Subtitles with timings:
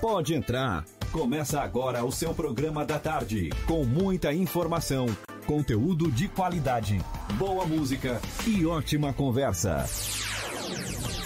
[0.00, 0.84] Pode entrar.
[1.12, 5.04] Começa agora o seu programa da tarde, com muita informação,
[5.44, 6.98] conteúdo de qualidade,
[7.34, 9.84] boa música e ótima conversa.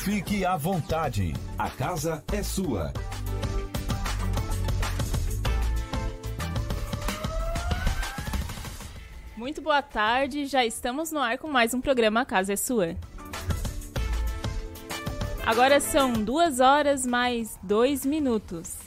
[0.05, 1.35] Fique à vontade.
[1.57, 2.93] A casa é sua.
[9.37, 12.97] Muito boa tarde, já estamos no ar com mais um programa A Casa é Sua.
[15.47, 18.79] Agora são duas horas mais dois minutos.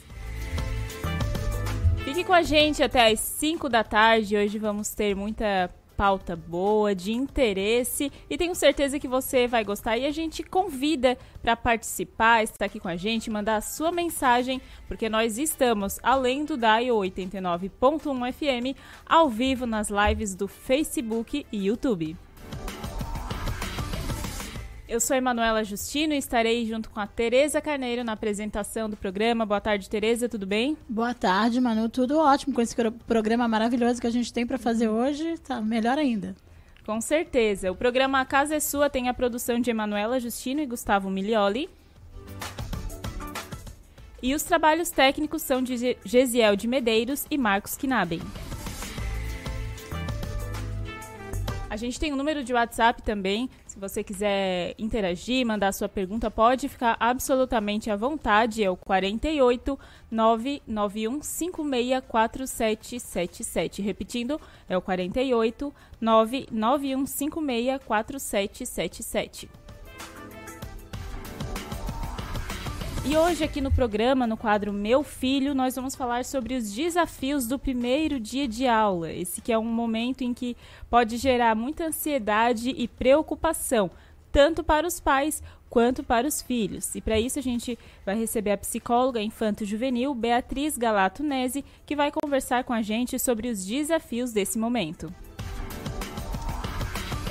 [2.04, 4.36] Fique com a gente até as 5 da tarde.
[4.36, 9.98] Hoje vamos ter muita pauta boa, de interesse e tenho certeza que você vai gostar
[9.98, 14.60] e a gente convida para participar, estar aqui com a gente, mandar a sua mensagem,
[14.86, 21.66] porque nós estamos além do Dial 89.1 FM ao vivo nas lives do Facebook e
[21.66, 22.16] YouTube.
[24.88, 29.44] Eu sou Emanuela Justino e estarei junto com a Tereza Carneiro na apresentação do programa.
[29.44, 30.78] Boa tarde, Tereza, tudo bem?
[30.88, 32.74] Boa tarde, Manu, tudo ótimo com esse
[33.06, 36.34] programa maravilhoso que a gente tem para fazer hoje, tá melhor ainda.
[36.86, 37.70] Com certeza.
[37.70, 41.68] O programa A Casa é Sua tem a produção de Emanuela Justino e Gustavo Milioli.
[44.22, 48.22] E os trabalhos técnicos são de Gesiel de Medeiros e Marcos Knaben.
[51.70, 56.28] A gente tem um número de WhatsApp também, se você quiser interagir, mandar sua pergunta,
[56.28, 58.64] pode ficar absolutamente à vontade.
[58.64, 59.78] É o 48
[60.10, 63.80] 991 564777.
[63.80, 69.48] Repetindo, é o 48 991 564777.
[73.04, 77.46] E hoje aqui no programa, no quadro Meu Filho, nós vamos falar sobre os desafios
[77.46, 79.10] do primeiro dia de aula.
[79.12, 80.56] Esse que é um momento em que
[80.90, 83.90] pode gerar muita ansiedade e preocupação,
[84.30, 86.94] tanto para os pais quanto para os filhos.
[86.94, 92.10] E para isso a gente vai receber a psicóloga infanto-juvenil Beatriz Galato Nese, que vai
[92.10, 95.12] conversar com a gente sobre os desafios desse momento.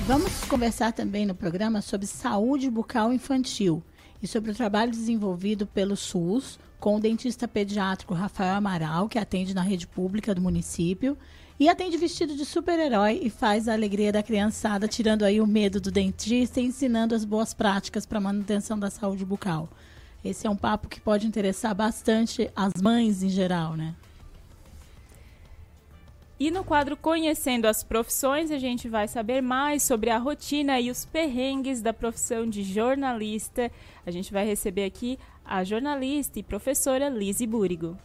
[0.07, 3.83] Vamos conversar também no programa sobre saúde bucal infantil
[4.21, 9.53] e sobre o trabalho desenvolvido pelo SUS com o dentista pediátrico Rafael Amaral, que atende
[9.53, 11.17] na rede pública do município
[11.59, 15.81] e atende vestido de super-herói e faz a alegria da criançada, tirando aí o medo
[15.81, 19.67] do dentista e ensinando as boas práticas para manutenção da saúde bucal.
[20.23, 23.95] Esse é um papo que pode interessar bastante as mães em geral, né?
[26.39, 30.91] E no quadro Conhecendo as Profissões, a gente vai saber mais sobre a rotina e
[30.91, 33.71] os perrengues da profissão de jornalista.
[34.05, 37.97] A gente vai receber aqui a jornalista e professora Lise Búrigo.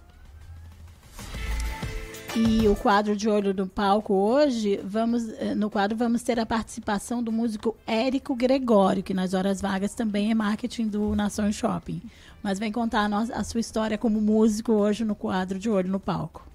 [2.34, 6.47] E o quadro de olho no palco hoje, vamos eh, no quadro vamos ter a
[6.47, 12.00] participação do músico Érico Gregório, que nas horas vagas também é marketing do Nação Shopping.
[12.43, 15.91] Mas vem contar a, nossa, a sua história como músico hoje no quadro de olho
[15.91, 16.50] no palco.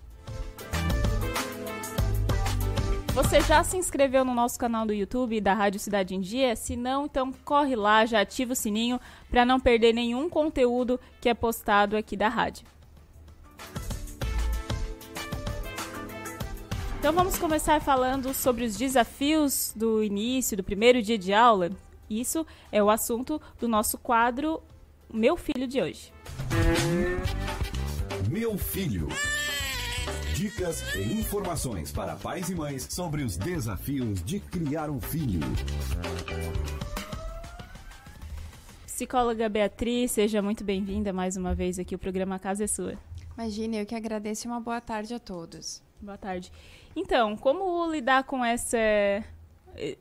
[3.18, 6.56] Você já se inscreveu no nosso canal do YouTube da Rádio Cidade em Dia?
[6.56, 11.28] Se não, então corre lá, já ativa o sininho para não perder nenhum conteúdo que
[11.28, 12.68] é postado aqui da rádio.
[17.00, 21.72] Então vamos começar falando sobre os desafios do início, do primeiro dia de aula.
[22.08, 24.62] Isso é o assunto do nosso quadro
[25.12, 26.14] Meu Filho de hoje.
[28.30, 29.08] Meu Filho.
[30.38, 35.40] Dicas e informações para pais e mães sobre os desafios de criar um filho.
[38.86, 41.96] Psicóloga Beatriz, seja muito bem-vinda mais uma vez aqui.
[41.96, 42.94] O programa Casa é Sua.
[43.36, 45.82] Imagina, eu que agradeço e uma boa tarde a todos.
[46.00, 46.52] Boa tarde.
[46.96, 48.78] Então, como lidar com essa,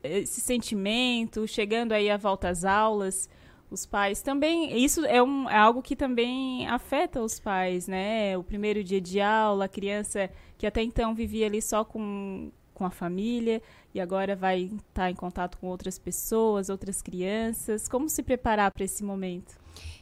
[0.03, 3.27] esse sentimento, chegando aí à volta às aulas?
[3.69, 8.37] Os pais também isso é, um, é algo que também afeta os pais né?
[8.37, 12.85] O primeiro dia de aula a criança que até então vivia ali só com com
[12.85, 13.59] a família
[13.91, 17.87] e agora vai estar tá em contato com outras pessoas outras crianças.
[17.87, 19.57] Como se preparar para esse momento?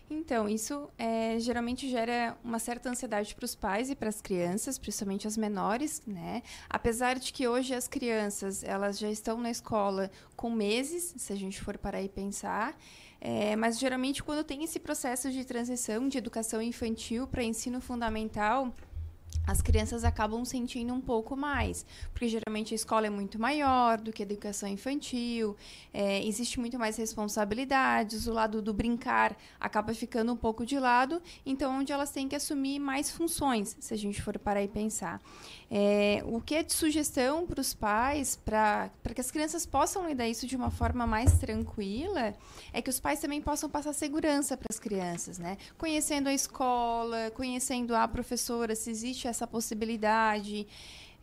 [0.09, 4.77] Então, isso é, geralmente gera uma certa ansiedade para os pais e para as crianças,
[4.77, 6.43] principalmente as menores, né?
[6.69, 11.35] Apesar de que hoje as crianças elas já estão na escola com meses, se a
[11.35, 12.77] gente for parar e pensar,
[13.27, 18.71] é, mas geralmente quando tem esse processo de transição de educação infantil para ensino fundamental,
[19.45, 24.11] as crianças acabam sentindo um pouco mais, porque geralmente a escola é muito maior do
[24.11, 25.55] que a educação infantil,
[25.93, 31.21] é, existe muito mais responsabilidades, o lado do brincar acaba ficando um pouco de lado,
[31.45, 35.21] então onde elas têm que assumir mais funções, se a gente for parar e pensar.
[35.69, 40.27] É, o que é de sugestão para os pais, para que as crianças possam lidar
[40.27, 42.35] isso de uma forma mais tranquila,
[42.71, 45.57] é que os pais também possam passar segurança para as crianças, né?
[45.77, 50.67] Conhecendo a escola, conhecendo a professora, se existe essa possibilidade.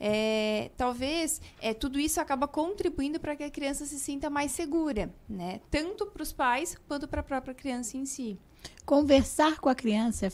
[0.00, 5.14] É, talvez é, tudo isso acaba contribuindo para que a criança se sinta mais segura,
[5.28, 5.60] né?
[5.70, 8.36] Tanto para os pais quanto para a própria criança em si.
[8.84, 10.30] Conversar com a criança é,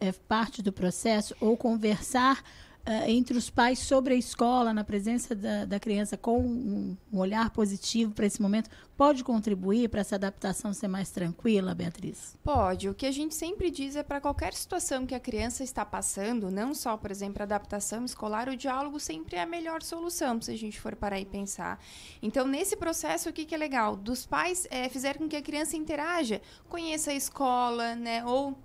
[0.00, 2.42] é parte do processo ou conversar
[2.88, 7.18] uh, entre os pais sobre a escola, na presença da, da criança, com um, um
[7.18, 12.36] olhar positivo para esse momento, pode contribuir para essa adaptação ser mais tranquila, Beatriz?
[12.42, 12.88] Pode.
[12.88, 16.50] O que a gente sempre diz é para qualquer situação que a criança está passando,
[16.50, 20.50] não só, por exemplo, a adaptação escolar, o diálogo sempre é a melhor solução, se
[20.50, 21.78] a gente for parar e pensar.
[22.22, 23.94] Então, nesse processo, o que, que é legal?
[23.94, 28.24] Dos pais é, fizer com que a criança interaja, conheça a escola, né?
[28.24, 28.56] Ou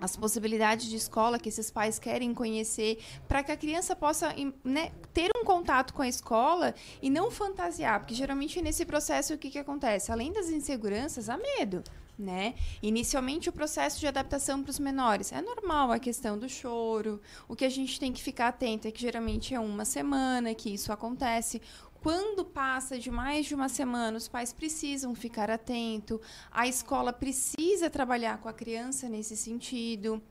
[0.00, 2.98] as possibilidades de escola que esses pais querem conhecer,
[3.28, 8.00] para que a criança possa né, ter um contato com a escola e não fantasiar,
[8.00, 10.10] porque geralmente nesse processo o que, que acontece?
[10.10, 11.82] Além das inseguranças, há medo.
[12.18, 12.54] Né?
[12.82, 17.18] Inicialmente o processo de adaptação para os menores é normal a questão do choro.
[17.48, 20.68] O que a gente tem que ficar atento é que geralmente é uma semana que
[20.68, 21.62] isso acontece.
[22.02, 26.18] Quando passa de mais de uma semana, os pais precisam ficar atentos,
[26.50, 30.22] a escola precisa trabalhar com a criança nesse sentido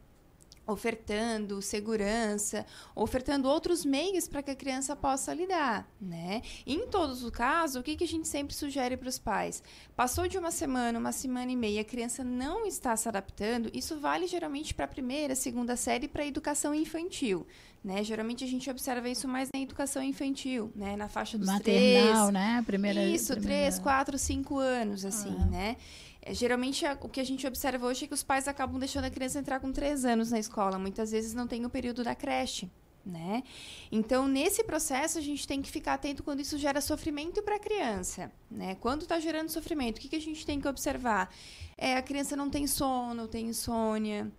[0.72, 6.42] ofertando segurança, ofertando outros meios para que a criança possa lidar, né?
[6.66, 9.64] Em todos os casos, o que, que a gente sempre sugere para os pais?
[9.96, 14.00] Passou de uma semana, uma semana e meia, a criança não está se adaptando, isso
[14.00, 17.48] vale geralmente para a primeira, segunda série para a educação infantil.
[17.82, 18.04] Né?
[18.04, 20.98] Geralmente a gente observa isso mais na educação infantil, né?
[20.98, 22.62] Na faixa dos Maternal, três, né?
[22.66, 23.62] Primeira, isso, primeira...
[23.62, 25.46] três, quatro, cinco anos, assim, ah.
[25.46, 25.78] né?
[26.22, 29.10] É, geralmente o que a gente observa hoje é que os pais acabam deixando a
[29.10, 30.78] criança entrar com três anos na escola.
[30.78, 32.70] Muitas vezes não tem o período da creche.
[33.06, 33.44] Né?
[33.92, 37.60] Então, nesse processo, a gente tem que ficar atento quando isso gera sofrimento para a
[37.60, 38.32] criança.
[38.52, 38.76] Né?
[38.76, 41.34] Quando está gerando sofrimento, o que, que a gente tem que observar?
[41.78, 44.30] É, a criança não tem sono, tem insônia,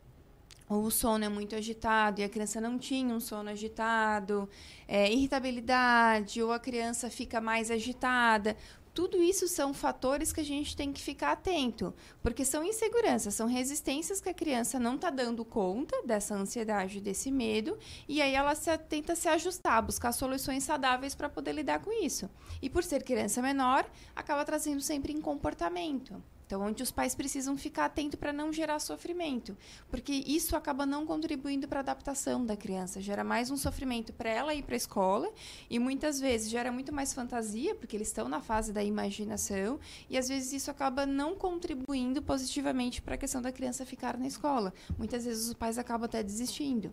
[0.78, 4.49] o sono é muito agitado e a criança não tinha um sono agitado,
[4.87, 8.56] é, irritabilidade, ou a criança fica mais agitada.
[8.94, 13.46] Tudo isso são fatores que a gente tem que ficar atento, porque são inseguranças, são
[13.46, 17.78] resistências que a criança não está dando conta dessa ansiedade, desse medo,
[18.08, 22.28] e aí ela se, tenta se ajustar, buscar soluções saudáveis para poder lidar com isso.
[22.61, 26.20] E por ser criança menor, acaba trazendo sempre em comportamento.
[26.50, 29.56] Então, onde os pais precisam ficar atentos para não gerar sofrimento,
[29.88, 34.31] porque isso acaba não contribuindo para a adaptação da criança, gera mais um sofrimento para
[34.31, 35.31] ela ir para a escola
[35.70, 40.19] e muitas vezes gera muito mais fantasia, porque eles estão na fase da imaginação, e
[40.19, 44.75] às vezes isso acaba não contribuindo positivamente para a questão da criança ficar na escola.
[44.99, 46.93] Muitas vezes os pais acabam até desistindo.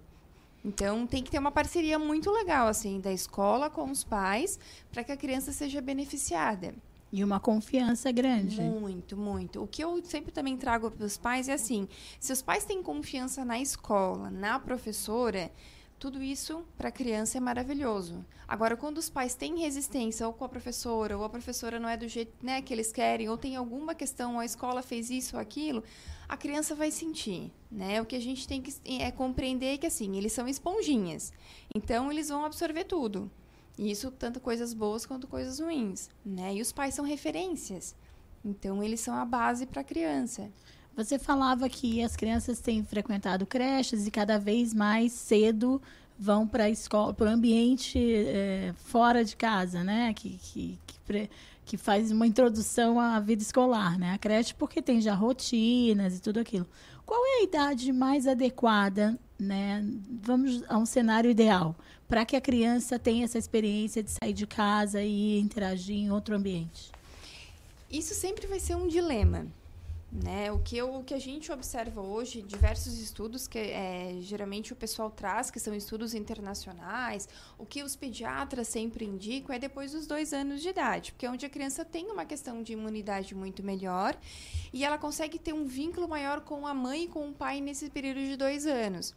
[0.64, 4.60] Então tem que ter uma parceria muito legal assim da escola com os pais
[4.92, 6.76] para que a criança seja beneficiada.
[7.12, 8.62] E uma confiança grande.
[8.62, 9.64] Muito, muito.
[9.64, 11.88] O que eu sempre também trago para os pais é assim:
[12.20, 15.50] se os pais têm confiança na escola, na professora,
[16.00, 18.24] tudo isso para a criança é maravilhoso.
[18.48, 21.98] Agora, quando os pais têm resistência ou com a professora, ou a professora não é
[21.98, 25.36] do jeito né, que eles querem, ou tem alguma questão, ou a escola fez isso
[25.36, 25.84] ou aquilo,
[26.30, 27.52] a criança vai sentir.
[27.72, 28.00] Né?
[28.00, 31.34] O que a gente tem que é compreender que assim, eles são esponjinhas.
[31.74, 33.32] Então, eles vão absorver tudo.
[33.78, 36.56] E isso tanto coisas boas quanto coisas ruins, né?
[36.56, 37.96] E os pais são referências.
[38.44, 40.50] Então eles são a base para a criança.
[40.96, 45.80] Você falava que as crianças têm frequentado creches e cada vez mais cedo
[46.18, 50.12] vão para escola, para o ambiente é, fora de casa, né?
[50.16, 51.30] Que, que, que,
[51.64, 54.14] que, faz uma introdução à vida escolar, né?
[54.14, 56.66] A creche porque tem já rotinas e tudo aquilo.
[57.06, 59.86] Qual é a idade mais adequada, né?
[60.24, 61.76] Vamos a um cenário ideal
[62.08, 66.36] para que a criança tenha essa experiência de sair de casa e interagir em outro
[66.36, 66.92] ambiente?
[67.92, 69.48] Isso sempre vai ser um dilema.
[70.10, 70.50] Né?
[70.54, 74.76] O, que eu, o que a gente observa hoje, diversos estudos que é, geralmente o
[74.76, 80.08] pessoal traz, que são estudos internacionais, o que os pediatras sempre indicam é depois dos
[80.08, 83.62] dois anos de idade, porque é onde a criança tem uma questão de imunidade muito
[83.62, 84.18] melhor
[84.72, 87.90] e ela consegue ter um vínculo maior com a mãe e com o pai nesse
[87.90, 89.14] período de dois anos.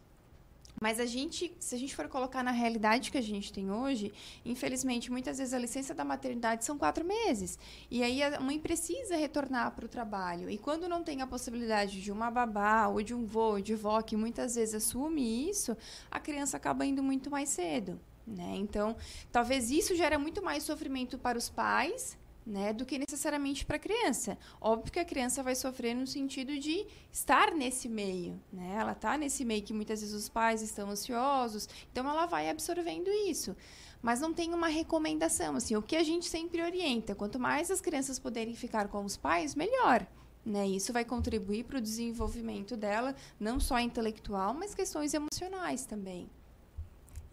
[0.83, 4.15] Mas a gente, se a gente for colocar na realidade que a gente tem hoje,
[4.47, 7.59] infelizmente, muitas vezes a licença da maternidade são quatro meses.
[7.91, 10.49] E aí a mãe precisa retornar para o trabalho.
[10.49, 14.01] E quando não tem a possibilidade de uma babá ou de um vô, de vó,
[14.01, 15.77] que muitas vezes assume isso,
[16.11, 18.01] a criança acaba indo muito mais cedo.
[18.27, 18.55] Né?
[18.57, 18.97] Então,
[19.31, 22.17] talvez isso gere muito mais sofrimento para os pais
[22.50, 24.37] né, do que necessariamente para a criança.
[24.61, 28.75] Óbvio que a criança vai sofrer no sentido de estar nesse meio, né?
[28.76, 33.09] Ela está nesse meio que muitas vezes os pais estão ansiosos, então ela vai absorvendo
[33.09, 33.57] isso.
[34.02, 37.80] Mas não tem uma recomendação, assim, o que a gente sempre orienta, quanto mais as
[37.80, 40.04] crianças puderem ficar com os pais, melhor.
[40.45, 40.66] Né?
[40.66, 46.28] Isso vai contribuir para o desenvolvimento dela, não só intelectual, mas questões emocionais também.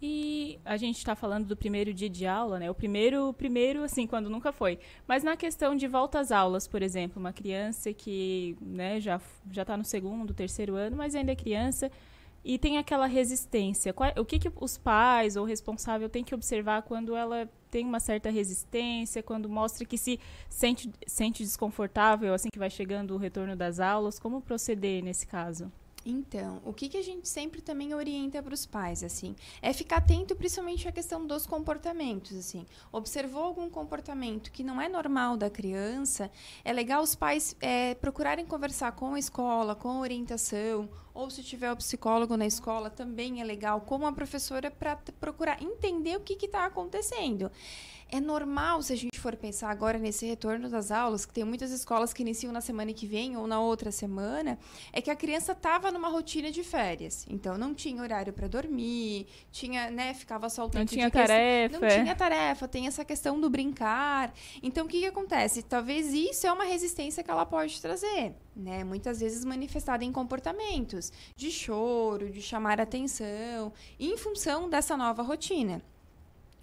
[0.00, 2.70] E a gente está falando do primeiro dia de aula, né?
[2.70, 4.78] O primeiro, primeiro, assim, quando nunca foi.
[5.08, 9.76] Mas na questão de volta às aulas, por exemplo, uma criança que né, já está
[9.76, 11.90] no segundo, terceiro ano, mas ainda é criança
[12.44, 13.92] e tem aquela resistência.
[13.92, 17.84] Qual, o que, que os pais ou o responsável tem que observar quando ela tem
[17.84, 23.18] uma certa resistência, quando mostra que se sente, sente desconfortável, assim que vai chegando o
[23.18, 24.18] retorno das aulas?
[24.18, 25.70] Como proceder nesse caso?
[26.10, 29.98] Então, o que, que a gente sempre também orienta para os pais, assim, é ficar
[29.98, 32.64] atento principalmente à questão dos comportamentos, assim.
[32.90, 36.30] Observou algum comportamento que não é normal da criança,
[36.64, 41.42] é legal os pais é, procurarem conversar com a escola, com a orientação, ou se
[41.42, 46.20] tiver o psicólogo na escola, também é legal, com a professora, para procurar entender o
[46.20, 47.52] que está acontecendo.
[48.10, 51.70] É normal, se a gente for pensar agora nesse retorno das aulas, que tem muitas
[51.70, 54.58] escolas que iniciam na semana que vem ou na outra semana,
[54.94, 57.26] é que a criança estava numa rotina de férias.
[57.28, 61.12] Então, não tinha horário para dormir, tinha, né, ficava só o tempo Não tinha de
[61.12, 61.78] tarefa.
[61.78, 64.32] Não tinha tarefa, tem essa questão do brincar.
[64.62, 65.62] Então, o que, que acontece?
[65.62, 68.34] Talvez isso é uma resistência que ela pode trazer.
[68.56, 75.22] Né, muitas vezes manifestada em comportamentos de choro, de chamar atenção, em função dessa nova
[75.22, 75.80] rotina.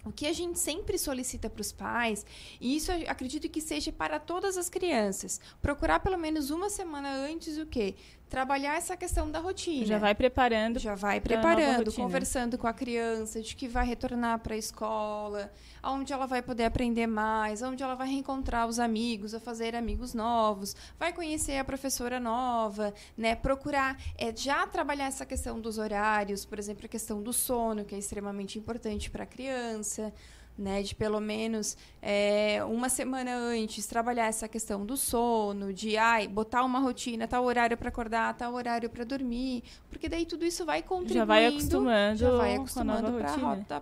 [0.06, 2.24] O que a gente sempre solicita para os pais,
[2.60, 7.58] e isso acredito que seja para todas as crianças, procurar pelo menos uma semana antes
[7.58, 7.96] o quê?
[8.28, 9.86] Trabalhar essa questão da rotina.
[9.86, 10.78] Já vai preparando.
[10.78, 15.52] Já vai preparando, conversando com a criança de que vai retornar para a escola,
[15.82, 20.12] onde ela vai poder aprender mais, onde ela vai reencontrar os amigos, a fazer amigos
[20.14, 23.34] novos, vai conhecer a professora nova, né?
[23.34, 27.94] Procurar é, já trabalhar essa questão dos horários, por exemplo, a questão do sono, que
[27.94, 30.12] é extremamente importante para a criança
[30.58, 36.26] né, de pelo menos é, uma semana antes trabalhar essa questão do sono, de ai,
[36.26, 40.64] botar uma rotina, tal horário para acordar, tal horário para dormir, porque daí tudo isso
[40.64, 43.12] vai contribuindo, já vai acostumando, já vai acostumando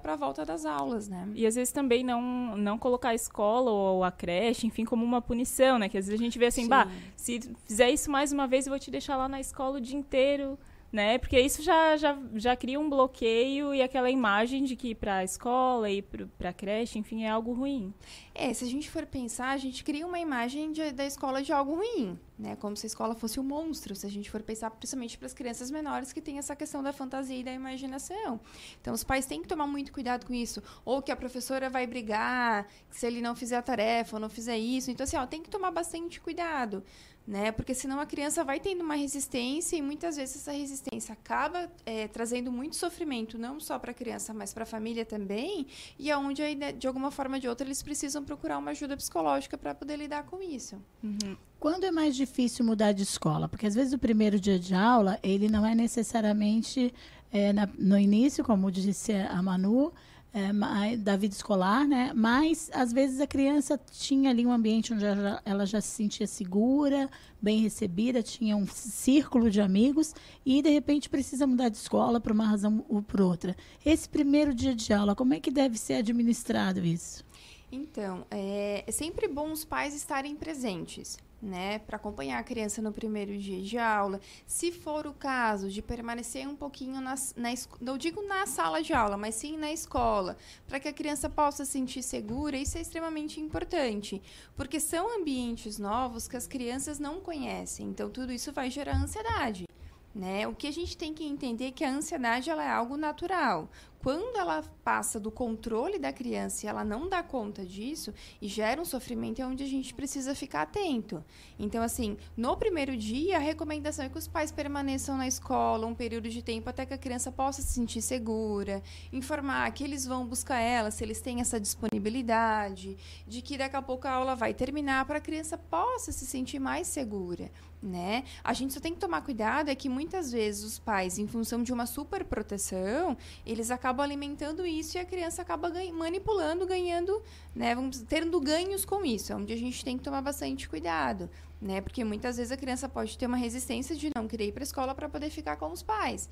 [0.01, 1.29] para a volta das aulas, né?
[1.35, 5.23] E às vezes também não não colocar a escola ou a creche, enfim, como uma
[5.23, 5.89] punição, né?
[5.89, 6.69] Que às vezes a gente vê assim, Sim.
[6.69, 9.81] bah, se fizer isso mais uma vez, eu vou te deixar lá na escola o
[9.81, 10.59] dia inteiro
[10.95, 11.19] né?
[11.19, 15.17] Porque isso já, já, já cria um bloqueio e aquela imagem de que ir para
[15.17, 17.93] a escola e para a creche, enfim, é algo ruim.
[18.33, 21.53] É, se a gente for pensar, a gente cria uma imagem de, da escola de
[21.53, 22.55] algo ruim, né?
[22.55, 25.35] Como se a escola fosse um monstro, se a gente for pensar principalmente para as
[25.35, 28.39] crianças menores que têm essa questão da fantasia e da imaginação.
[28.81, 30.63] Então, os pais têm que tomar muito cuidado com isso.
[30.85, 34.57] Ou que a professora vai brigar se ele não fizer a tarefa ou não fizer
[34.57, 34.93] isso.
[34.93, 36.85] Então, assim, ó, tem que tomar bastante cuidado
[37.27, 37.51] né?
[37.51, 42.07] Porque senão a criança vai tendo uma resistência e muitas vezes essa resistência acaba é,
[42.07, 45.67] trazendo muito sofrimento, não só para a criança, mas para a família também,
[45.99, 48.97] e aonde aí, né, de alguma forma ou de outra eles precisam procurar uma ajuda
[48.97, 50.77] psicológica para poder lidar com isso.
[51.03, 51.37] Uhum.
[51.59, 53.49] Quando é mais difícil mudar de escola?
[53.49, 56.93] Porque às vezes o primeiro dia de aula ele não é necessariamente
[57.33, 59.93] é, na, no início, como disse a Manu,
[60.35, 62.13] é, da vida escolar, né?
[62.13, 66.27] Mas às vezes a criança tinha ali um ambiente onde ela, ela, já se sentia
[66.27, 67.09] segura,
[67.41, 70.13] bem recebida, tinha um círculo de amigos
[70.45, 73.57] e de repente precisa mudar de escola por uma razão ou por outra.
[73.87, 77.25] Esse primeiro dia de aula, como é que deve ser administrado isso?
[77.71, 82.93] Então, é, é sempre bom os pais estarem presentes né, para acompanhar a criança no
[82.93, 84.21] primeiro dia de aula.
[84.47, 88.93] Se for o caso de permanecer um pouquinho na, na não digo na sala de
[88.93, 90.37] aula, mas sim na escola,
[90.67, 94.23] para que a criança possa se sentir segura, isso é extremamente importante,
[94.57, 97.89] porque são ambientes novos que as crianças não conhecem.
[97.89, 99.67] Então tudo isso vai gerar ansiedade.
[100.15, 100.47] Né?
[100.47, 103.69] O que a gente tem que entender é que a ansiedade ela é algo natural.
[104.05, 108.79] Quando ela passa do controle da criança e ela não dá conta disso e gera
[108.79, 111.25] um sofrimento, é onde a gente precisa ficar atento.
[111.59, 115.95] Então, assim, no primeiro dia, a recomendação é que os pais permaneçam na escola um
[115.95, 120.27] período de tempo até que a criança possa se sentir segura, informar que eles vão
[120.27, 124.53] buscar ela, se eles têm essa disponibilidade, de que daqui a pouco a aula vai
[124.53, 127.51] terminar para a criança possa se sentir mais segura
[127.85, 128.25] né?
[128.43, 131.63] A gente só tem que tomar cuidado é que muitas vezes os pais, em função
[131.63, 137.23] de uma super proteção, eles acabam alimentando isso e a criança acaba manipulando, ganhando,
[137.55, 137.75] né?
[137.75, 139.33] Vamos tendo ganhos com isso.
[139.33, 141.29] É onde a gente tem que tomar bastante cuidado,
[141.61, 141.81] né?
[141.81, 144.65] Porque muitas vezes a criança pode ter uma resistência de não querer ir para a
[144.65, 146.29] escola para poder ficar com os pais.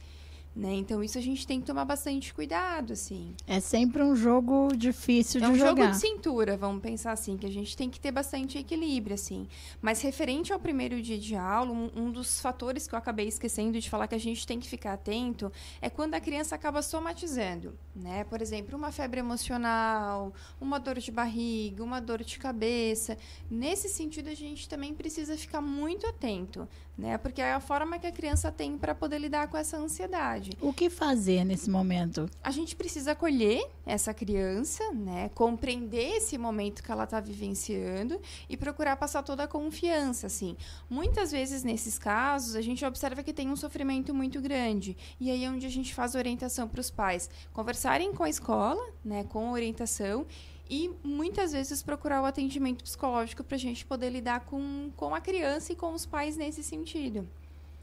[0.54, 0.74] Né?
[0.74, 3.34] Então, isso a gente tem que tomar bastante cuidado, assim.
[3.46, 5.58] É sempre um jogo difícil de jogar.
[5.58, 5.82] É um jogar.
[5.82, 9.48] jogo de cintura, vamos pensar assim, que a gente tem que ter bastante equilíbrio, assim.
[9.80, 13.80] Mas referente ao primeiro dia de aula, um, um, dos fatores que eu acabei esquecendo
[13.80, 17.72] de falar que a gente tem que ficar atento é quando a criança acaba somatizando,
[17.96, 18.24] né?
[18.24, 23.16] Por exemplo, uma febre emocional, uma dor de barriga, uma dor de cabeça.
[23.50, 27.16] Nesse sentido, a gente também precisa ficar muito atento, né?
[27.18, 30.52] Porque é a forma que a criança tem para poder lidar com essa ansiedade.
[30.60, 32.28] O que fazer nesse momento?
[32.42, 35.30] A gente precisa acolher essa criança, né?
[35.34, 40.56] Compreender esse momento que ela está vivenciando e procurar passar toda a confiança, assim.
[40.88, 45.44] Muitas vezes nesses casos a gente observa que tem um sofrimento muito grande e aí
[45.44, 49.24] é onde a gente faz orientação para os pais conversarem com a escola, né?
[49.24, 50.26] Com orientação
[50.72, 55.20] e muitas vezes procurar o atendimento psicológico para a gente poder lidar com, com a
[55.20, 57.28] criança e com os pais nesse sentido.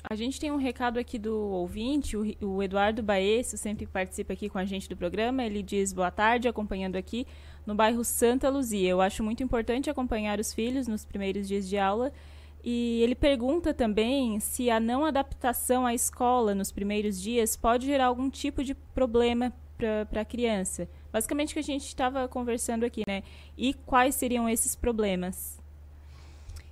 [0.09, 4.49] A gente tem um recado aqui do ouvinte, o, o Eduardo Baesso, sempre participa aqui
[4.49, 5.43] com a gente do programa.
[5.43, 7.27] Ele diz boa tarde, acompanhando aqui
[7.63, 8.89] no bairro Santa Luzia.
[8.89, 12.11] Eu acho muito importante acompanhar os filhos nos primeiros dias de aula.
[12.63, 18.07] E ele pergunta também se a não adaptação à escola nos primeiros dias pode gerar
[18.07, 20.87] algum tipo de problema para a criança.
[21.11, 23.23] Basicamente o que a gente estava conversando aqui, né?
[23.57, 25.58] E quais seriam esses problemas?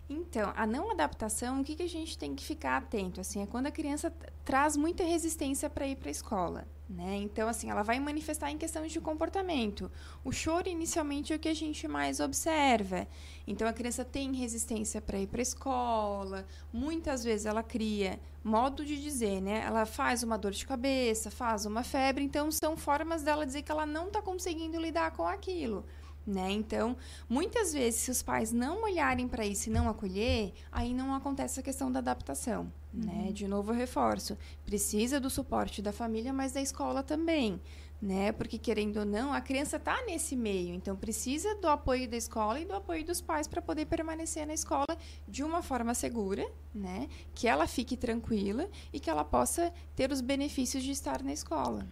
[0.09, 3.19] Então, a não adaptação, o que, que a gente tem que ficar atento?
[3.19, 4.13] Assim, é quando a criança
[4.45, 6.67] traz muita resistência para ir para a escola.
[6.89, 7.17] Né?
[7.17, 9.91] Então, assim, ela vai manifestar em questões de comportamento.
[10.23, 13.05] O choro, inicialmente, é o que a gente mais observa.
[13.45, 16.45] Então, a criança tem resistência para ir para a escola.
[16.71, 19.63] Muitas vezes ela cria modo de dizer, né?
[19.65, 22.23] Ela faz uma dor de cabeça, faz uma febre.
[22.23, 25.83] Então, são formas dela dizer que ela não está conseguindo lidar com aquilo.
[26.27, 26.51] Né?
[26.51, 26.97] Então,
[27.29, 31.57] muitas vezes, se os pais não olharem para isso e não acolher, aí não acontece
[31.57, 32.69] a questão da adaptação.
[32.93, 33.13] Né?
[33.13, 33.25] Uhum.
[33.27, 33.31] Né?
[33.31, 37.61] De novo, eu reforço: precisa do suporte da família, mas da escola também.
[38.01, 38.33] Né?
[38.33, 42.59] Porque, querendo ou não, a criança está nesse meio, então precisa do apoio da escola
[42.59, 47.07] e do apoio dos pais para poder permanecer na escola de uma forma segura, né?
[47.33, 51.87] que ela fique tranquila e que ela possa ter os benefícios de estar na escola.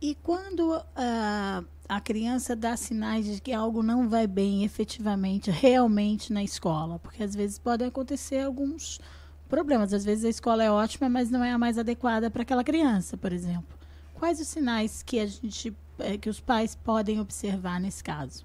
[0.00, 6.32] E quando uh, a criança dá sinais de que algo não vai bem efetivamente, realmente
[6.32, 6.98] na escola?
[6.98, 9.00] Porque às vezes podem acontecer alguns
[9.48, 9.94] problemas.
[9.94, 13.16] Às vezes a escola é ótima, mas não é a mais adequada para aquela criança,
[13.16, 13.76] por exemplo.
[14.14, 18.44] Quais os sinais que a gente, eh, que os pais podem observar nesse caso?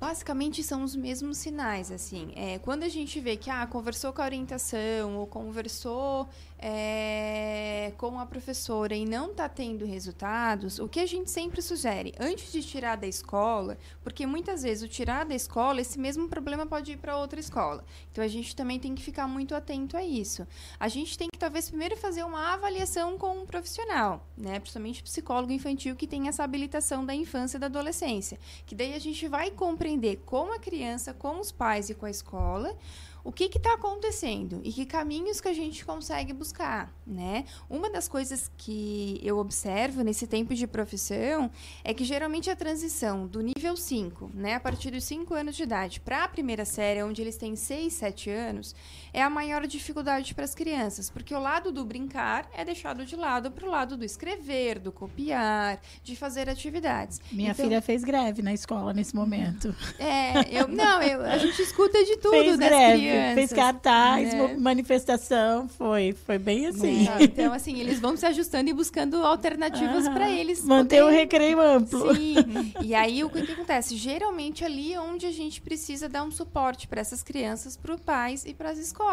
[0.00, 2.32] Basicamente são os mesmos sinais, assim.
[2.36, 6.28] É, quando a gente vê que ah, conversou com a orientação ou conversou
[6.58, 12.12] é, com a professora e não está tendo resultados, o que a gente sempre sugere,
[12.18, 16.66] antes de tirar da escola, porque muitas vezes o tirar da escola, esse mesmo problema
[16.66, 17.84] pode ir para outra escola.
[18.10, 20.46] Então a gente também tem que ficar muito atento a isso.
[20.80, 24.58] A gente tem que talvez primeiro fazer uma avaliação com um profissional, né?
[24.58, 28.98] Principalmente psicólogo infantil que tem essa habilitação da infância e da adolescência, que daí a
[28.98, 32.76] gente vai compreender com a criança, com os pais e com a escola
[33.24, 37.44] o que está acontecendo e que caminhos que a gente consegue buscar, né?
[37.68, 41.50] Uma das coisas que eu observo nesse tempo de profissão
[41.84, 45.62] é que geralmente a transição do nível 5, né, a partir dos 5 anos de
[45.62, 48.74] idade, para a primeira série, onde eles têm 6, 7 anos,
[49.18, 53.16] é a maior dificuldade para as crianças, porque o lado do brincar é deixado de
[53.16, 57.20] lado para o lado do escrever, do copiar, de fazer atividades.
[57.32, 59.74] Minha então, filha fez greve na escola nesse momento.
[59.98, 62.98] É, eu não, eu, a gente escuta de tudo fez das greve.
[62.98, 63.34] crianças.
[63.34, 64.56] Fez cartaz, né?
[64.56, 67.08] manifestação, foi, foi bem assim.
[67.08, 70.62] É, então, assim, eles vão se ajustando e buscando alternativas para eles.
[70.62, 72.14] Manter o recreio amplo.
[72.14, 72.36] Sim.
[72.80, 73.96] E aí, o que, que acontece?
[73.96, 78.00] Geralmente, ali é onde a gente precisa dar um suporte para essas crianças, para os
[78.00, 79.07] pais e para as escolas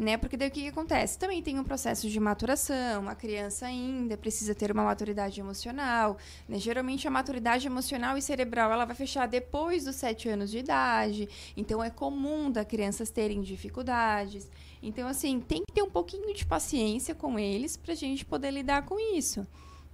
[0.00, 0.16] né?
[0.16, 1.18] Porque daí o que, que, acontece?
[1.18, 6.16] Também tem um processo de maturação, a criança ainda precisa ter uma maturidade emocional,
[6.48, 6.58] né?
[6.58, 11.28] Geralmente a maturidade emocional e cerebral ela vai fechar depois dos sete anos de idade,
[11.56, 14.50] então é comum da crianças terem dificuldades.
[14.82, 18.50] Então, assim, tem que ter um pouquinho de paciência com eles para a gente poder
[18.50, 19.46] lidar com isso.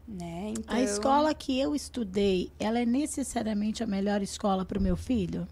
[0.07, 0.55] Né?
[0.57, 0.77] Então...
[0.77, 5.49] A escola que eu estudei, ela é necessariamente a melhor escola para o meu filho?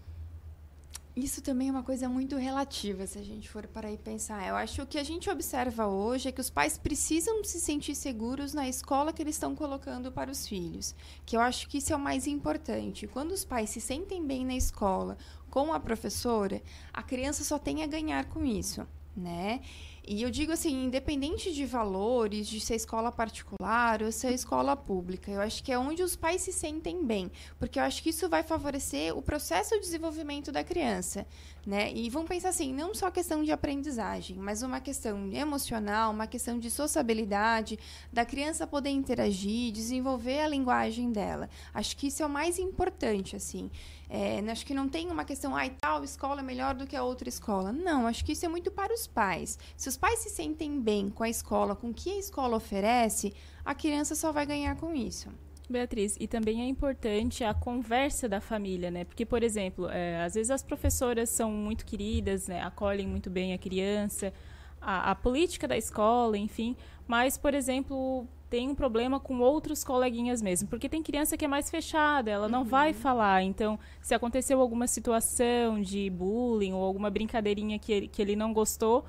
[1.15, 4.45] Isso também é uma coisa muito relativa, se a gente for para aí pensar.
[4.45, 7.57] Eu acho que o que a gente observa hoje é que os pais precisam se
[7.57, 10.93] sentir seguros na escola que eles estão colocando para os filhos.
[11.25, 13.07] Que eu acho que isso é o mais importante.
[13.07, 15.17] Quando os pais se sentem bem na escola
[15.49, 16.61] com a professora,
[16.93, 19.61] a criança só tem a ganhar com isso, né?
[20.07, 25.31] E eu digo assim, independente de valores, de ser escola particular ou ser escola pública,
[25.31, 28.29] eu acho que é onde os pais se sentem bem, porque eu acho que isso
[28.29, 31.25] vai favorecer o processo de desenvolvimento da criança,
[31.65, 31.91] né?
[31.91, 36.59] E vamos pensar assim, não só questão de aprendizagem, mas uma questão emocional, uma questão
[36.59, 37.79] de sociabilidade,
[38.13, 41.49] da criança poder interagir, desenvolver a linguagem dela.
[41.73, 43.71] Acho que isso é o mais importante, assim.
[44.09, 47.03] É, acho que não tem uma questão, ah, tal escola é melhor do que a
[47.03, 47.71] outra escola.
[47.71, 49.57] Não, acho que isso é muito para os pais.
[49.75, 53.33] Se os pais se sentem bem com a escola, com o que a escola oferece,
[53.63, 55.29] a criança só vai ganhar com isso.
[55.69, 59.03] Beatriz, e também é importante a conversa da família, né?
[59.03, 62.61] Porque, por exemplo, é, às vezes as professoras são muito queridas, né?
[62.61, 64.31] acolhem muito bem a criança,
[64.79, 66.75] a, a, política da escola, enfim.
[67.07, 71.47] Mas, por exemplo, tem um problema com outros coleguinhas mesmo, porque tem criança que é
[71.47, 72.65] mais fechada, ela não uhum.
[72.65, 73.43] vai falar.
[73.43, 78.53] Então, se aconteceu alguma situação de bullying ou alguma brincadeirinha que ele, que ele não
[78.53, 79.03] gostou,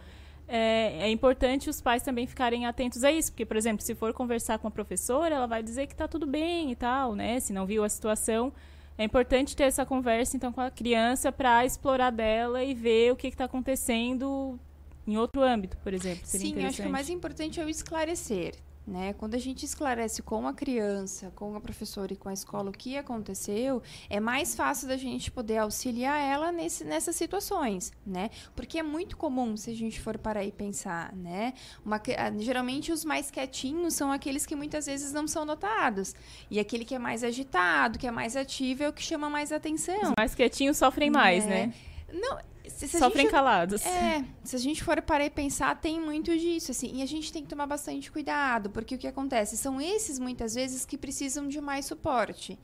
[0.49, 4.13] é, é, importante os pais também ficarem atentos a isso, porque, por exemplo, se for
[4.13, 7.39] conversar com a professora, ela vai dizer que está tudo bem e tal, né?
[7.39, 8.53] Se não viu a situação,
[8.99, 13.17] é importante ter essa conversa então com a criança para explorar dela e ver o
[13.17, 14.59] que está acontecendo
[15.07, 16.23] em outro âmbito, por exemplo.
[16.25, 18.57] Sim, acho que o mais importante é o esclarecer.
[18.87, 19.14] Né?
[19.14, 22.72] Quando a gente esclarece com a criança, com a professora e com a escola o
[22.72, 28.31] que aconteceu, é mais fácil da gente poder auxiliar ela nesse, nessas situações, né?
[28.55, 31.55] Porque é muito comum, se a gente for parar e pensar, né?
[31.85, 32.01] Uma,
[32.38, 36.14] geralmente os mais quietinhos são aqueles que muitas vezes não são notados.
[36.49, 39.51] E aquele que é mais agitado, que é mais ativo, é o que chama mais
[39.51, 40.11] atenção.
[40.11, 41.66] Os mais quietinhos sofrem mais, né?
[41.66, 41.75] né?
[42.12, 42.38] Não,
[42.69, 43.85] se, se Sofrem gente, calados.
[43.85, 46.90] É, se a gente for parar e pensar, tem muito disso, assim.
[46.95, 49.57] E a gente tem que tomar bastante cuidado, porque o que acontece?
[49.57, 52.59] São esses, muitas vezes, que precisam de mais suporte,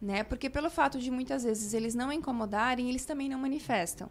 [0.00, 0.22] né?
[0.24, 4.10] Porque pelo fato de, muitas vezes, eles não incomodarem, eles também não manifestam.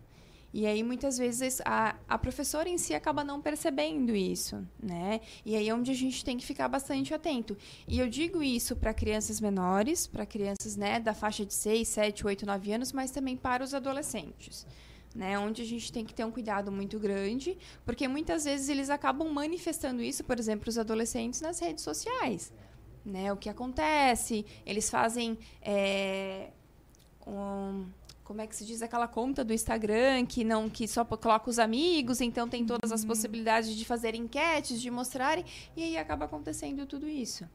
[0.57, 5.19] E aí, muitas vezes, a, a professora em si acaba não percebendo isso, né?
[5.45, 7.57] E aí é onde a gente tem que ficar bastante atento.
[7.85, 12.25] E eu digo isso para crianças menores, para crianças né, da faixa de 6, 7,
[12.25, 14.65] 8, 9 anos, mas também para os adolescentes
[15.13, 15.37] né?
[15.39, 19.29] Onde a gente tem que ter um cuidado muito grande, porque muitas vezes eles acabam
[19.29, 22.51] manifestando isso, por exemplo, os adolescentes nas redes sociais,
[23.05, 23.31] né?
[23.31, 24.45] O que acontece?
[24.65, 26.49] Eles fazem é,
[27.25, 27.85] um,
[28.25, 31.59] como é que se diz aquela conta do Instagram que não que só coloca os
[31.59, 33.07] amigos, então tem todas as uhum.
[33.07, 35.45] possibilidades de fazer enquetes, de mostrarem,
[35.77, 37.47] e aí acaba acontecendo tudo isso.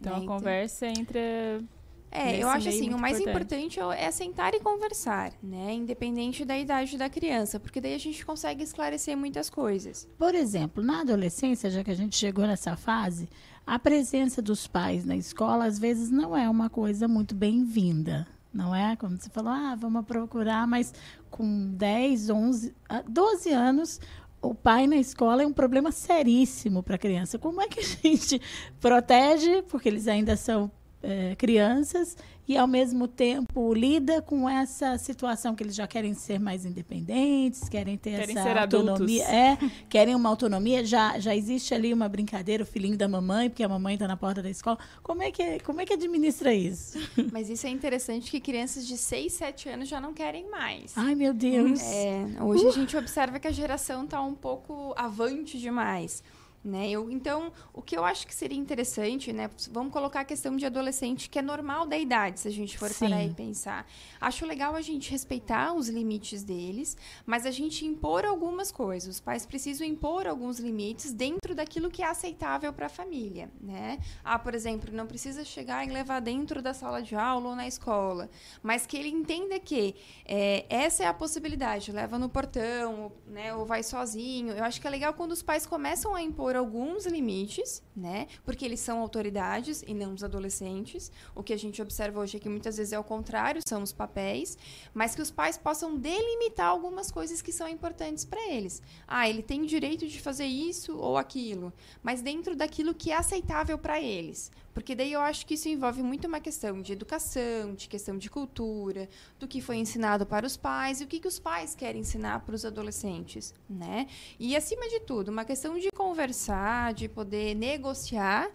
[0.00, 0.18] Então né?
[0.18, 1.62] a então, conversa entre
[2.10, 3.78] é, eu acho assim, o mais importante.
[3.78, 5.74] importante é sentar e conversar, né?
[5.74, 10.08] Independente da idade da criança, porque daí a gente consegue esclarecer muitas coisas.
[10.16, 13.28] Por exemplo, na adolescência, já que a gente chegou nessa fase,
[13.66, 18.26] a presença dos pais na escola às vezes não é uma coisa muito bem-vinda.
[18.52, 18.96] Não é?
[18.96, 20.92] Como você falou, ah, vamos procurar, mas
[21.30, 22.74] com 10, 11,
[23.08, 24.00] 12 anos,
[24.40, 27.38] o pai na escola é um problema seríssimo para a criança.
[27.38, 28.40] Como é que a gente
[28.80, 30.70] protege, porque eles ainda são
[31.02, 32.16] é, crianças
[32.48, 37.68] e ao mesmo tempo lida com essa situação que eles já querem ser mais independentes,
[37.68, 39.70] querem ter querem essa autonomia, adultos.
[39.70, 43.62] é, querem uma autonomia, já já existe ali uma brincadeira, o filhinho da mamãe, porque
[43.62, 44.78] a mamãe está na porta da escola.
[45.02, 46.98] Como é que como é que administra isso?
[47.30, 50.96] Mas isso é interessante que crianças de 6, 7 anos já não querem mais.
[50.96, 51.82] Ai, meu Deus.
[51.82, 52.68] É, hoje uh.
[52.68, 56.22] a gente observa que a geração está um pouco avante demais.
[56.64, 56.90] Né?
[56.90, 59.48] Eu, então, o que eu acho que seria interessante, né?
[59.70, 62.90] Vamos colocar a questão de adolescente, que é normal da idade, se a gente for
[62.90, 63.08] Sim.
[63.08, 63.86] parar e pensar.
[64.20, 69.14] Acho legal a gente respeitar os limites deles, mas a gente impor algumas coisas.
[69.14, 73.98] Os pais precisam impor alguns limites dentro daquilo que é aceitável para a família, né?
[74.24, 77.68] Ah, por exemplo, não precisa chegar e levar dentro da sala de aula ou na
[77.68, 78.28] escola,
[78.62, 79.94] mas que ele entenda que
[80.24, 81.92] é, essa é a possibilidade.
[81.92, 83.54] Leva no portão, né?
[83.54, 84.52] Ou vai sozinho.
[84.52, 88.26] Eu acho que é legal quando os pais começam a impor alguns limites, né?
[88.44, 91.10] Porque eles são autoridades e não os adolescentes.
[91.34, 93.92] O que a gente observa hoje é que muitas vezes é o contrário, são os
[93.92, 94.56] papéis,
[94.94, 98.82] mas que os pais possam delimitar algumas coisas que são importantes para eles.
[99.06, 103.78] Ah, ele tem direito de fazer isso ou aquilo, mas dentro daquilo que é aceitável
[103.78, 104.50] para eles.
[104.78, 108.30] Porque daí eu acho que isso envolve muito uma questão de educação, de questão de
[108.30, 112.02] cultura, do que foi ensinado para os pais e o que, que os pais querem
[112.02, 114.06] ensinar para os adolescentes, né?
[114.38, 118.52] E acima de tudo, uma questão de conversar, de poder negociar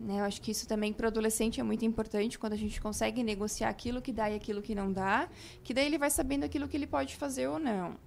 [0.00, 0.20] Né?
[0.20, 3.22] Eu acho que isso também para o adolescente é muito importante quando a gente consegue
[3.22, 5.28] negociar aquilo que dá e aquilo que não dá,
[5.62, 7.98] que daí ele vai sabendo aquilo que ele pode fazer ou não.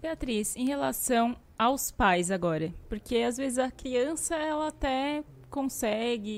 [0.00, 5.22] Beatriz, em relação aos pais agora, porque às vezes a criança ela até
[5.52, 6.30] consegue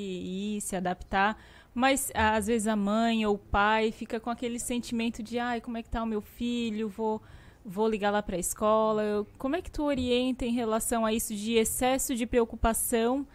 [0.56, 1.40] ir se adaptar,
[1.72, 5.78] mas às vezes a mãe ou o pai fica com aquele sentimento de, ai, como
[5.78, 6.88] é que tá o meu filho?
[6.88, 7.22] Vou
[7.64, 9.26] vou ligar lá para a escola.
[9.38, 13.26] Como é que tu orienta em relação a isso de excesso de preocupação?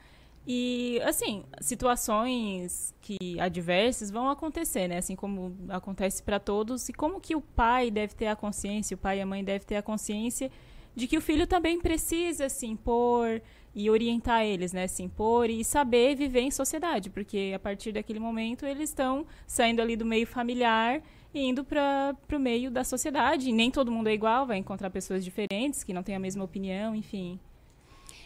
[0.45, 4.97] E, assim, situações que adversas vão acontecer, né?
[4.97, 6.89] Assim como acontece para todos.
[6.89, 9.67] E como que o pai deve ter a consciência, o pai e a mãe devem
[9.67, 10.51] ter a consciência
[10.95, 13.41] de que o filho também precisa se impor
[13.79, 14.87] e orientar eles, né?
[14.87, 17.09] Se impor e saber viver em sociedade.
[17.09, 21.01] Porque a partir daquele momento eles estão saindo ali do meio familiar
[21.33, 23.49] e indo para o meio da sociedade.
[23.49, 26.43] E nem todo mundo é igual, vai encontrar pessoas diferentes que não têm a mesma
[26.43, 27.39] opinião, enfim.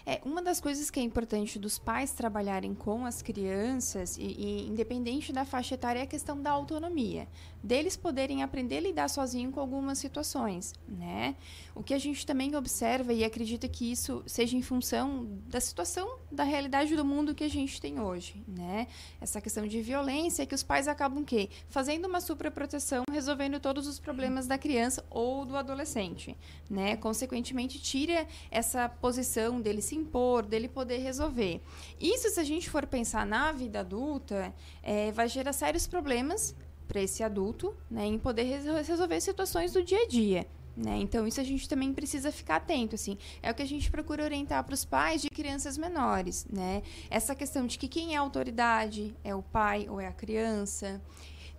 [0.06, 4.68] É, uma das coisas que é importante dos pais trabalharem com as crianças, e, e,
[4.68, 7.28] independente da faixa etária, é a questão da autonomia.
[7.64, 11.36] Deles poderem aprender a lidar sozinho com algumas situações, né?
[11.74, 16.18] O que a gente também observa e acredita que isso seja em função da situação,
[16.30, 18.88] da realidade do mundo que a gente tem hoje, né?
[19.22, 21.50] Essa questão de violência que os pais acabam quê?
[21.70, 26.36] Fazendo uma superproteção, resolvendo todos os problemas da criança ou do adolescente,
[26.70, 26.98] né?
[26.98, 31.62] Consequentemente, tira essa posição dele se impor, dele poder resolver.
[32.00, 36.56] Isso, se a gente for pensar na vida adulta, é, vai gerar sérios problemas
[36.88, 40.48] para esse adulto, né, em poder resolver situações do dia a dia.
[40.76, 40.98] Né?
[40.98, 42.96] Então, isso a gente também precisa ficar atento.
[42.96, 43.18] Assim.
[43.42, 46.48] É o que a gente procura orientar para os pais de crianças menores.
[46.52, 46.82] Né?
[47.10, 51.02] Essa questão de que quem é autoridade é o pai ou é a criança.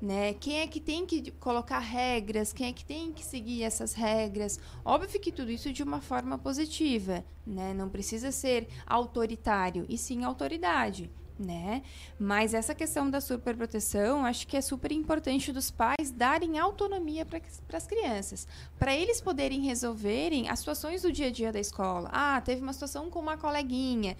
[0.05, 0.35] Né?
[0.35, 2.53] Quem é que tem que colocar regras?
[2.53, 4.61] Quem é que tem que seguir essas regras?
[4.85, 7.73] Óbvio que tudo isso de uma forma positiva, né?
[7.73, 11.83] Não precisa ser autoritário, e sim autoridade né?
[12.19, 17.41] Mas essa questão da superproteção, acho que é super importante dos pais darem autonomia para
[17.73, 18.47] as crianças,
[18.79, 22.09] para eles poderem resolverem as situações do dia a dia da escola.
[22.13, 24.17] Ah, teve uma situação com uma coleguinha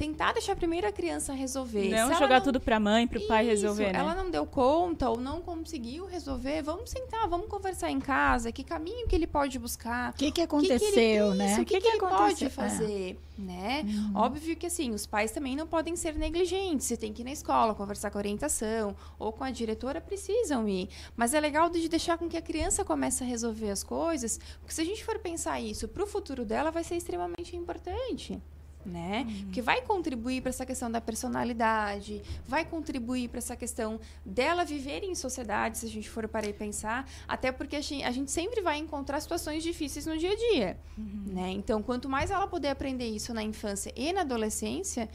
[0.00, 1.90] tentar deixar primeiro a criança resolver.
[1.90, 2.40] Não jogar não...
[2.40, 3.98] tudo para a mãe, para o pai resolver, né?
[3.98, 8.64] Ela não deu conta ou não conseguiu resolver, vamos sentar, vamos conversar em casa, que
[8.64, 10.12] caminho que ele pode buscar.
[10.12, 11.52] O que, que aconteceu, que que ele, né?
[11.52, 13.42] O que, que, que, ele pode fazer, é.
[13.42, 13.82] né?
[13.84, 14.12] Uhum.
[14.14, 16.86] Óbvio que, assim, os pais também não podem ser negligentes.
[16.86, 20.66] Você tem que ir na escola, conversar com a orientação ou com a diretora, precisam
[20.66, 20.88] ir.
[21.14, 24.72] Mas é legal de deixar com que a criança comece a resolver as coisas, porque
[24.72, 28.40] se a gente for pensar isso para o futuro dela, vai ser extremamente importante
[28.84, 29.26] né?
[29.28, 29.50] Uhum.
[29.50, 35.02] Que vai contribuir para essa questão da personalidade, vai contribuir para essa questão dela viver
[35.02, 38.30] em sociedade, se a gente for para aí pensar, até porque a gente, a gente,
[38.30, 41.24] sempre vai encontrar situações difíceis no dia a dia, uhum.
[41.26, 41.50] né?
[41.50, 45.08] Então, quanto mais ela puder aprender isso na infância e na adolescência,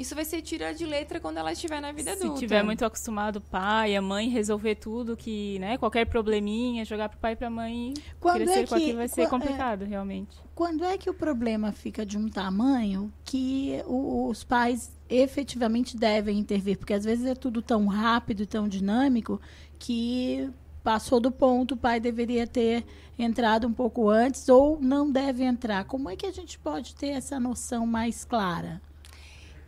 [0.00, 2.36] isso vai ser tira de letra quando ela estiver na vida Se adulta.
[2.36, 7.10] Se tiver muito acostumado o pai, a mãe resolver tudo que, né, qualquer probleminha, jogar
[7.10, 9.86] pro pai e pra mãe, quando crescer é que, com aquilo vai ser complicado, é,
[9.86, 10.38] realmente.
[10.54, 16.38] Quando é que o problema fica de um tamanho que o, os pais efetivamente devem
[16.38, 16.78] intervir?
[16.78, 19.38] Porque às vezes é tudo tão rápido, tão dinâmico,
[19.78, 20.50] que
[20.82, 22.86] passou do ponto, o pai deveria ter
[23.18, 25.84] entrado um pouco antes ou não deve entrar.
[25.84, 28.80] Como é que a gente pode ter essa noção mais clara?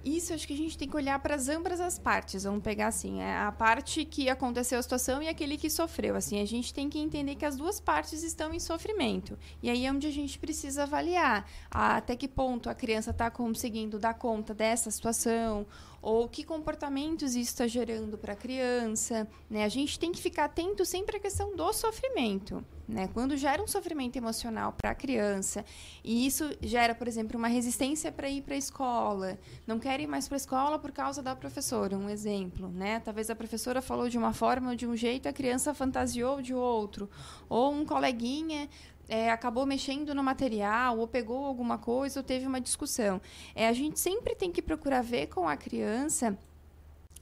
[0.05, 2.43] Isso acho que a gente tem que olhar para as ambas as partes.
[2.43, 6.17] Vamos pegar assim, é a parte que aconteceu a situação e aquele que sofreu.
[6.17, 9.39] Assim, a gente tem que entender que as duas partes estão em sofrimento.
[9.63, 13.99] E aí é onde a gente precisa avaliar até que ponto a criança está conseguindo
[13.99, 15.67] dar conta dessa situação
[16.03, 19.29] ou que comportamentos isso está gerando para a criança.
[19.49, 19.65] Né?
[19.65, 22.65] A gente tem que ficar atento sempre à questão do sofrimento.
[22.89, 23.09] Né?
[23.15, 25.65] Quando gera um sofrimento emocional para a criança,
[26.03, 30.09] e isso gera, por exemplo, uma resistência para ir para a escola, não quer ir
[30.09, 32.69] mais para a escola por causa da professora, um exemplo.
[32.69, 32.99] Né?
[33.01, 36.53] Talvez a professora falou de uma forma ou de um jeito, a criança fantasiou de
[36.53, 37.09] outro.
[37.49, 38.69] Ou um coleguinha
[39.09, 43.21] é, acabou mexendo no material, ou pegou alguma coisa, ou teve uma discussão.
[43.55, 46.39] É, a gente sempre tem que procurar ver com a criança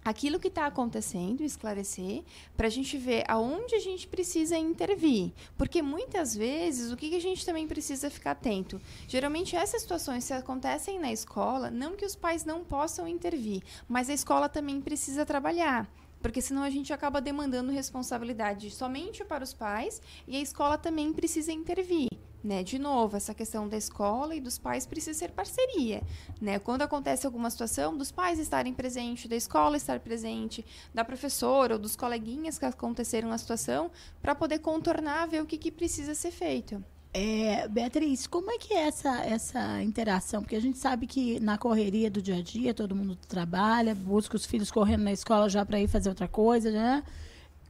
[0.05, 2.23] aquilo que está acontecendo, esclarecer,
[2.57, 5.33] para a gente ver aonde a gente precisa intervir.
[5.59, 8.81] Porque muitas vezes, o que, que a gente também precisa ficar atento?
[9.07, 14.09] Geralmente, essas situações se acontecem na escola, não que os pais não possam intervir, mas
[14.09, 15.89] a escola também precisa trabalhar
[16.21, 21.13] porque senão a gente acaba demandando responsabilidade somente para os pais e a escola também
[21.13, 22.09] precisa intervir.
[22.43, 22.63] Né?
[22.63, 26.03] De novo, essa questão da escola e dos pais precisa ser parceria.
[26.41, 26.59] Né?
[26.59, 31.79] Quando acontece alguma situação, dos pais estarem presentes, da escola estar presente, da professora ou
[31.79, 33.91] dos coleguinhas que aconteceram a situação,
[34.23, 36.83] para poder contornar, ver o que, que precisa ser feito.
[37.13, 40.43] É, Beatriz, como é que é essa, essa interação?
[40.43, 44.37] Porque a gente sabe que na correria do dia a dia, todo mundo trabalha, busca
[44.37, 47.03] os filhos correndo na escola já para ir fazer outra coisa, né?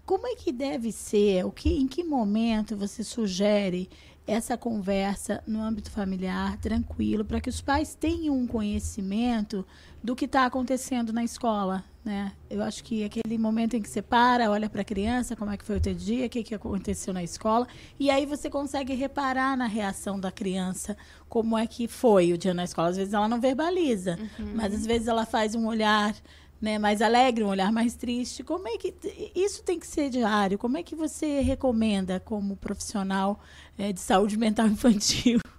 [0.05, 1.47] Como é que deve ser?
[1.47, 3.89] O que, em que momento você sugere
[4.27, 9.67] essa conversa no âmbito familiar, tranquilo, para que os pais tenham um conhecimento
[10.03, 12.33] do que está acontecendo na escola, né?
[12.49, 15.57] Eu acho que aquele momento em que você para, olha para a criança, como é
[15.57, 17.67] que foi o teu dia, o que, que aconteceu na escola,
[17.99, 20.97] e aí você consegue reparar na reação da criança
[21.29, 22.89] como é que foi o dia na escola.
[22.89, 24.53] Às vezes ela não verbaliza, uhum.
[24.55, 26.15] mas às vezes ela faz um olhar
[26.61, 28.43] né, mais alegre, um olhar mais triste.
[28.43, 28.95] Como é que
[29.35, 30.59] isso tem que ser diário?
[30.59, 33.41] Como é que você recomenda como profissional
[33.79, 35.41] é, de saúde mental infantil?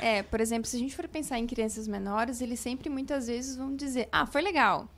[0.00, 3.56] É, por exemplo, se a gente for pensar em crianças menores, eles sempre muitas vezes
[3.56, 4.88] vão dizer: "Ah, foi legal".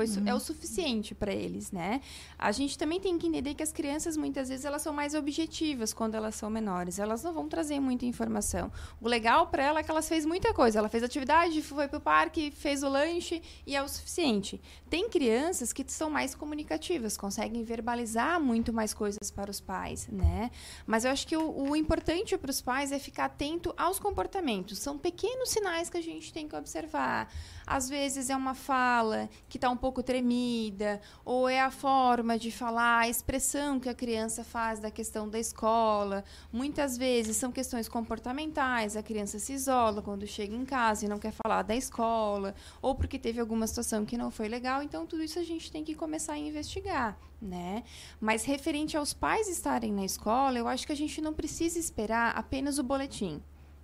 [0.00, 0.28] Foi, uhum.
[0.28, 2.00] É o suficiente para eles, né?
[2.38, 5.92] A gente também tem que entender que as crianças, muitas vezes, elas são mais objetivas
[5.92, 6.98] quando elas são menores.
[6.98, 8.72] Elas não vão trazer muita informação.
[8.98, 10.78] O legal para ela é que elas fez muita coisa.
[10.78, 14.58] Ela fez atividade, foi para o parque, fez o lanche e é o suficiente.
[14.88, 20.50] Tem crianças que são mais comunicativas, conseguem verbalizar muito mais coisas para os pais, né?
[20.86, 24.78] Mas eu acho que o, o importante para os pais é ficar atento aos comportamentos.
[24.78, 27.30] São pequenos sinais que a gente tem que observar.
[27.70, 32.50] Às vezes é uma fala que está um pouco tremida, ou é a forma de
[32.50, 36.24] falar, a expressão que a criança faz da questão da escola.
[36.52, 41.20] Muitas vezes são questões comportamentais, a criança se isola quando chega em casa e não
[41.20, 44.82] quer falar da escola, ou porque teve alguma situação que não foi legal.
[44.82, 47.16] Então, tudo isso a gente tem que começar a investigar.
[47.40, 47.84] Né?
[48.20, 52.36] Mas referente aos pais estarem na escola, eu acho que a gente não precisa esperar
[52.36, 53.40] apenas o boletim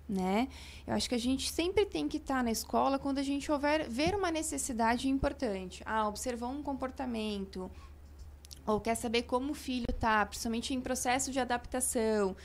[0.07, 0.47] né?
[0.85, 3.89] Eu acho que a gente sempre tem que estar na escola quando a gente houver
[3.89, 5.83] ver uma necessidade importante.
[5.85, 7.69] Ah, observou um comportamento
[8.65, 12.35] ou quer saber como o filho está, principalmente em processo de adaptação.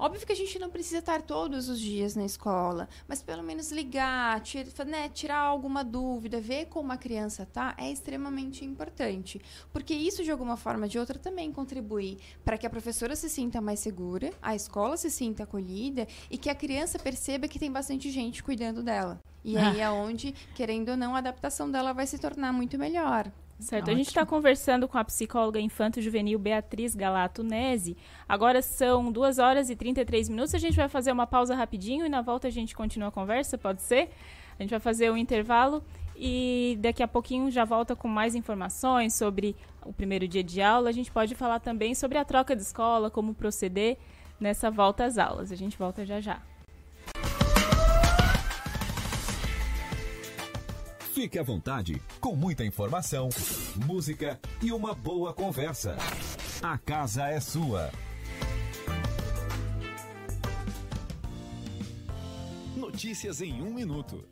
[0.00, 3.70] Óbvio que a gente não precisa estar todos os dias na escola, mas pelo menos
[3.70, 9.42] ligar, tira, né, tirar alguma dúvida, ver como a criança tá, é extremamente importante.
[9.70, 13.28] Porque isso, de alguma forma ou de outra, também contribui para que a professora se
[13.28, 17.70] sinta mais segura, a escola se sinta acolhida e que a criança perceba que tem
[17.70, 19.22] bastante gente cuidando dela.
[19.44, 19.68] E ah.
[19.68, 23.30] aí é onde, querendo ou não, a adaptação dela vai se tornar muito melhor.
[23.60, 23.94] Certo, Ótimo.
[23.94, 27.96] a gente está conversando com a psicóloga infanto-juvenil Beatriz Galato Nese.
[28.28, 30.54] Agora são 2 horas e 33 minutos.
[30.54, 33.58] A gente vai fazer uma pausa rapidinho e na volta a gente continua a conversa,
[33.58, 34.10] pode ser?
[34.58, 35.82] A gente vai fazer um intervalo
[36.16, 40.88] e daqui a pouquinho já volta com mais informações sobre o primeiro dia de aula.
[40.88, 43.98] A gente pode falar também sobre a troca de escola, como proceder
[44.38, 45.52] nessa volta às aulas.
[45.52, 46.49] A gente volta já já.
[51.12, 53.28] Fique à vontade, com muita informação,
[53.84, 55.96] música e uma boa conversa.
[56.62, 57.90] A casa é sua.
[62.76, 64.29] Notícias em um minuto.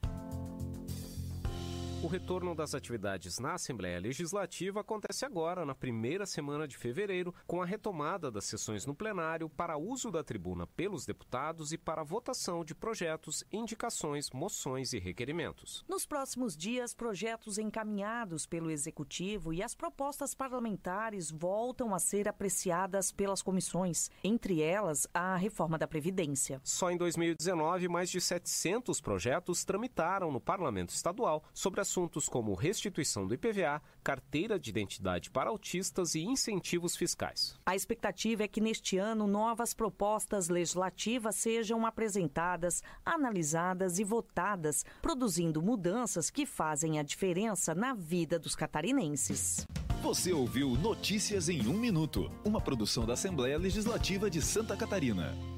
[2.01, 7.61] O retorno das atividades na Assembleia Legislativa acontece agora, na primeira semana de fevereiro, com
[7.61, 12.65] a retomada das sessões no plenário para uso da tribuna pelos deputados e para votação
[12.65, 15.85] de projetos, indicações, moções e requerimentos.
[15.89, 23.11] Nos próximos dias, projetos encaminhados pelo Executivo e as propostas parlamentares voltam a ser apreciadas
[23.11, 26.61] pelas comissões, entre elas a reforma da Previdência.
[26.63, 32.55] Só em 2019, mais de 700 projetos tramitaram no Parlamento Estadual sobre as assuntos como
[32.55, 37.59] restituição do IPVA, carteira de identidade para autistas e incentivos fiscais.
[37.65, 45.63] A expectativa é que neste ano novas propostas legislativas sejam apresentadas, analisadas e votadas, produzindo
[45.63, 49.67] mudanças que fazem a diferença na vida dos catarinenses.
[50.03, 55.58] Você ouviu Notícias em um Minuto, uma produção da Assembleia Legislativa de Santa Catarina.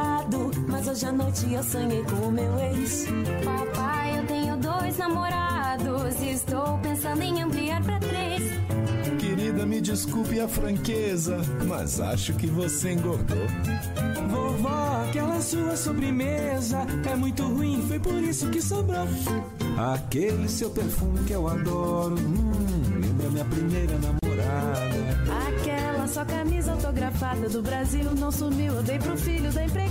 [0.67, 3.05] mas hoje à noite eu sonhei com o meu ex.
[3.43, 5.41] Papai, eu tenho dois namorados
[6.31, 8.41] estou pensando em ampliar pra três.
[9.19, 13.45] Querida, me desculpe a franqueza, mas acho que você engordou.
[14.29, 19.07] Vovó, aquela sua sobremesa é muito ruim, foi por isso que sobrou.
[19.93, 25.01] Aquele seu perfume que eu adoro, hum, lembra minha primeira namorada.
[25.47, 29.90] Aquela sua camisa autografada do Brasil não sumiu, eu dei pro filho da empregada.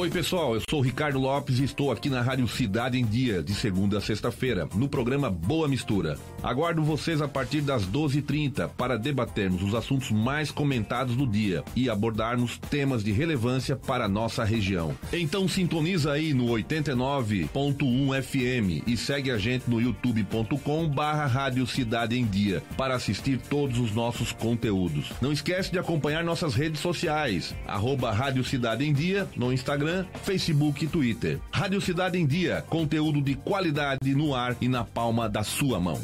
[0.00, 3.54] Oi, pessoal, eu sou Ricardo Lopes e estou aqui na Rádio Cidade em Dia, de
[3.54, 6.16] segunda a sexta-feira, no programa Boa Mistura.
[6.42, 11.88] Aguardo vocês a partir das 12h30 para debatermos os assuntos mais comentados do dia e
[11.88, 14.96] abordarmos temas de relevância para a nossa região.
[15.12, 22.18] Então sintoniza aí no 89.1 FM e segue a gente no youtube.com barra Rádio Cidade
[22.18, 25.12] em Dia para assistir todos os nossos conteúdos.
[25.20, 30.84] Não esquece de acompanhar nossas redes sociais, arroba Rádio Cidade em Dia no Instagram Facebook
[30.84, 31.38] e Twitter.
[31.52, 36.00] Rádio Cidade em Dia, conteúdo de qualidade no ar e na palma da sua mão.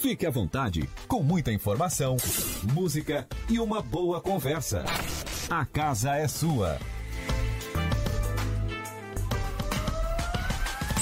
[0.00, 2.16] Fique à vontade, com muita informação,
[2.72, 4.84] música e uma boa conversa.
[5.50, 6.78] A casa é sua.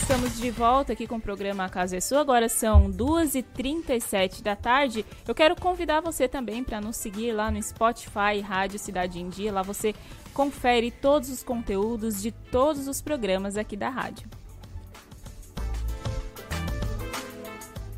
[0.08, 2.20] Estamos de volta aqui com o programa A Casa é Sua.
[2.20, 5.04] Agora são 2h37 da tarde.
[5.26, 9.52] Eu quero convidar você também para nos seguir lá no Spotify Rádio Cidade em Dia.
[9.52, 9.96] Lá você
[10.36, 14.28] confere todos os conteúdos de todos os programas aqui da rádio.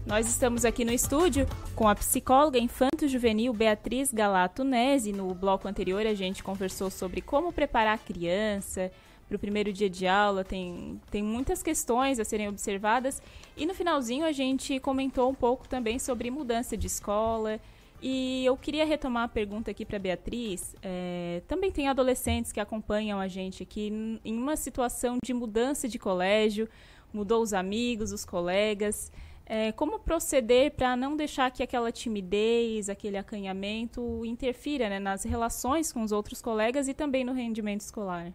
[0.07, 5.11] Nós estamos aqui no estúdio com a psicóloga infanto-juvenil Beatriz Galato Nese.
[5.13, 8.93] No bloco anterior a gente conversou sobre como preparar a criança,
[9.27, 13.21] para o primeiro dia de aula, tem, tem muitas questões a serem observadas.
[13.57, 17.59] E no finalzinho a gente comentou um pouco também sobre mudança de escola.
[18.01, 20.75] E eu queria retomar a pergunta aqui para Beatriz.
[20.83, 23.93] É, também tem adolescentes que acompanham a gente aqui
[24.25, 26.69] em uma situação de mudança de colégio,
[27.13, 29.11] mudou os amigos, os colegas.
[29.45, 35.91] É, como proceder para não deixar que aquela timidez, aquele acanhamento interfira né, nas relações
[35.91, 38.33] com os outros colegas e também no rendimento escolar?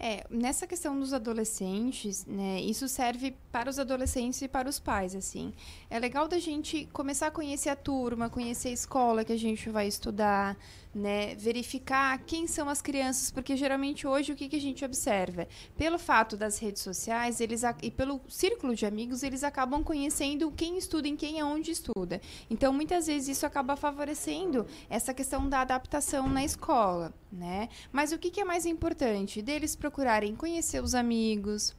[0.00, 5.14] É, nessa questão dos adolescentes, né, isso serve para os adolescentes e para os pais,
[5.14, 5.52] assim.
[5.90, 9.68] É legal da gente começar a conhecer a turma, conhecer a escola que a gente
[9.70, 10.56] vai estudar,
[10.98, 15.46] né, verificar quem são as crianças, porque geralmente hoje o que, que a gente observa?
[15.76, 20.76] Pelo fato das redes sociais, eles e pelo círculo de amigos, eles acabam conhecendo quem
[20.76, 22.20] estuda em quem e aonde estuda.
[22.50, 27.68] Então, muitas vezes isso acaba favorecendo essa questão da adaptação na escola, né?
[27.92, 29.40] Mas o que, que é mais importante?
[29.40, 31.76] Deles procurarem conhecer os amigos,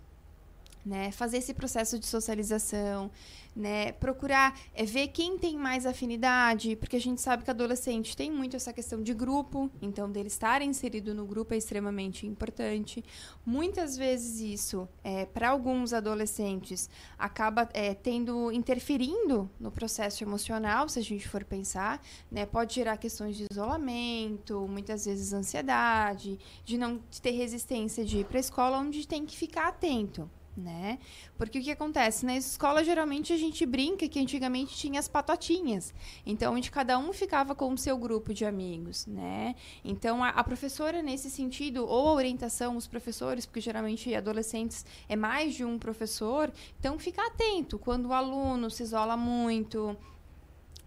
[0.86, 1.12] né?
[1.12, 3.12] Fazer esse processo de socialização,
[3.56, 3.92] né?
[3.94, 8.56] Procurar é, ver quem tem mais afinidade, porque a gente sabe que adolescente tem muito
[8.56, 13.04] essa questão de grupo, então dele estar inserido no grupo é extremamente importante.
[13.46, 21.00] Muitas vezes isso, é, para alguns adolescentes, acaba é, tendo interferindo no processo emocional, se
[21.00, 22.46] a gente for pensar, né?
[22.46, 28.38] Pode gerar questões de isolamento, muitas vezes ansiedade, de não ter resistência de ir para
[28.38, 31.00] a escola, onde tem que ficar atento né?
[31.38, 32.26] Porque o que acontece?
[32.26, 35.94] Na escola, geralmente, a gente brinca que antigamente tinha as patotinhas.
[36.26, 39.56] Então, onde cada um ficava com o seu grupo de amigos, né?
[39.84, 45.16] Então, a, a professora, nesse sentido, ou a orientação, os professores, porque geralmente adolescentes é
[45.16, 49.98] mais de um professor, então fica atento quando o aluno se isola muito,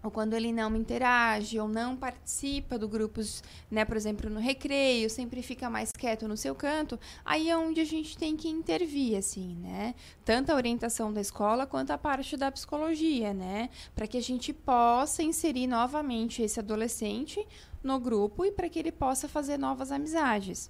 [0.03, 3.41] ou quando ele não interage ou não participa do grupos,
[3.71, 7.79] né, por exemplo, no recreio, sempre fica mais quieto no seu canto, aí é onde
[7.79, 9.95] a gente tem que intervir, assim, né?
[10.25, 13.69] Tanto a orientação da escola quanto a parte da psicologia, né?
[13.95, 17.45] Para que a gente possa inserir novamente esse adolescente
[17.81, 20.69] no grupo e para que ele possa fazer novas amizades.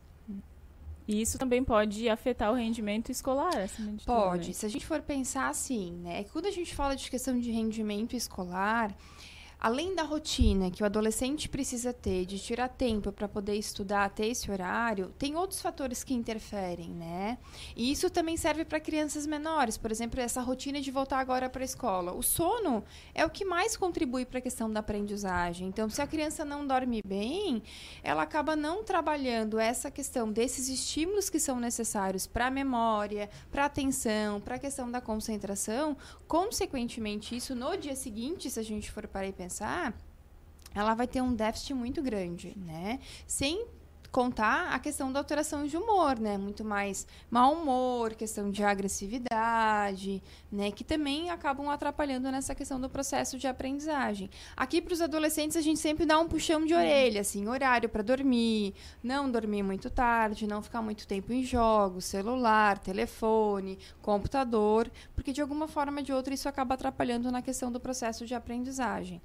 [1.08, 4.48] E isso também pode afetar o rendimento escolar, acima de tudo, Pode.
[4.48, 4.54] né?
[4.54, 6.24] Se a gente for pensar assim, né?
[6.26, 8.96] Quando a gente fala de questão de rendimento escolar,
[9.64, 14.28] além da rotina que o adolescente precisa ter, de tirar tempo para poder estudar, ter
[14.28, 17.38] esse horário, tem outros fatores que interferem, né?
[17.74, 21.62] E isso também serve para crianças menores, por exemplo, essa rotina de voltar agora para
[21.62, 22.12] a escola.
[22.12, 22.84] O sono
[23.16, 25.70] é o que mais contribui para a questão da aprendizagem.
[25.70, 27.64] Então, se a criança não dorme bem,
[28.04, 33.64] ela acaba não trabalhando essa questão desses estímulos que são necessários para a memória, para
[33.64, 35.96] a atenção, para a questão da concentração.
[36.28, 39.53] Consequentemente, isso no dia seguinte, se a gente for parar e pensar,
[40.76, 43.00] ela vai ter um déficit muito grande, né?
[43.28, 43.66] Sem
[44.14, 46.38] contar a questão da alteração de humor, né?
[46.38, 50.72] Muito mais mau humor, questão de agressividade, né?
[50.72, 54.30] Que também acabam atrapalhando nessa questão do processo de aprendizagem.
[54.56, 58.04] Aqui para os adolescentes a gente sempre dá um puxão de orelha, assim, horário para
[58.04, 65.34] dormir, não dormir muito tarde, não ficar muito tempo em jogos, celular, telefone, computador, porque
[65.34, 69.20] de alguma forma ou de outra isso acaba atrapalhando na questão do processo de aprendizagem.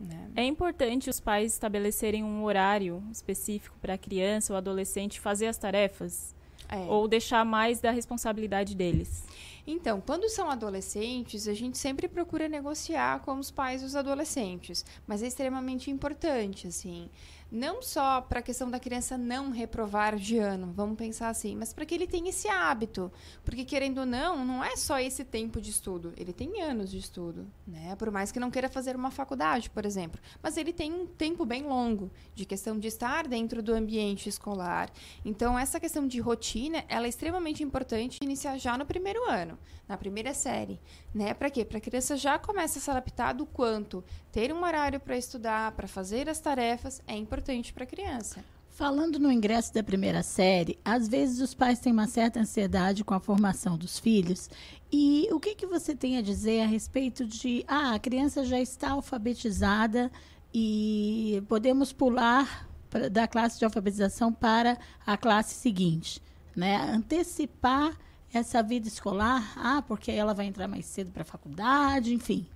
[0.00, 0.30] Né?
[0.34, 5.58] É importante os pais estabelecerem um horário específico para a criança ou adolescente fazer as
[5.58, 6.34] tarefas?
[6.68, 6.78] É.
[6.88, 9.24] Ou deixar mais da responsabilidade deles?
[9.66, 15.22] Então, quando são adolescentes, a gente sempre procura negociar com os pais dos adolescentes, mas
[15.22, 17.10] é extremamente importante, assim,
[17.50, 21.72] não só para a questão da criança não reprovar de ano, vamos pensar assim, mas
[21.72, 23.10] para que ele tenha esse hábito,
[23.44, 26.98] porque querendo ou não, não é só esse tempo de estudo, ele tem anos de
[26.98, 27.96] estudo, né?
[27.96, 31.44] Por mais que não queira fazer uma faculdade, por exemplo, mas ele tem um tempo
[31.44, 34.90] bem longo de questão de estar dentro do ambiente escolar.
[35.24, 39.96] Então, essa questão de rotina, ela é extremamente importante iniciar já no primeiro ano, na
[39.96, 40.80] primeira série,
[41.12, 41.34] né?
[41.34, 41.64] Para quê?
[41.64, 45.72] Para a criança já começa a se adaptar do quanto ter um horário para estudar,
[45.72, 48.44] para fazer as tarefas é importante para a criança.
[48.70, 53.12] Falando no ingresso da primeira série, às vezes os pais têm uma certa ansiedade com
[53.12, 54.48] a formação dos filhos.
[54.90, 58.58] E o que, que você tem a dizer a respeito de, ah, a criança já
[58.58, 60.10] está alfabetizada
[60.54, 66.22] e podemos pular pra, da classe de alfabetização para a classe seguinte,
[66.56, 66.76] né?
[66.76, 67.94] Antecipar
[68.32, 72.46] essa vida escolar, ah, porque ela vai entrar mais cedo para a faculdade, enfim.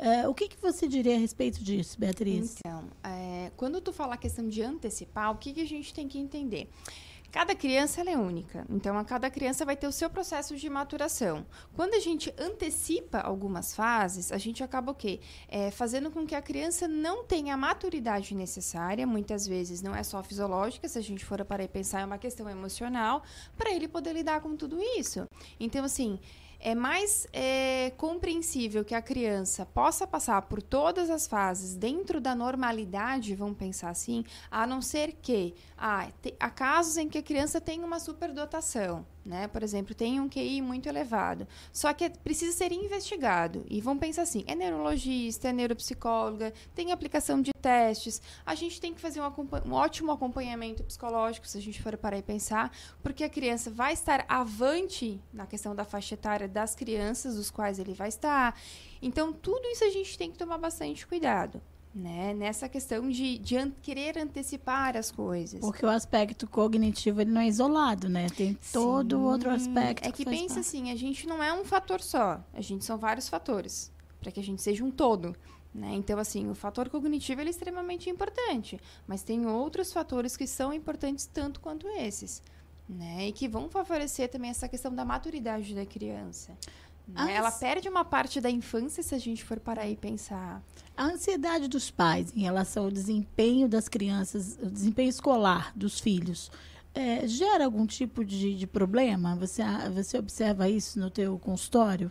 [0.00, 2.56] Uh, o que, que você diria a respeito disso, Beatriz?
[2.58, 6.08] Então, é, quando tu fala a questão de antecipar, o que, que a gente tem
[6.08, 6.70] que entender?
[7.30, 11.46] Cada criança é única, então a cada criança vai ter o seu processo de maturação.
[11.76, 15.20] Quando a gente antecipa algumas fases, a gente acaba o quê?
[15.48, 20.02] É, fazendo com que a criança não tenha a maturidade necessária, muitas vezes não é
[20.02, 23.22] só fisiológica, se a gente for parar e pensar, é uma questão emocional,
[23.56, 25.24] para ele poder lidar com tudo isso.
[25.60, 26.18] Então, assim,
[26.60, 32.34] é mais é, compreensível que a criança possa passar por todas as fases dentro da
[32.34, 37.22] normalidade, vamos pensar assim, a não ser que ah, te, há casos em que a
[37.22, 39.46] criança tem uma superdotação, né?
[39.46, 43.64] Por exemplo, tem um QI muito elevado, só que precisa ser investigado.
[43.70, 48.20] E vamos pensar assim: é neurologista, é neuropsicóloga, tem aplicação de testes.
[48.44, 49.30] A gente tem que fazer um,
[49.64, 53.92] um ótimo acompanhamento psicológico, se a gente for parar e pensar, porque a criança vai
[53.92, 58.60] estar avante na questão da faixa etária das crianças, dos quais ele vai estar.
[59.00, 61.62] Então, tudo isso a gente tem que tomar bastante cuidado.
[61.92, 62.32] Né?
[62.34, 65.60] Nessa questão de, de an querer antecipar as coisas.
[65.60, 68.28] Porque o aspecto cognitivo ele não é isolado, né?
[68.28, 69.22] Tem todo Sim.
[69.22, 70.08] outro aspecto.
[70.08, 70.66] É que, faz pensa parte.
[70.68, 74.38] assim, a gente não é um fator só, a gente são vários fatores para que
[74.38, 75.34] a gente seja um todo.
[75.74, 75.94] Né?
[75.94, 80.72] Então, assim, o fator cognitivo ele é extremamente importante, mas tem outros fatores que são
[80.72, 82.42] importantes tanto quanto esses,
[82.88, 83.28] né?
[83.28, 86.58] E que vão favorecer também essa questão da maturidade da criança.
[87.14, 87.34] Né?
[87.34, 90.62] Ela perde uma parte da infância se a gente for parar e pensar.
[90.96, 96.50] A ansiedade dos pais em relação ao desempenho das crianças, o desempenho escolar dos filhos,
[96.94, 99.36] é, gera algum tipo de, de problema?
[99.36, 99.62] Você,
[99.94, 102.10] você observa isso no teu consultório?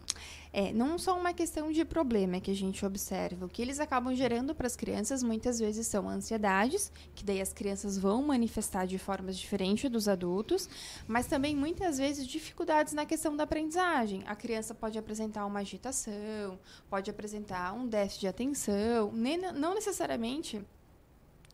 [0.52, 3.46] É, não só uma questão de problema que a gente observa.
[3.46, 7.54] O que eles acabam gerando para as crianças muitas vezes são ansiedades, que daí as
[7.54, 10.68] crianças vão manifestar de formas diferentes dos adultos,
[11.08, 14.24] mas também muitas vezes dificuldades na questão da aprendizagem.
[14.26, 16.58] A criança pode apresentar uma agitação,
[16.90, 20.66] pode apresentar um déficit de atenção, nem, não necessariamente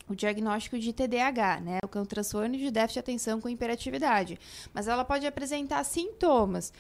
[0.07, 1.79] o diagnóstico de TDAH, né?
[1.83, 4.39] O que é um transtorno de déficit de atenção com hiperatividade.
[4.73, 6.71] Mas ela pode apresentar sintomas,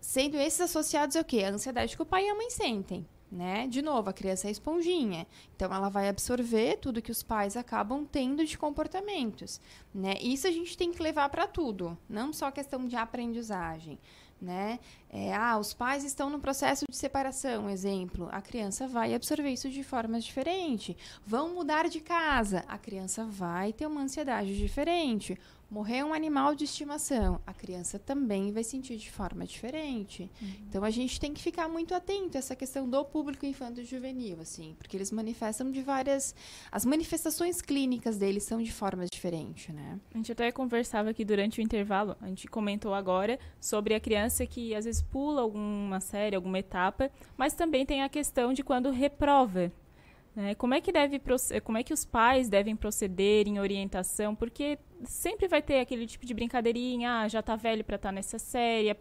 [0.00, 1.44] sendo esses associados ao quê?
[1.44, 3.06] A ansiedade que o pai e a mãe sentem.
[3.32, 3.66] Né?
[3.66, 5.26] De novo, a criança é esponjinha,
[5.56, 9.60] então ela vai absorver tudo que os pais acabam tendo de comportamentos,
[9.92, 10.14] né?
[10.20, 13.98] Isso a gente tem que levar para tudo, não só a questão de aprendizagem,
[14.40, 14.78] né?
[15.08, 18.28] É, ah, os pais estão no processo de separação, exemplo.
[18.32, 20.96] A criança vai absorver isso de formas diferentes.
[21.26, 25.38] Vão mudar de casa, a criança vai ter uma ansiedade diferente.
[25.70, 30.30] Morrer um animal de estimação, a criança também vai sentir de forma diferente.
[30.40, 30.48] Uhum.
[30.68, 34.74] Então a gente tem que ficar muito atento a essa questão do público infanto-juvenil, assim,
[34.78, 36.34] porque eles manifestam de várias.
[36.70, 39.98] As manifestações clínicas deles são de formas diferentes, né?
[40.12, 44.46] A gente até conversava aqui durante o intervalo, a gente comentou agora sobre a criança
[44.46, 48.90] que às vezes pula alguma série, alguma etapa, mas também tem a questão de quando
[48.90, 49.72] reprova.
[50.34, 50.54] Né?
[50.54, 51.20] Como é que deve
[51.62, 54.34] como é que os pais devem proceder em orientação?
[54.34, 58.12] Porque sempre vai ter aquele tipo de brincadeirinha, ah, já está velho para estar tá
[58.12, 58.96] nessa série.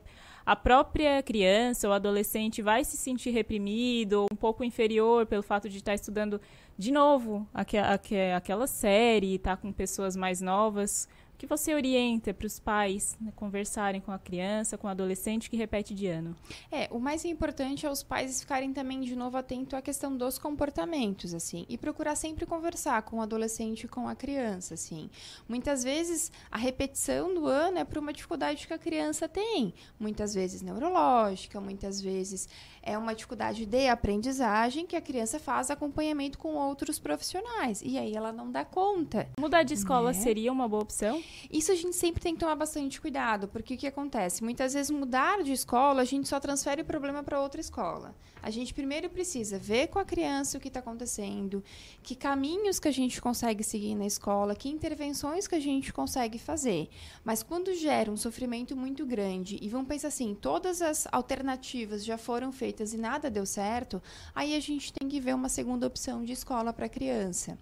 [0.45, 5.69] A própria criança ou adolescente vai se sentir reprimido ou um pouco inferior pelo fato
[5.69, 6.39] de estar tá estudando
[6.77, 11.07] de novo aquela série estar tá com pessoas mais novas
[11.43, 15.57] que você orienta para os pais né, conversarem com a criança, com o adolescente que
[15.57, 16.33] repete de ano?
[16.71, 20.37] É, o mais importante é os pais ficarem também de novo atento à questão dos
[20.37, 25.09] comportamentos, assim, e procurar sempre conversar com o adolescente e com a criança, assim.
[25.45, 30.33] Muitas vezes a repetição do ano é por uma dificuldade que a criança tem, muitas
[30.33, 32.47] vezes neurológica, muitas vezes
[32.83, 37.81] é uma dificuldade de aprendizagem que a criança faz acompanhamento com outros profissionais.
[37.81, 39.29] E aí ela não dá conta.
[39.39, 40.13] Mudar de escola né?
[40.13, 41.23] seria uma boa opção?
[41.49, 44.43] Isso a gente sempre tem que tomar bastante cuidado, porque o que acontece?
[44.43, 48.13] Muitas vezes mudar de escola, a gente só transfere o problema para outra escola.
[48.41, 51.63] A gente primeiro precisa ver com a criança o que está acontecendo,
[52.01, 56.37] que caminhos que a gente consegue seguir na escola, que intervenções que a gente consegue
[56.37, 56.89] fazer.
[57.23, 62.17] Mas quando gera um sofrimento muito grande e vão pensar assim, todas as alternativas já
[62.17, 64.01] foram feitas e nada deu certo,
[64.33, 67.57] aí a gente tem que ver uma segunda opção de escola para a criança.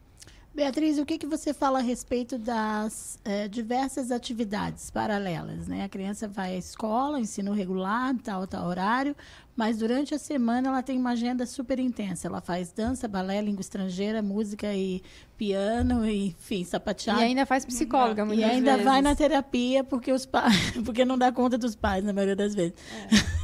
[0.54, 5.66] Beatriz, o que, que você fala a respeito das é, diversas atividades paralelas?
[5.66, 5.86] Né?
[5.86, 9.16] A criança vai à escola, ensino regular, tal, tal horário,
[9.56, 12.28] mas durante a semana ela tem uma agenda super intensa.
[12.28, 15.02] Ela faz dança, balé, língua estrangeira, música e
[15.38, 17.22] piano, e, enfim, sapateado.
[17.22, 18.86] E ainda faz psicóloga, muitas E ainda vezes.
[18.86, 22.54] vai na terapia porque os pais, porque não dá conta dos pais na maioria das
[22.54, 22.74] vezes.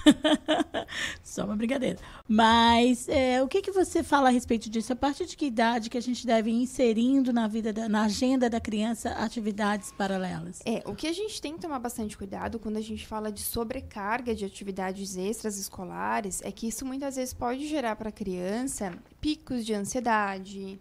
[0.05, 0.86] É.
[1.38, 2.00] Só uma brincadeira.
[2.28, 4.92] Mas é, o que, que você fala a respeito disso?
[4.92, 8.06] A partir de que idade que a gente deve ir inserindo na vida, da, na
[8.06, 10.62] agenda da criança atividades paralelas?
[10.66, 13.42] É, o que a gente tem que tomar bastante cuidado quando a gente fala de
[13.42, 18.98] sobrecarga de atividades extras escolares é que isso muitas vezes pode gerar para a criança
[19.22, 20.80] picos de ansiedade,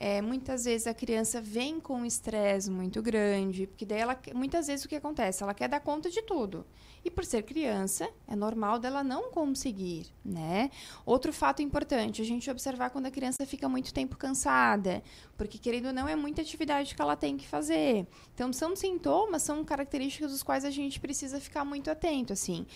[0.00, 4.68] é, muitas vezes a criança vem com um estresse muito grande, porque daí ela, muitas
[4.68, 5.42] vezes o que acontece?
[5.42, 6.64] Ela quer dar conta de tudo.
[7.04, 10.70] E por ser criança, é normal dela não conseguir, né?
[11.04, 15.02] Outro fato importante, a gente observar quando a criança fica muito tempo cansada,
[15.36, 18.06] porque querendo ou não é muita atividade que ela tem que fazer.
[18.34, 22.66] Então são sintomas, são características dos quais a gente precisa ficar muito atento, assim.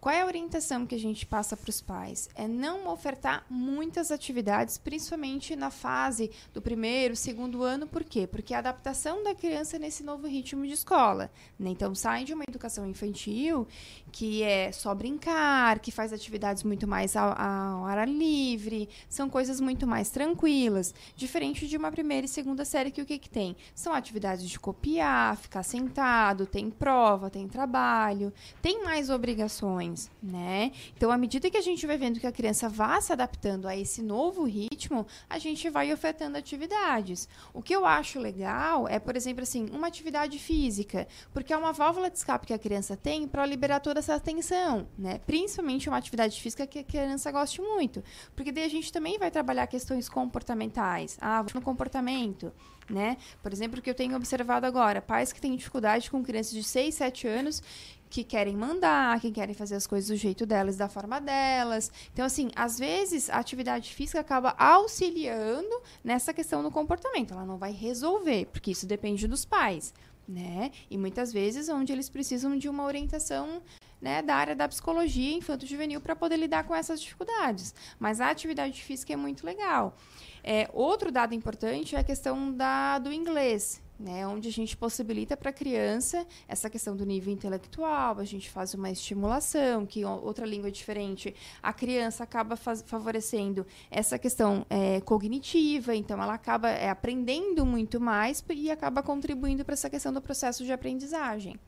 [0.00, 2.30] Qual é a orientação que a gente passa para os pais?
[2.34, 7.86] É não ofertar muitas atividades, principalmente na fase do primeiro, segundo ano.
[7.86, 8.26] Por quê?
[8.26, 11.30] Porque a adaptação da criança nesse novo ritmo de escola.
[11.58, 11.68] Né?
[11.68, 13.68] Então, sai de uma educação infantil
[14.10, 19.86] que é só brincar, que faz atividades muito mais ao, ar livre, são coisas muito
[19.86, 20.94] mais tranquilas.
[21.14, 23.54] Diferente de uma primeira e segunda série, que o que, que tem?
[23.74, 28.32] São atividades de copiar, ficar sentado, tem prova, tem trabalho,
[28.62, 29.89] tem mais obrigações
[30.22, 30.72] né?
[30.96, 33.76] Então, à medida que a gente vai vendo que a criança vá se adaptando a
[33.76, 37.28] esse novo ritmo, a gente vai ofertando atividades.
[37.52, 41.72] O que eu acho legal é, por exemplo, assim, uma atividade física, porque é uma
[41.72, 45.20] válvula de escape que a criança tem para liberar toda essa tensão, né?
[45.26, 48.02] Principalmente uma atividade física que a criança goste muito,
[48.34, 51.18] porque daí a gente também vai trabalhar questões comportamentais.
[51.20, 52.52] Ah, no comportamento,
[52.88, 53.16] né?
[53.42, 56.62] Por exemplo, o que eu tenho observado agora, pais que têm dificuldade com crianças de
[56.62, 57.62] 6, 7 anos
[58.10, 61.92] que querem mandar, que querem fazer as coisas do jeito delas, da forma delas.
[62.12, 67.32] Então, assim, às vezes a atividade física acaba auxiliando nessa questão do comportamento.
[67.32, 69.94] Ela não vai resolver, porque isso depende dos pais,
[70.26, 70.72] né?
[70.90, 73.62] E muitas vezes onde eles precisam de uma orientação
[74.00, 77.72] né, da área da psicologia infanto-juvenil para poder lidar com essas dificuldades.
[77.98, 79.96] Mas a atividade física é muito legal.
[80.42, 85.36] É, outro dado importante é a questão da, do inglês né, onde a gente possibilita
[85.36, 90.46] para a criança essa questão do nível intelectual, a gente faz uma estimulação, que outra
[90.46, 97.64] língua diferente, a criança acaba favorecendo essa questão é, cognitiva, então ela acaba é, aprendendo
[97.66, 101.58] muito mais e acaba contribuindo para essa questão do processo de aprendizagem.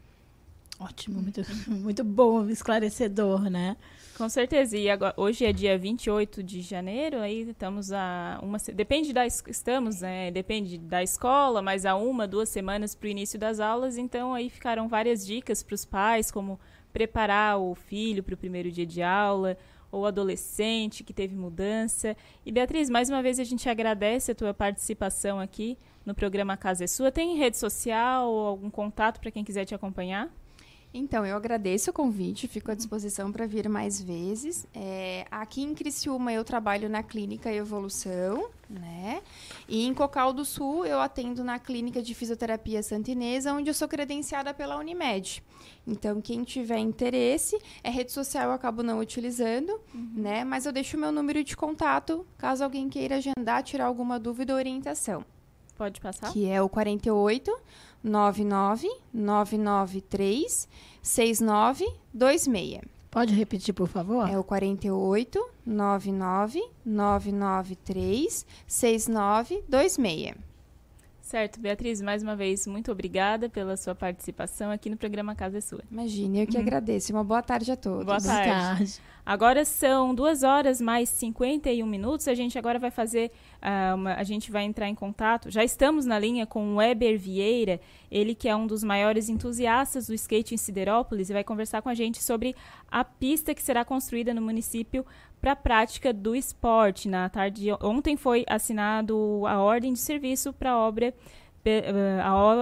[0.85, 3.77] Ótimo, muito, muito bom, esclarecedor, né?
[4.17, 4.77] Com certeza.
[4.77, 8.59] E agora, hoje é dia 28 de janeiro, aí estamos a uma.
[8.75, 9.25] Depende da.
[9.27, 10.31] Estamos, né?
[10.31, 13.97] Depende da escola, mas há uma, duas semanas para o início das aulas.
[13.97, 16.59] Então aí ficaram várias dicas para os pais, como
[16.93, 19.57] preparar o filho para o primeiro dia de aula,
[19.91, 22.17] ou adolescente que teve mudança.
[22.45, 26.85] E Beatriz, mais uma vez a gente agradece a tua participação aqui no programa Casa
[26.85, 27.13] é Sua.
[27.13, 30.29] Tem rede social ou algum contato para quem quiser te acompanhar?
[30.95, 34.67] Então, eu agradeço o convite, fico à disposição para vir mais vezes.
[34.75, 39.23] É, aqui em Criciúma eu trabalho na Clínica Evolução, né?
[39.67, 43.89] E em Cocal do Sul eu atendo na Clínica de Fisioterapia Santinesa, onde eu sou
[43.89, 45.43] credenciada pela Unimed.
[45.87, 50.13] Então, quem tiver interesse, é rede social eu acabo não utilizando, uhum.
[50.15, 50.45] né?
[50.45, 54.53] Mas eu deixo o meu número de contato, caso alguém queira agendar, tirar alguma dúvida
[54.53, 55.25] ou orientação.
[55.77, 56.31] Pode passar?
[56.33, 57.51] Que é o 48
[58.03, 60.69] 99 993
[61.03, 62.81] 6926.
[63.11, 64.27] Pode repetir, por favor?
[64.29, 70.35] É o 48 99 993 6926.
[71.21, 75.61] Certo, Beatriz, mais uma vez, muito obrigada pela sua participação aqui no programa Casa é
[75.61, 75.83] Sua.
[75.91, 76.63] Imagine, eu que uhum.
[76.63, 77.13] agradeço.
[77.13, 78.05] Uma boa tarde a todos.
[78.05, 78.51] Boa tarde.
[78.51, 79.01] boa tarde.
[79.25, 82.27] Agora são duas horas mais 51 minutos.
[82.27, 83.31] A gente agora vai fazer,
[83.63, 85.49] uh, uma, a gente vai entrar em contato.
[85.49, 90.09] Já estamos na linha com o Weber Vieira, ele que é um dos maiores entusiastas
[90.09, 92.57] do skate em Siderópolis e vai conversar com a gente sobre
[92.91, 95.07] a pista que será construída no município
[95.41, 97.09] para a prática do esporte.
[97.09, 101.15] Na tarde ontem foi assinado a ordem de serviço para a obra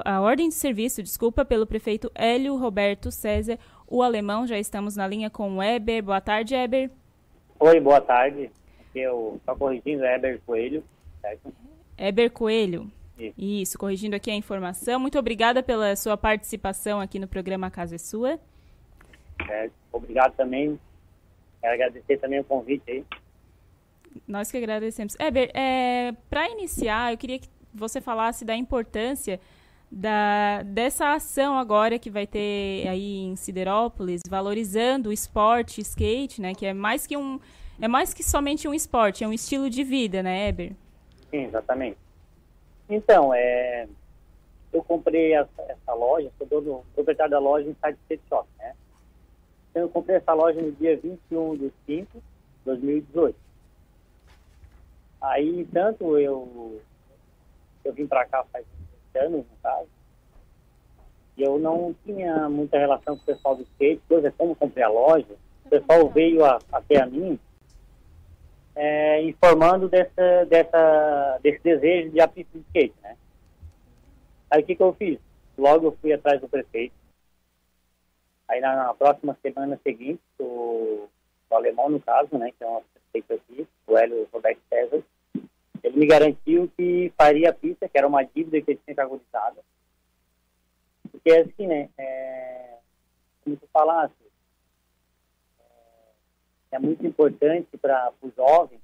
[0.05, 3.59] a ordem de serviço, desculpa, pelo prefeito Hélio Roberto César,
[3.91, 4.47] o alemão.
[4.47, 6.03] Já estamos na linha com o Eber.
[6.03, 6.91] Boa tarde, Eber.
[7.59, 8.51] Oi, boa tarde.
[8.95, 10.83] Eu estou corrigindo Eber Coelho,
[11.21, 11.53] certo?
[11.99, 12.91] Eber Coelho.
[13.19, 13.35] Isso.
[13.37, 14.99] Isso, corrigindo aqui a informação.
[14.99, 18.41] Muito obrigada pela sua participação aqui no programa Casa é Sua.
[19.49, 20.79] É, obrigado também
[21.61, 23.05] Quero agradecer também o convite aí.
[24.27, 25.15] Nós que agradecemos.
[25.21, 29.39] Eber, é, para iniciar, eu queria que você falasse da importância
[29.91, 36.55] da, dessa ação agora que vai ter aí em Siderópolis, valorizando o esporte, skate, né?
[36.55, 37.41] Que é mais que um.
[37.81, 40.73] É mais que somente um esporte, é um estilo de vida, né, Eber?
[41.31, 41.97] Sim, exatamente.
[42.89, 43.89] Então, é,
[44.71, 48.75] eu comprei essa, essa loja, sou dono, proprietário da loja em Side Skate Shop, né?
[49.71, 52.23] Então, eu comprei essa loja no dia 21 de 5 de
[52.67, 53.35] 2018.
[55.23, 56.81] Aí, tanto eu,
[57.83, 58.67] eu vim para cá faz
[59.19, 59.89] anos, no caso,
[61.37, 64.89] e eu não tinha muita relação com o pessoal do skate, coisa como comprei a
[64.89, 65.35] loja,
[65.65, 67.39] o pessoal veio a, até a mim
[68.75, 73.17] é, informando dessa, dessa, desse desejo de apito de skate, né?
[74.51, 75.19] Aí o que, que eu fiz?
[75.57, 76.95] Logo eu fui atrás do prefeito,
[78.51, 81.09] Aí na, na próxima semana seguinte, o,
[81.49, 82.83] o, alemão, no caso, né, que é um
[83.13, 85.01] prefeito aqui, o Hélio Roberto César,
[85.83, 89.61] ele me garantiu que faria a pista, que era uma dívida que ele tinha cagurizada.
[91.11, 92.79] Porque assim, né, é,
[93.43, 94.15] como tu falasse,
[95.61, 98.81] é, é muito importante para os jovens,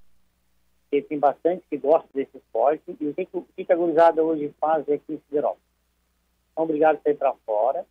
[0.90, 4.54] que tem bastante que gosta desse esporte, e o que, que, que a gurizada hoje
[4.60, 5.62] faz aqui em Siderópolis?
[6.54, 7.84] São obrigados a ir para fora,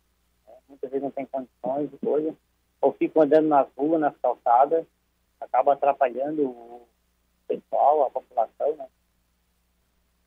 [0.68, 2.34] muitas vezes não tem condições de coisa,
[2.80, 4.84] ou ficam andando nas ruas, nas calçadas,
[5.40, 6.88] acaba atrapalhando o
[7.46, 8.86] pessoal, a população, né?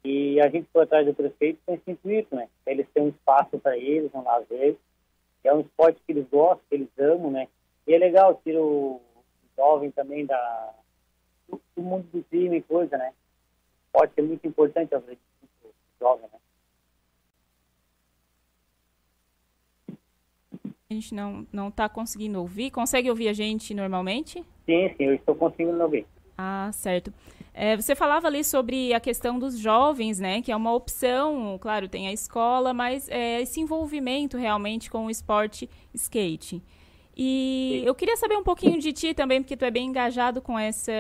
[0.04, 2.48] E a gente foi atrás do prefeito com esse intuito, né?
[2.66, 4.78] Eles têm um espaço para eles, um lazer,
[5.44, 7.48] é um esporte que eles gostam, que eles amam, né?
[7.86, 9.02] E é legal, tira o
[9.58, 10.74] jovem também da,
[11.48, 13.14] do, do mundo do crime e coisa, né?
[13.92, 15.20] Pode ser muito importante, às vezes,
[15.64, 15.70] o
[16.00, 16.40] jovem, né?
[20.90, 22.72] A gente não não está conseguindo ouvir.
[22.72, 24.44] Consegue ouvir a gente normalmente?
[24.66, 26.06] Sim, sim, eu estou conseguindo ouvir.
[26.36, 27.14] Ah, certo.
[27.62, 30.42] É, você falava ali sobre a questão dos jovens, né?
[30.42, 35.10] Que é uma opção, claro, tem a escola, mas é esse envolvimento realmente com o
[35.10, 36.64] esporte skate.
[37.18, 40.58] E eu queria saber um pouquinho de ti também, porque tu é bem engajado com
[40.58, 40.94] essa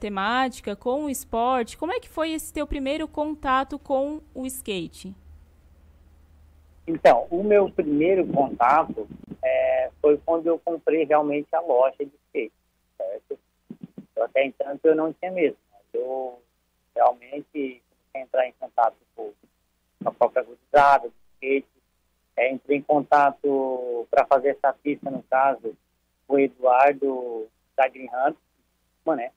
[0.00, 1.76] temática, com o esporte.
[1.76, 5.14] Como é que foi esse teu primeiro contato com o skate?
[6.86, 9.06] Então, o meu primeiro contato
[9.44, 12.54] é, foi quando eu comprei realmente a loja de skate,
[12.96, 13.38] certo?
[14.18, 15.65] Até então eu não tinha mesmo.
[15.96, 16.42] Eu
[16.94, 17.82] realmente comecei
[18.14, 19.32] a entrar em contato com
[20.04, 21.66] a própria gurizada, do skate.
[22.36, 25.74] É, entrei em contato para fazer essa pista, no caso,
[26.26, 28.36] com o Eduardo da Green Hunt,
[29.16, 29.30] né?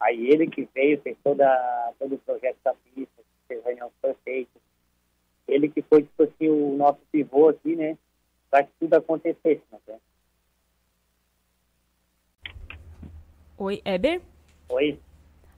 [0.00, 4.58] Aí ele que veio, fez toda, todo o projeto da pista, fez reunião perfeita,
[5.46, 7.98] ele que foi, tipo assim, o nosso pivô aqui, né?
[8.50, 9.98] Para que tudo acontecesse, né?
[13.58, 14.22] Oi, Eber?
[14.70, 14.98] Oi.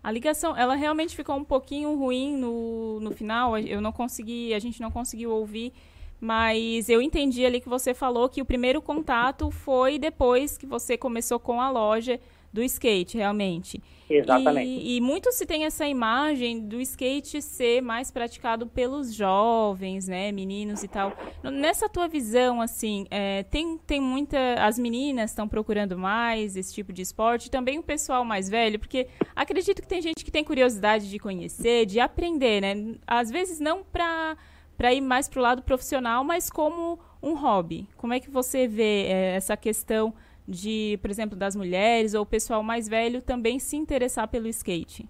[0.03, 3.57] A ligação, ela realmente ficou um pouquinho ruim no, no final.
[3.57, 5.73] Eu não consegui, a gente não conseguiu ouvir,
[6.21, 10.97] mas eu entendi ali que você falou que o primeiro contato foi depois que você
[10.97, 12.19] começou com a loja
[12.53, 13.83] do skate, realmente.
[14.09, 14.69] Exatamente.
[14.69, 20.31] E, e muito se tem essa imagem do skate ser mais praticado pelos jovens, né,
[20.31, 21.17] meninos e tal.
[21.43, 24.39] Nessa tua visão, assim, é, tem, tem muita...
[24.59, 29.09] As meninas estão procurando mais esse tipo de esporte, também o pessoal mais velho, porque
[29.35, 32.97] acredito que tem gente que tem curiosidade de conhecer, de aprender, né?
[33.07, 34.37] Às vezes não para
[34.77, 37.87] para ir mais para o lado profissional, mas como um hobby.
[37.97, 40.13] Como é que você vê é, essa questão
[40.47, 45.09] de, por exemplo, das mulheres ou o pessoal mais velho também se interessar pelo skate?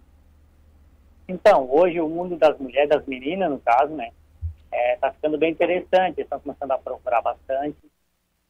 [1.26, 4.10] Então, hoje o mundo das mulheres, das meninas, no caso, né,
[4.94, 7.76] está é, ficando bem interessante, estão começando a procurar bastante.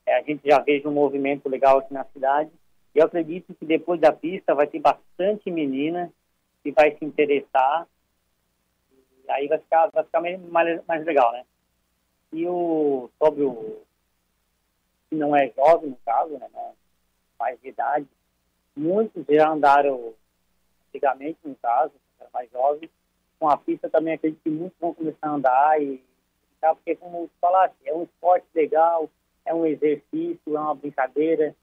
[0.07, 2.51] É, a gente já vejo um movimento legal aqui na cidade.
[2.95, 6.13] E eu acredito que depois da pista vai ter bastante menina
[6.63, 7.87] que vai se interessar.
[9.27, 11.45] E aí vai ficar, vai ficar mais, mais legal, né?
[12.33, 13.83] E o, sobre o
[15.13, 16.73] que não é jovem, no caso, né, né,
[17.39, 18.09] mais de idade,
[18.75, 20.15] muitos já andaram
[20.89, 22.91] antigamente, no caso, era mais jovens,
[23.39, 26.03] com a pista também acredito que muitos vão começar a andar e
[26.59, 29.11] tá, porque como falasse, é um esporte legal,
[29.45, 31.55] é um exercício, é uma brincadeira,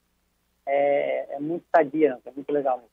[0.64, 2.90] é, é muito sadia, é muito legal mesmo.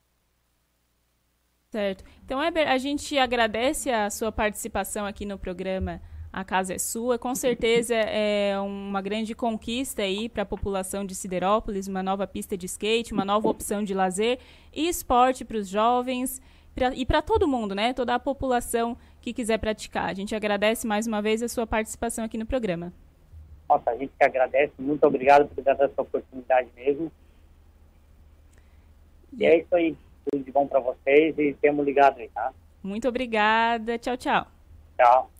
[1.70, 2.02] Certo.
[2.24, 6.00] Então, Eber, a gente agradece a sua participação aqui no programa
[6.32, 7.18] a casa é sua.
[7.18, 12.56] Com certeza é uma grande conquista aí para a população de Siderópolis, uma nova pista
[12.56, 14.38] de skate, uma nova opção de lazer
[14.72, 16.40] e esporte para os jovens
[16.74, 17.92] pra, e para todo mundo, né?
[17.92, 20.10] Toda a população que quiser praticar.
[20.10, 22.92] A gente agradece mais uma vez a sua participação aqui no programa.
[23.68, 24.72] Nossa, a gente que agradece.
[24.78, 27.12] Muito obrigado por dar essa oportunidade mesmo.
[29.36, 29.96] E é isso aí.
[30.30, 32.52] Tudo de bom para vocês e temos ligado aí, tá?
[32.82, 33.98] Muito obrigada.
[33.98, 34.46] Tchau, tchau.
[34.96, 35.30] Tchau.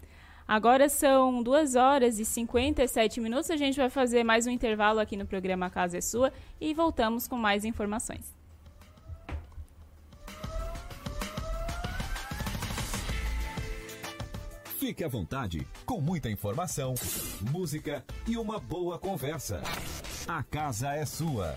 [0.48, 3.50] Agora são 2 horas e 57 minutos.
[3.50, 7.28] A gente vai fazer mais um intervalo aqui no programa Casa é Sua e voltamos
[7.28, 8.34] com mais informações.
[14.78, 16.94] Fique à vontade, com muita informação,
[17.50, 19.60] música e uma boa conversa.
[20.26, 21.56] A casa é sua.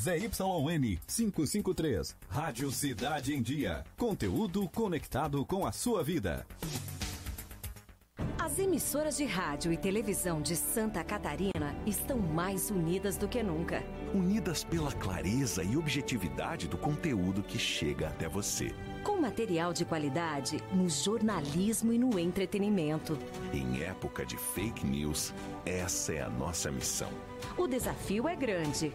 [0.00, 2.16] ZYN 553.
[2.26, 3.84] Rádio Cidade em Dia.
[3.98, 6.46] Conteúdo conectado com a sua vida.
[8.38, 13.84] As emissoras de rádio e televisão de Santa Catarina estão mais unidas do que nunca.
[14.14, 18.74] Unidas pela clareza e objetividade do conteúdo que chega até você.
[19.04, 23.18] Com material de qualidade no jornalismo e no entretenimento.
[23.52, 25.34] Em época de fake news,
[25.66, 27.10] essa é a nossa missão.
[27.58, 28.94] O desafio é grande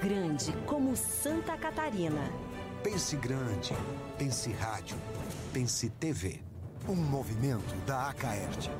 [0.00, 2.22] grande como Santa Catarina.
[2.82, 3.74] Pense grande,
[4.16, 4.96] pense rádio,
[5.52, 6.40] pense TV.
[6.88, 8.70] Um movimento da Acaerte.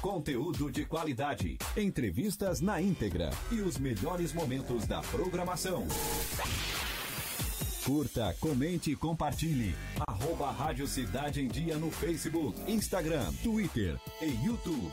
[0.00, 5.86] Conteúdo de qualidade, entrevistas na íntegra e os melhores momentos da programação.
[7.84, 9.74] Curta, comente e compartilhe.
[10.06, 14.92] Arroba Rádio Cidade em Dia no Facebook, Instagram, Twitter e YouTube.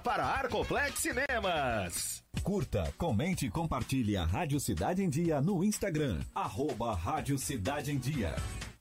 [0.01, 2.23] para Arcoplex Cinemas.
[2.43, 6.19] Curta, comente e compartilhe a Rádio Cidade em Dia no Instagram.
[6.33, 8.35] Arroba Rádio Cidade em Dia.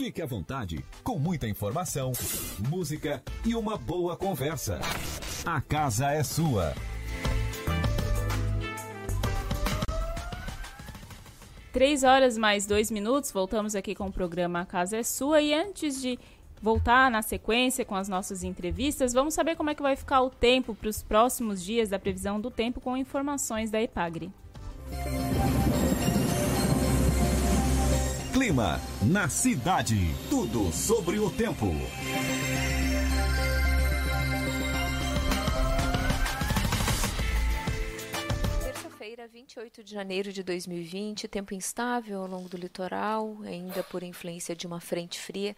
[0.00, 2.12] Fique à vontade, com muita informação,
[2.70, 4.80] música e uma boa conversa.
[5.44, 6.74] A casa é sua.
[11.70, 15.42] Três horas mais dois minutos, voltamos aqui com o programa A Casa é Sua.
[15.42, 16.18] E antes de
[16.62, 20.30] voltar na sequência com as nossas entrevistas, vamos saber como é que vai ficar o
[20.30, 24.32] tempo para os próximos dias da previsão do tempo com informações da Epagre.
[28.32, 30.14] Clima na cidade.
[30.30, 31.66] Tudo sobre o tempo.
[38.62, 44.54] Terça-feira, 28 de janeiro de 2020, tempo instável ao longo do litoral, ainda por influência
[44.54, 45.56] de uma frente fria,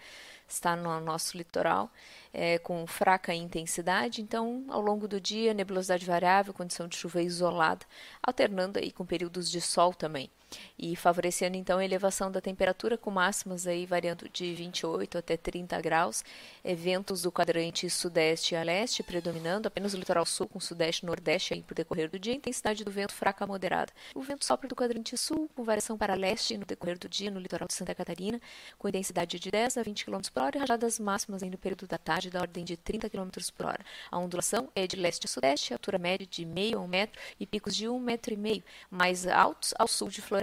[0.49, 1.93] está no nosso litoral,
[2.33, 4.23] é, com fraca intensidade.
[4.23, 7.85] Então, ao longo do dia, nebulosidade variável, condição de chuva isolada,
[8.23, 10.31] alternando aí com períodos de sol também
[10.79, 15.81] e favorecendo então a elevação da temperatura com máximas aí variando de 28 até 30
[15.81, 16.25] graus,
[16.65, 21.55] eventos do quadrante sudeste a leste predominando, apenas o litoral sul com sudeste e nordeste
[21.55, 23.93] aí por decorrer do dia, intensidade do vento fraca a moderada.
[24.15, 27.41] O vento sopra do quadrante sul com variação para leste no decorrer do dia no
[27.41, 28.41] litoral de Santa Catarina,
[28.79, 31.87] com intensidade de 10 a 20 km por hora e rajadas máximas aí no período
[31.87, 33.85] da tarde da ordem de 30 km por hora.
[34.11, 37.47] A ondulação é de leste a sudeste, altura média de meio a um metro e
[37.47, 40.41] picos de um metro e meio, mais altos ao sul de Florianópolis.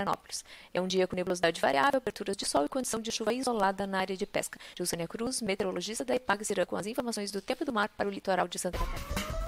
[0.74, 4.00] É um dia com nebulosidade variável, aberturas de sol e condição de chuva isolada na
[4.00, 4.60] área de pesca.
[4.76, 8.12] Gilsânia Cruz, meteorologista da Ipag Irã, com as informações do tempo do mar para o
[8.12, 9.40] litoral de Santa Catarina.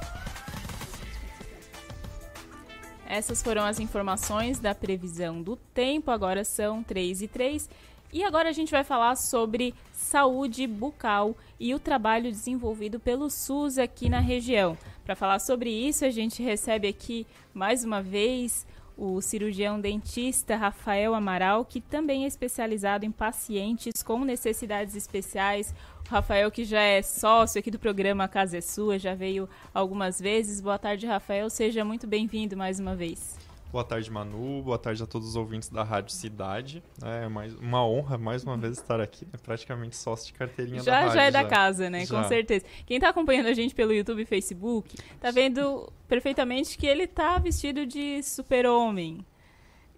[3.12, 7.70] Essas foram as informações da previsão do tempo, agora são 3 e 3.
[8.14, 13.78] E agora a gente vai falar sobre saúde bucal e o trabalho desenvolvido pelo SUS
[13.78, 14.78] aqui na região.
[15.04, 18.66] Para falar sobre isso, a gente recebe aqui mais uma vez
[19.02, 25.74] o cirurgião dentista Rafael Amaral, que também é especializado em pacientes com necessidades especiais.
[26.08, 30.22] O Rafael, que já é sócio aqui do programa Casa é Sua, já veio algumas
[30.22, 30.62] vezes.
[30.62, 31.50] Boa tarde, Rafael.
[31.50, 33.40] Seja muito bem-vindo mais uma vez.
[33.72, 34.62] Boa tarde, Manu.
[34.62, 36.84] Boa tarde a todos os ouvintes da Rádio Cidade.
[37.02, 39.26] É mais uma honra, mais uma vez, estar aqui.
[39.32, 41.14] É praticamente sócio de carteirinha já, da rádio.
[41.14, 42.06] Já é da casa, né?
[42.06, 42.22] Já.
[42.22, 42.66] Com certeza.
[42.86, 47.38] Quem está acompanhando a gente pelo YouTube e Facebook, tá vendo perfeitamente que ele tá
[47.38, 49.26] vestido de super-homem.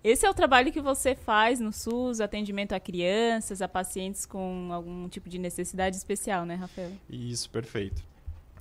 [0.03, 4.69] Esse é o trabalho que você faz no SUS, atendimento a crianças, a pacientes com
[4.71, 6.91] algum tipo de necessidade especial, né, Rafael?
[7.09, 8.03] Isso, perfeito.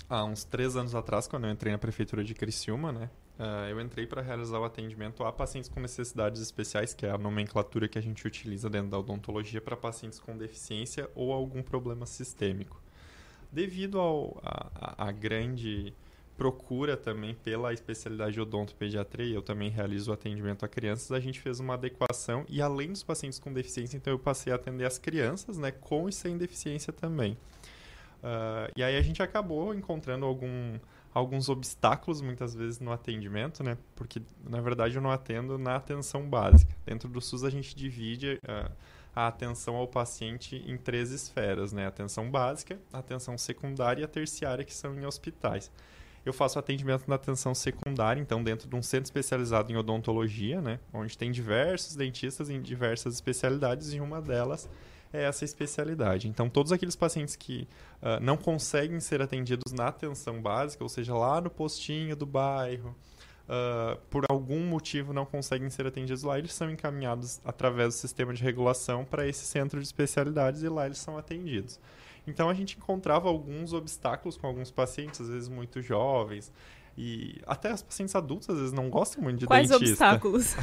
[0.08, 3.80] Há uns três anos atrás, quando eu entrei na prefeitura de Criciúma, né, Uh, eu
[3.80, 7.98] entrei para realizar o atendimento a pacientes com necessidades especiais, que é a nomenclatura que
[7.98, 12.80] a gente utiliza dentro da odontologia para pacientes com deficiência ou algum problema sistêmico.
[13.50, 13.98] Devido
[14.42, 15.94] à grande
[16.36, 21.60] procura também pela especialidade de odontopediatria, eu também realizo atendimento a crianças, a gente fez
[21.60, 25.58] uma adequação e além dos pacientes com deficiência, então eu passei a atender as crianças,
[25.58, 27.36] né, com e sem deficiência também.
[28.22, 30.78] Uh, e aí a gente acabou encontrando algum,
[31.14, 33.76] alguns obstáculos muitas vezes no atendimento, né?
[33.94, 36.74] Porque na verdade eu não atendo na atenção básica.
[36.86, 38.72] Dentro do SUS a gente divide uh,
[39.14, 41.86] a atenção ao paciente em três esferas, né?
[41.86, 45.70] Atenção básica, atenção secundária e a terciária, que são em hospitais.
[46.24, 50.78] Eu faço atendimento na atenção secundária, então dentro de um centro especializado em odontologia, né?
[50.92, 54.68] Onde tem diversos dentistas em diversas especialidades e uma delas
[55.12, 56.28] é essa especialidade.
[56.28, 57.68] Então, todos aqueles pacientes que
[58.00, 62.96] uh, não conseguem ser atendidos na atenção básica, ou seja, lá no postinho do bairro,
[63.42, 68.32] uh, por algum motivo não conseguem ser atendidos lá, eles são encaminhados através do sistema
[68.32, 71.78] de regulação para esse centro de especialidades e lá eles são atendidos.
[72.26, 76.52] Então a gente encontrava alguns obstáculos com alguns pacientes, às vezes muito jovens,
[76.96, 79.92] e até os pacientes adultos às vezes não gostam muito de Quais dentista.
[79.92, 80.54] obstáculos?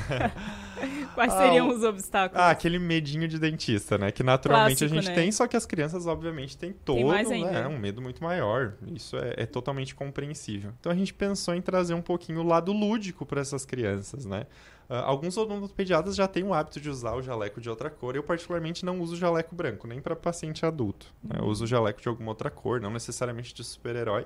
[1.15, 2.43] Quais seriam ah, os obstáculos?
[2.43, 4.11] Ah, aquele medinho de dentista, né?
[4.11, 5.15] Que naturalmente Clássico, a gente né?
[5.15, 8.73] tem, só que as crianças, obviamente, têm todo Tem né, um medo muito maior.
[8.93, 10.71] Isso é, é totalmente compreensível.
[10.80, 14.45] Então a gente pensou em trazer um pouquinho o lado lúdico para essas crianças, né?
[14.89, 18.15] Ah, alguns odontopediatras já têm o hábito de usar o jaleco de outra cor.
[18.15, 21.13] Eu, particularmente, não uso jaleco branco, nem para paciente adulto.
[21.23, 21.38] né?
[21.39, 24.25] Eu uso jaleco de alguma outra cor, não necessariamente de super-herói.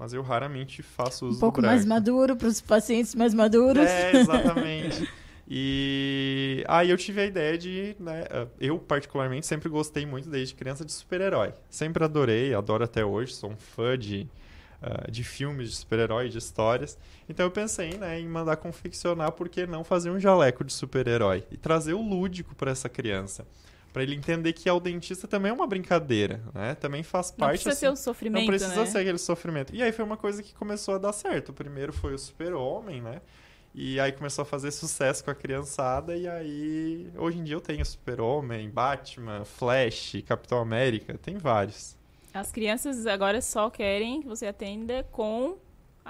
[0.00, 3.84] Mas eu raramente faço uso Um pouco do mais maduro para os pacientes mais maduros.
[3.84, 5.06] É, exatamente.
[5.46, 10.54] E aí eu tive a ideia de, né, uh, eu particularmente sempre gostei muito desde
[10.54, 11.52] criança de super-herói.
[11.68, 14.26] Sempre adorei, adoro até hoje, sou um fã de,
[14.82, 16.96] uh, de filmes de super-herói, de histórias.
[17.28, 21.44] Então eu pensei, né, em mandar confeccionar, por que não fazer um jaleco de super-herói
[21.50, 23.46] e trazer o lúdico para essa criança.
[23.92, 26.74] Para ele entender que ao dentista também é uma brincadeira, né?
[26.76, 27.62] Também faz Não parte.
[27.62, 28.86] precisa ser um assim, sofrimento, Não precisa né?
[28.86, 29.74] ser aquele sofrimento.
[29.74, 31.48] E aí foi uma coisa que começou a dar certo.
[31.48, 33.20] O primeiro foi o Super-Homem, né?
[33.74, 36.16] E aí começou a fazer sucesso com a criançada.
[36.16, 41.96] E aí, hoje em dia eu tenho Super-Homem, Batman, Flash, Capitão América, tem vários.
[42.32, 45.56] As crianças agora só querem que você atenda com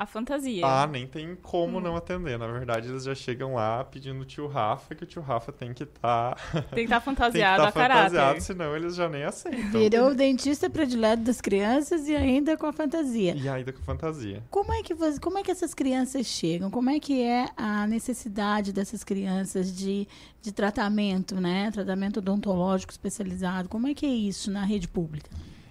[0.02, 0.64] a fantasia.
[0.66, 1.80] Ah, nem tem como Hum.
[1.82, 2.38] não atender.
[2.38, 5.74] Na verdade, eles já chegam lá pedindo o tio Rafa, que o tio Rafa tem
[5.74, 6.36] que estar.
[6.74, 8.40] Tem que tá fantasiado tem a que tá fantasiado, caráter.
[8.40, 9.70] senão eles já nem aceitam.
[9.78, 13.34] Virou o dentista predileto das crianças e ainda com a fantasia.
[13.36, 14.42] E ainda com fantasia.
[14.50, 16.70] Como é que você, como é que essas crianças chegam?
[16.70, 20.08] Como é que é a necessidade dessas crianças de,
[20.40, 21.70] de tratamento, né?
[21.72, 23.68] Tratamento odontológico especializado.
[23.68, 25.28] Como é que é isso na rede pública?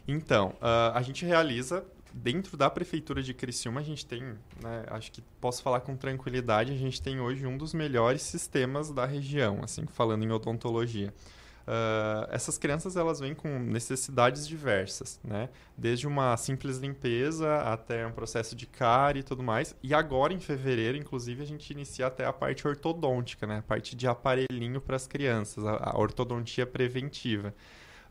[0.08, 4.22] Então, ah, a gente realiza dentro da prefeitura de Criciúma, a gente tem,
[4.62, 8.91] né, acho que posso falar com tranquilidade, a gente tem hoje um dos melhores sistemas
[8.91, 11.14] da região, assim, falando em odontologia.
[11.72, 15.49] Ah, essas crianças elas vêm com necessidades diversas, né?
[15.78, 19.76] Desde uma simples limpeza até um processo de cárie e tudo mais.
[19.84, 23.60] E agora em fevereiro, inclusive, a gente inicia até a parte ortodôntica, né?
[23.60, 27.53] A parte de aparelhinho para as crianças, a, a ortodontia preventiva.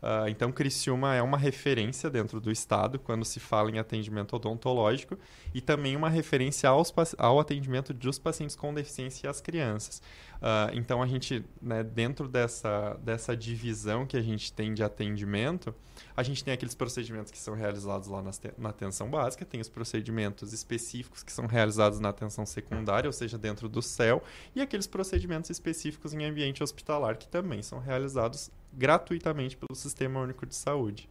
[0.01, 5.17] Ah, então, Criciúma é uma referência dentro do estado quando se fala em atendimento odontológico
[5.53, 10.01] e também uma referência aos, ao atendimento dos pacientes com deficiência e as crianças.
[10.41, 15.75] Ah, então, a gente, né, dentro dessa, dessa divisão que a gente tem de atendimento,
[16.15, 19.67] a gente tem aqueles procedimentos que são realizados lá na, na atenção básica, tem os
[19.67, 24.23] procedimentos específicos que são realizados na atenção secundária, ou seja, dentro do CEL,
[24.55, 30.45] e aqueles procedimentos específicos em ambiente hospitalar que também são realizados gratuitamente pelo Sistema Único
[30.45, 31.09] de Saúde.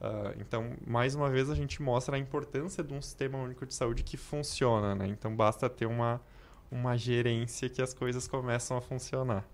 [0.00, 3.74] Ah, então, mais uma vez, a gente mostra a importância de um Sistema Único de
[3.74, 5.06] Saúde que funciona, né?
[5.06, 6.20] Então, basta ter uma,
[6.70, 9.44] uma gerência que as coisas começam a funcionar.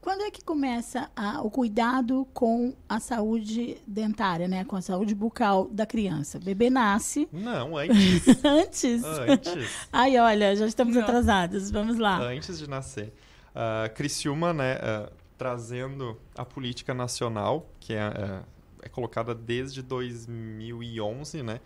[0.00, 4.64] Quando é que começa a- o cuidado com a saúde dentária, né?
[4.64, 6.38] Com a saúde bucal da criança?
[6.38, 7.28] O bebê nasce.
[7.30, 8.26] Não, antes.
[8.42, 9.04] antes?
[9.04, 9.88] Antes.
[9.92, 11.70] Ai, olha, já estamos atrasados.
[11.70, 12.16] Vamos lá.
[12.18, 13.12] Antes de nascer.
[13.50, 18.44] Uh, Criciúma, né, uh, trazendo a política nacional, que é, uh,
[18.82, 21.60] é colocada desde 2011, né,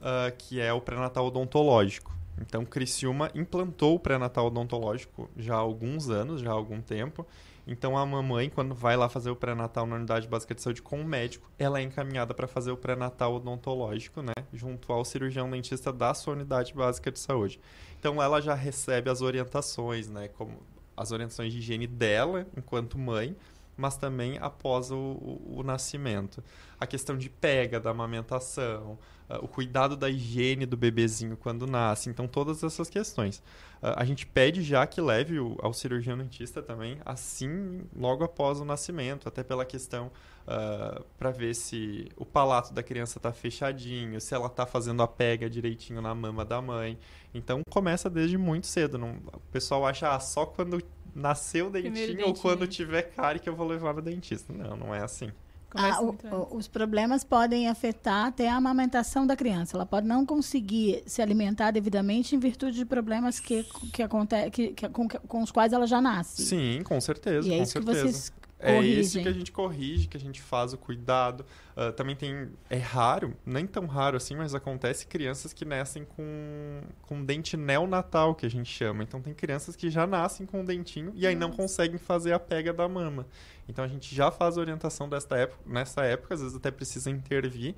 [0.00, 2.14] uh, que é o pré-natal odontológico.
[2.40, 7.26] Então, Criciúma implantou o pré-natal odontológico já há alguns anos, já há algum tempo.
[7.66, 11.00] Então, a mamãe, quando vai lá fazer o pré-natal na unidade básica de saúde com
[11.00, 14.34] o médico, ela é encaminhada para fazer o pré-natal odontológico, né?
[14.52, 17.58] Junto ao cirurgião dentista da sua unidade básica de saúde.
[17.98, 20.28] Então, ela já recebe as orientações, né?
[20.28, 20.60] Como
[20.96, 23.36] as orientações de higiene dela, enquanto mãe,
[23.76, 26.42] mas também após o, o, o nascimento.
[26.78, 28.98] A questão de pega, da amamentação,
[29.28, 32.08] uh, o cuidado da higiene do bebezinho quando nasce.
[32.08, 33.38] Então, todas essas questões.
[33.82, 38.60] Uh, a gente pede já que leve o, ao cirurgião dentista também, assim, logo após
[38.60, 40.10] o nascimento, até pela questão
[40.46, 45.08] uh, para ver se o palato da criança está fechadinho, se ela está fazendo a
[45.08, 46.98] pega direitinho na mama da mãe.
[47.34, 48.96] Então, começa desde muito cedo.
[48.96, 50.82] Não, o pessoal acha ah, só quando
[51.16, 54.52] nasceu o dentinho, ou quando tiver cárie que eu vou levar no dentista.
[54.52, 55.32] Não, não é assim.
[55.74, 59.76] Ah, o, o, os problemas podem afetar até a amamentação da criança.
[59.76, 64.68] Ela pode não conseguir se alimentar devidamente em virtude de problemas que, que, acontece, que,
[64.68, 66.42] que com, com, os quais ela já nasce.
[66.42, 67.48] Sim, com certeza.
[67.48, 68.06] E é isso certeza.
[68.06, 71.44] que vocês é isso que a gente corrige, que a gente faz o cuidado.
[71.76, 72.48] Uh, também tem.
[72.70, 78.34] É raro, nem tão raro assim, mas acontece crianças que nascem com, com dente neonatal,
[78.34, 79.02] que a gente chama.
[79.02, 82.38] Então tem crianças que já nascem com um dentinho e aí não conseguem fazer a
[82.38, 83.26] pega da mama.
[83.68, 87.10] Então a gente já faz a orientação desta época, nessa época, às vezes até precisa
[87.10, 87.74] intervir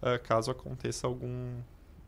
[0.00, 1.58] uh, caso aconteça algum,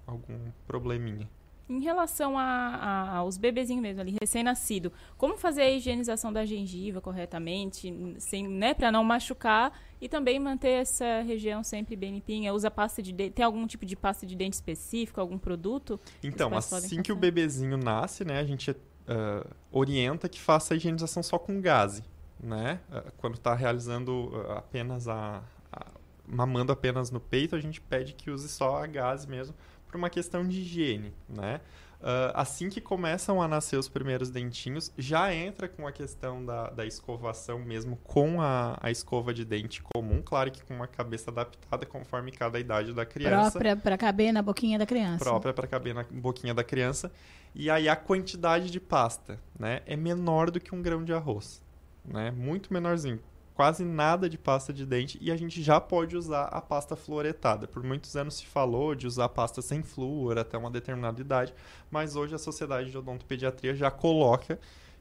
[0.07, 1.29] algum probleminha.
[1.69, 7.01] Em relação a, a, aos bebezinhos mesmo ali, recém-nascido, como fazer a higienização da gengiva
[7.01, 12.53] corretamente, sem, né, para não machucar e também manter essa região sempre bem limpinha?
[12.53, 15.99] Usa pasta de dente, tem algum tipo de pasta de dente específico, algum produto?
[16.23, 21.23] Então, assim que o bebezinho nasce, né, a gente uh, orienta que faça a higienização
[21.23, 22.05] só com gase,
[22.39, 22.81] né?
[22.91, 25.43] Uh, quando está realizando uh, apenas a,
[25.73, 25.87] a
[26.27, 29.55] mamando apenas no peito, a gente pede que use só a gase mesmo
[29.95, 31.61] por uma questão de higiene, né?
[32.01, 36.69] Uh, assim que começam a nascer os primeiros dentinhos, já entra com a questão da,
[36.69, 41.31] da escovação mesmo com a, a escova de dente comum, claro que com uma cabeça
[41.31, 43.53] adaptada conforme cada idade da criança.
[43.53, 45.25] Própria para caber na boquinha da criança.
[45.25, 47.11] Própria para caber na boquinha da criança.
[47.55, 51.63] E aí a quantidade de pasta né, é menor do que um grão de arroz.
[52.05, 52.33] Né?
[52.33, 53.21] Muito menorzinho
[53.55, 57.69] quase nada de pasta de dente e a gente já pode usar a pasta fluoretada.
[57.69, 61.55] Por muitos anos se falou de usar pasta sem flúor até uma determinada idade,
[61.91, 64.59] mas hoje a Sociedade de Odontopediatria já coloca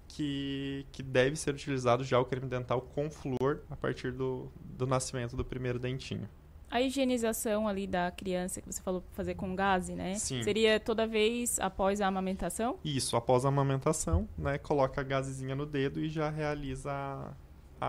[0.08, 4.86] que, que deve ser utilizado já o creme dental com flúor a partir do, do
[4.86, 6.30] nascimento do primeiro dentinho.
[6.70, 10.16] A higienização ali da criança que você falou fazer com gase, né?
[10.16, 10.42] Sim.
[10.42, 12.80] Seria toda vez após a amamentação?
[12.84, 14.58] Isso, após a amamentação, né?
[14.58, 17.32] Coloca a gazezinha no dedo e já realiza a,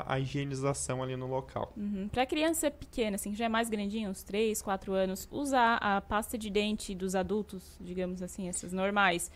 [0.07, 1.73] a higienização ali no local.
[1.77, 2.09] Uhum.
[2.09, 6.01] Para criança pequena, assim, que já é mais grandinha, uns 3, 4 anos, usar a
[6.01, 9.31] pasta de dente dos adultos, digamos assim, essas normais,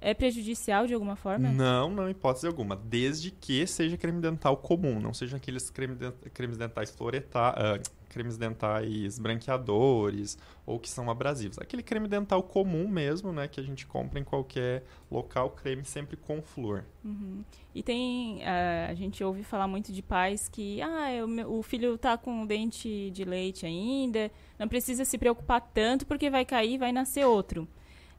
[0.00, 1.50] é prejudicial de alguma forma?
[1.50, 2.76] Não, não, hipótese alguma.
[2.76, 5.96] Desde que seja creme dental comum, não seja aqueles creme
[6.32, 10.36] cremes dentais fluoretados, uh, cremes dentais branqueadores
[10.66, 11.58] ou que são abrasivos.
[11.58, 16.16] Aquele creme dental comum mesmo, né, que a gente compra em qualquer local, creme sempre
[16.16, 16.84] com flúor.
[17.04, 17.44] Uhum.
[17.74, 21.94] E tem, uh, a gente ouve falar muito de pais que, ah, eu, o filho
[21.94, 26.92] está com dente de leite ainda, não precisa se preocupar tanto porque vai cair, vai
[26.92, 27.68] nascer outro.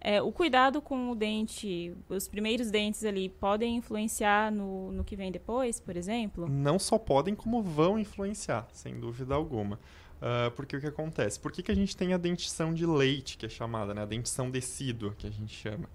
[0.03, 5.15] É, o cuidado com o dente, os primeiros dentes ali, podem influenciar no, no que
[5.15, 6.49] vem depois, por exemplo?
[6.49, 9.79] Não só podem, como vão influenciar, sem dúvida alguma.
[10.21, 11.39] Uh, porque o que acontece?
[11.39, 14.01] Por que, que a gente tem a dentição de leite, que é chamada, né?
[14.01, 15.87] a dentição decídua, que a gente chama?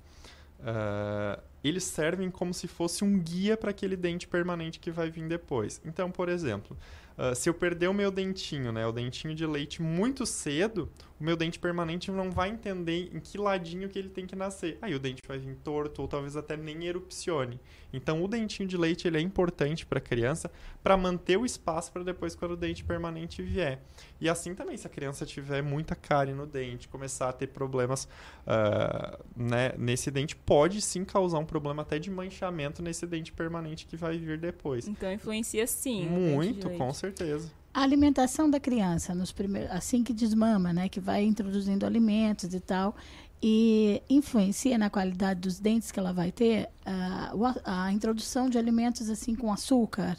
[0.58, 5.28] Uh, eles servem como se fosse um guia para aquele dente permanente que vai vir
[5.28, 5.80] depois.
[5.84, 6.76] Então, por exemplo,
[7.18, 11.24] uh, se eu perder o meu dentinho, né, o dentinho de leite muito cedo, o
[11.24, 14.78] meu dente permanente não vai entender em que ladinho que ele tem que nascer.
[14.82, 17.58] Aí o dente vai vir torto ou talvez até nem erupcione.
[17.92, 20.50] Então o dentinho de leite ele é importante para a criança
[20.82, 23.80] para manter o espaço para depois quando o dente permanente vier.
[24.20, 28.04] E assim também se a criança tiver muita cárie no dente, começar a ter problemas
[28.46, 33.86] uh, né, nesse dente, pode sim causar um problema até de manchamento nesse dente permanente
[33.86, 34.86] que vai vir depois.
[34.86, 36.06] Então influencia sim.
[36.06, 37.50] Muito, com certeza.
[37.76, 42.58] A alimentação da criança, nos primeiros, assim que desmama, né, que vai introduzindo alimentos e
[42.58, 42.96] tal,
[43.42, 49.10] e influencia na qualidade dos dentes que ela vai ter, uh, a introdução de alimentos
[49.10, 50.16] assim com açúcar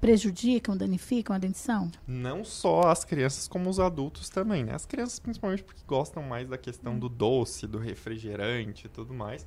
[0.00, 1.90] prejudicam, danificam a dentição?
[2.06, 4.72] Não só as crianças, como os adultos também, né?
[4.72, 9.42] As crianças principalmente porque gostam mais da questão do doce, do refrigerante e tudo mais.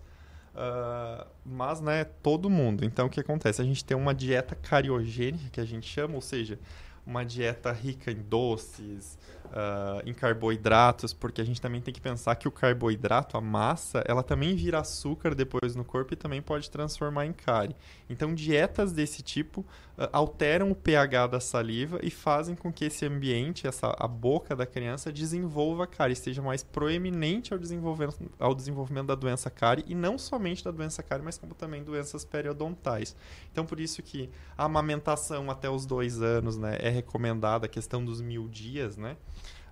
[0.54, 2.84] Uh, mas, né, todo mundo.
[2.84, 3.62] Então, o que acontece?
[3.62, 6.60] A gente tem uma dieta cariogênica, que a gente chama, ou seja,
[7.06, 12.36] uma dieta rica em doces, uh, em carboidratos, porque a gente também tem que pensar
[12.36, 16.70] que o carboidrato, a massa, ela também vira açúcar depois no corpo e também pode
[16.70, 17.76] transformar em cárie.
[18.10, 23.06] Então, dietas desse tipo uh, alteram o pH da saliva e fazem com que esse
[23.06, 29.08] ambiente, essa, a boca da criança, desenvolva cárie, esteja mais proeminente ao desenvolvimento, ao desenvolvimento
[29.08, 33.16] da doença cárie, e não somente da doença cárie, mas como também doenças periodontais.
[33.52, 38.04] Então, por isso que a amamentação até os dois anos né, é recomendada, a questão
[38.04, 39.18] dos mil dias, né?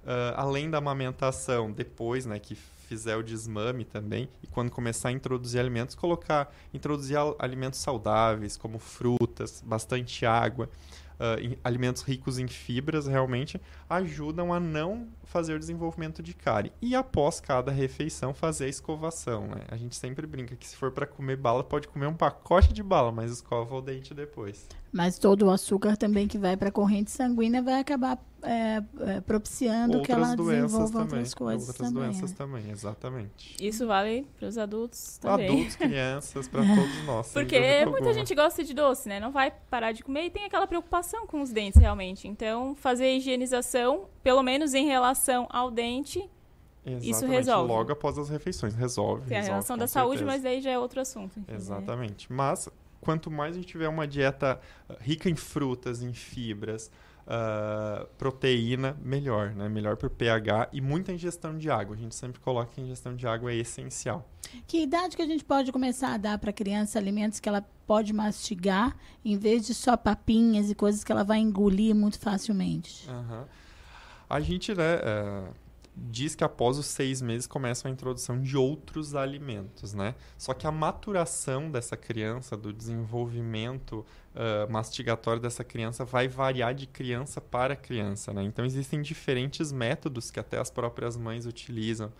[0.04, 5.12] Uh, além da amamentação, depois, né, que fizer o desmame também, e quando começar a
[5.12, 10.70] introduzir alimentos, colocar, introduzir alimentos saudáveis, como frutas, bastante água,
[11.14, 13.60] uh, alimentos ricos em fibras realmente
[13.90, 16.72] ajudam a não fazer o desenvolvimento de cárie.
[16.82, 19.62] E após cada refeição fazer a escovação, né?
[19.70, 22.84] A gente sempre brinca que se for para comer bala, pode comer um pacote de
[22.84, 24.68] bala, mas escova o dente depois.
[24.92, 29.22] Mas todo o açúcar também que vai para a corrente sanguínea vai acabar é, é,
[29.22, 32.04] propiciando outras que ela desenvolva também, outras coisas outras também.
[32.04, 32.36] doenças é.
[32.36, 33.56] também, exatamente.
[33.60, 35.50] Isso vale para os adultos também.
[35.50, 37.32] Adultos, crianças, para todos nós.
[37.32, 38.14] Porque muita alguma.
[38.14, 39.20] gente gosta de doce, né?
[39.20, 42.28] Não vai parar de comer e tem aquela preocupação com os dentes realmente.
[42.28, 46.30] Então, fazer a higienização, pelo menos em relação ao dente,
[46.86, 47.10] Exatamente.
[47.10, 47.72] Isso resolve.
[47.72, 49.26] Logo após as refeições, resolve.
[49.28, 50.06] Tem a relação da certeza.
[50.06, 51.40] saúde, mas aí já é outro assunto.
[51.40, 52.30] Enfim, Exatamente.
[52.30, 52.36] Né?
[52.36, 52.68] Mas
[53.00, 54.60] quanto mais a gente tiver uma dieta
[55.00, 56.92] rica em frutas, em fibras,
[57.28, 59.68] uh, proteína, melhor, né?
[59.70, 61.96] Melhor para o pH e muita ingestão de água.
[61.96, 64.28] A gente sempre coloca que a ingestão de água é essencial.
[64.68, 67.66] Que idade que a gente pode começar a dar para a criança alimentos que ela
[67.88, 73.10] pode mastigar, em vez de só papinhas e coisas que ela vai engolir muito facilmente?
[73.10, 73.44] Uhum.
[74.30, 74.96] A gente, né...
[74.96, 75.63] Uh,
[75.96, 80.16] diz que após os seis meses começa a introdução de outros alimentos, né?
[80.38, 86.88] Só que a maturação dessa criança, do desenvolvimento uh, mastigatório dessa criança vai variar de
[86.88, 88.44] criança para criança, né?
[88.44, 92.12] Então existem diferentes métodos que até as próprias mães utilizam.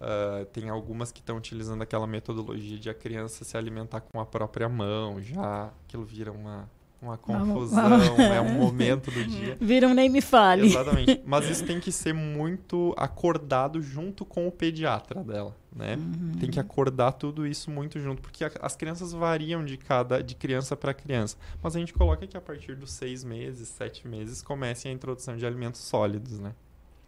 [0.00, 4.24] Uh, tem algumas que estão utilizando aquela metodologia de a criança se alimentar com a
[4.24, 6.68] própria mão, já aquilo vira uma
[7.00, 9.56] uma confusão, é um momento do dia.
[9.58, 10.66] Vira um nem me fale.
[10.66, 11.22] Exatamente.
[11.24, 15.96] Mas isso tem que ser muito acordado junto com o pediatra dela, né?
[15.96, 16.32] Uhum.
[16.38, 20.34] Tem que acordar tudo isso muito junto, porque a, as crianças variam de cada de
[20.34, 21.36] criança para criança.
[21.62, 25.36] Mas a gente coloca que a partir dos seis meses, sete meses, comece a introdução
[25.36, 26.52] de alimentos sólidos, né?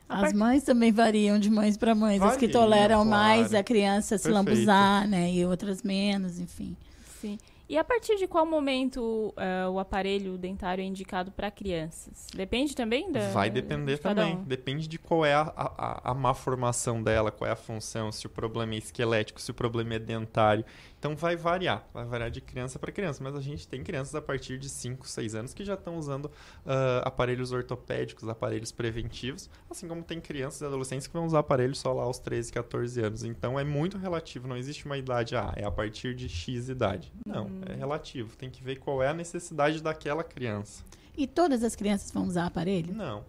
[0.08, 2.18] As mães também variam de mães para mães.
[2.18, 3.10] Variam, As que toleram claro.
[3.10, 4.50] mais a criança se Perfeito.
[4.50, 5.32] lambuzar, né?
[5.32, 6.76] E outras menos, enfim.
[7.20, 7.38] Sim.
[7.72, 9.00] E a partir de qual momento
[9.34, 12.26] uh, o aparelho dentário é indicado para crianças?
[12.34, 13.30] Depende também da.
[13.30, 14.36] Vai depender de também.
[14.36, 14.44] Um.
[14.44, 18.26] Depende de qual é a, a, a má formação dela, qual é a função, se
[18.26, 20.66] o problema é esquelético, se o problema é dentário.
[21.02, 24.22] Então vai variar, vai variar de criança para criança, mas a gente tem crianças a
[24.22, 29.88] partir de 5, 6 anos que já estão usando uh, aparelhos ortopédicos, aparelhos preventivos, assim
[29.88, 33.24] como tem crianças e adolescentes que vão usar aparelhos só lá aos 13, 14 anos.
[33.24, 37.12] Então é muito relativo, não existe uma idade, ah, é a partir de X idade.
[37.26, 37.62] Não, hum.
[37.68, 40.84] é relativo, tem que ver qual é a necessidade daquela criança.
[41.18, 42.94] E todas as crianças vão usar aparelho?
[42.94, 43.24] Não,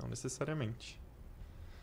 [0.00, 0.98] não necessariamente.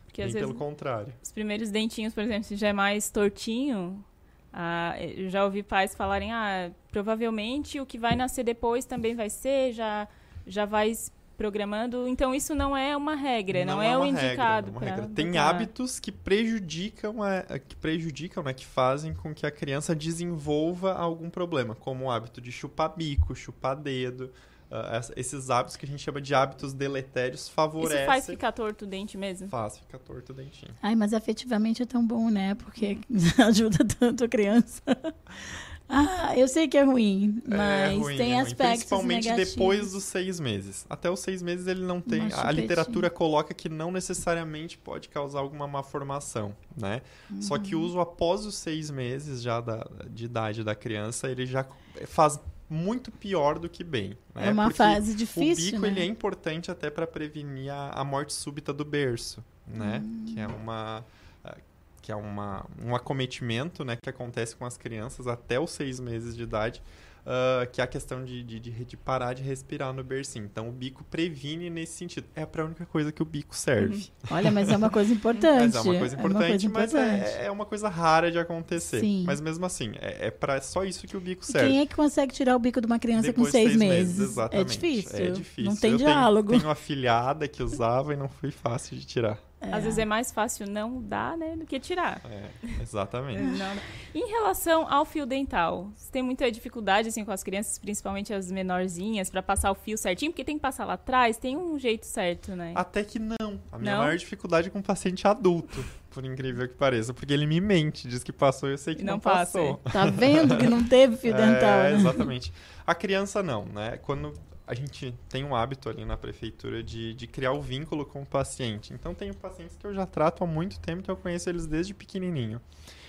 [0.06, 1.14] Porque, Bem pelo contrário.
[1.22, 4.04] Os primeiros dentinhos, por exemplo, se já é mais tortinho,
[4.52, 9.30] ah, eu já ouvi pais falarem, ah, provavelmente o que vai nascer depois também vai
[9.30, 10.08] ser, já,
[10.46, 10.94] já vai
[11.38, 12.06] programando.
[12.08, 14.78] Então isso não é uma regra, não, não é, é o indicado.
[14.78, 19.52] Regra, é Tem hábitos que prejudicam, a, que prejudicam, né, que fazem com que a
[19.52, 24.32] criança desenvolva algum problema, como o hábito de chupar bico, chupar dedo,
[24.72, 27.98] uh, esses hábitos que a gente chama de hábitos deletérios favorecem.
[27.98, 29.48] Isso faz ficar torto o dente mesmo?
[29.50, 30.74] Faz ficar torto o dentinho.
[30.82, 32.56] Ai, mas afetivamente é tão bom, né?
[32.56, 33.00] Porque
[33.46, 34.82] ajuda tanto a criança.
[35.92, 39.54] Ah, eu sei que é ruim, é, mas é ruim, tem é aspectos Principalmente negativos.
[39.56, 40.86] depois dos seis meses.
[40.88, 42.30] Até os seis meses ele não tem...
[42.32, 47.02] A literatura coloca que não necessariamente pode causar alguma malformação, né?
[47.32, 47.42] Uhum.
[47.42, 51.48] Só que o uso após os seis meses já da, de idade da criança, ele
[51.48, 51.66] já
[52.06, 52.40] faz
[52.70, 54.18] muito pior do que bem.
[54.36, 54.48] Né?
[54.48, 55.70] É uma Porque fase difícil.
[55.70, 55.88] O bico né?
[55.88, 60.02] ele é importante até para prevenir a, a, morte súbita do berço, né?
[60.04, 60.26] Hum.
[60.28, 61.04] Que é uma
[61.44, 61.58] ah,
[62.02, 66.36] que é uma, um acometimento né, que acontece com as crianças até os seis meses
[66.36, 66.82] de idade
[67.26, 70.46] uh, que é a questão de, de, de, parar de respirar no bercinho.
[70.46, 72.28] Então, o bico previne nesse sentido.
[72.36, 73.96] É a única coisa que o bico serve.
[74.30, 74.38] Uhum.
[74.38, 75.74] Olha, mas é uma coisa importante.
[75.74, 78.40] mas é uma coisa importante, é uma coisa mas é, é, uma coisa rara de
[78.40, 79.00] acontecer.
[79.00, 79.24] Sim.
[79.26, 81.70] Mas mesmo assim, é, é para só isso que o bico serve.
[81.70, 84.18] Quem é que consegue tirar o bico de uma criança Depois com seis, seis meses?
[84.18, 84.32] meses?
[84.32, 84.62] Exatamente.
[84.62, 85.20] É difícil.
[85.20, 85.72] É difícil.
[85.72, 86.50] Não tem Eu diálogo.
[86.50, 89.40] Tenho, tenho uma filhada que usava e não foi fácil de tirar.
[89.62, 89.74] É.
[89.74, 92.22] Às vezes é mais fácil não dar, né, do que tirar.
[92.26, 93.42] É, exatamente.
[93.60, 93.82] Não, não.
[94.16, 98.50] Em relação ao fio dental, você tem muita dificuldade assim com as crianças, principalmente as
[98.50, 102.06] menorzinhas, para passar o fio certinho, porque tem que passar lá atrás, tem um jeito
[102.06, 102.72] certo, né?
[102.76, 103.60] Até que não.
[103.72, 104.04] A minha Não?
[104.04, 108.24] maior dificuldade é com paciente adulto, por incrível que pareça, porque ele me mente, diz
[108.24, 109.82] que passou e eu sei que não, Não passa, passou.
[109.92, 112.54] Tá vendo que não teve fio dental, É, exatamente.
[112.88, 113.98] A criança não, né?
[114.02, 114.34] Quando
[114.70, 118.26] a gente tem um hábito ali na prefeitura de, de criar o vínculo com o
[118.26, 118.94] paciente.
[118.94, 121.92] Então, tenho pacientes que eu já trato há muito tempo, que eu conheço eles desde
[121.92, 122.62] pequenininho.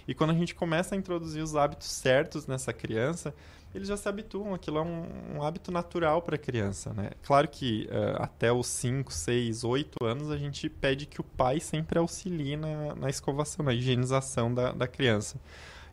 [0.09, 3.35] E quando a gente começa a introduzir os hábitos certos nessa criança,
[3.75, 7.11] eles já se habituam, aquilo é um, um hábito natural para a criança, né?
[7.23, 11.61] Claro que eh, até os 5, 6, 8 anos a gente pede que o pai
[11.61, 15.39] sempre auxilie na, na escovação, na higienização da, da criança.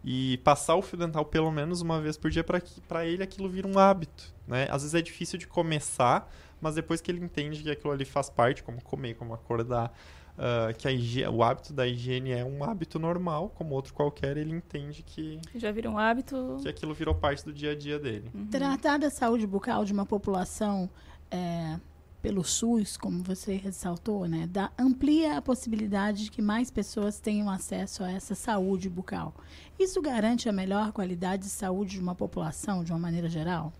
[0.01, 2.43] E passar o fio dental pelo menos uma vez por dia
[2.87, 4.67] para ele aquilo vira um hábito, né?
[4.69, 8.29] Às vezes é difícil de começar, mas depois que ele entende que aquilo ali faz
[8.29, 9.91] parte, como comer, como acordar,
[10.37, 14.37] ah, que a higie- o hábito da higiene é um hábito normal, como outro qualquer,
[14.37, 16.57] ele entende que, Já vira um hábito.
[16.61, 18.31] que aquilo virou parte do dia a dia dele.
[18.51, 20.89] Tratar da saúde bucal de uma população
[21.31, 21.77] é,
[22.21, 27.49] pelo SUS, como você ressaltou, né, dá, amplia a possibilidade de que mais pessoas tenham
[27.49, 29.33] acesso a essa saúde bucal.
[29.79, 33.71] Isso garante a melhor qualidade de saúde de uma população, de uma maneira geral?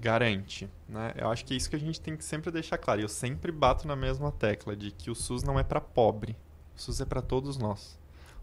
[0.00, 1.12] Garante, né?
[1.14, 3.00] Eu acho que é isso que a gente tem que sempre deixar claro.
[3.00, 6.36] Eu sempre bato na mesma tecla de que o SUS não é para pobre.
[6.74, 7.98] O SUS é para todos nós.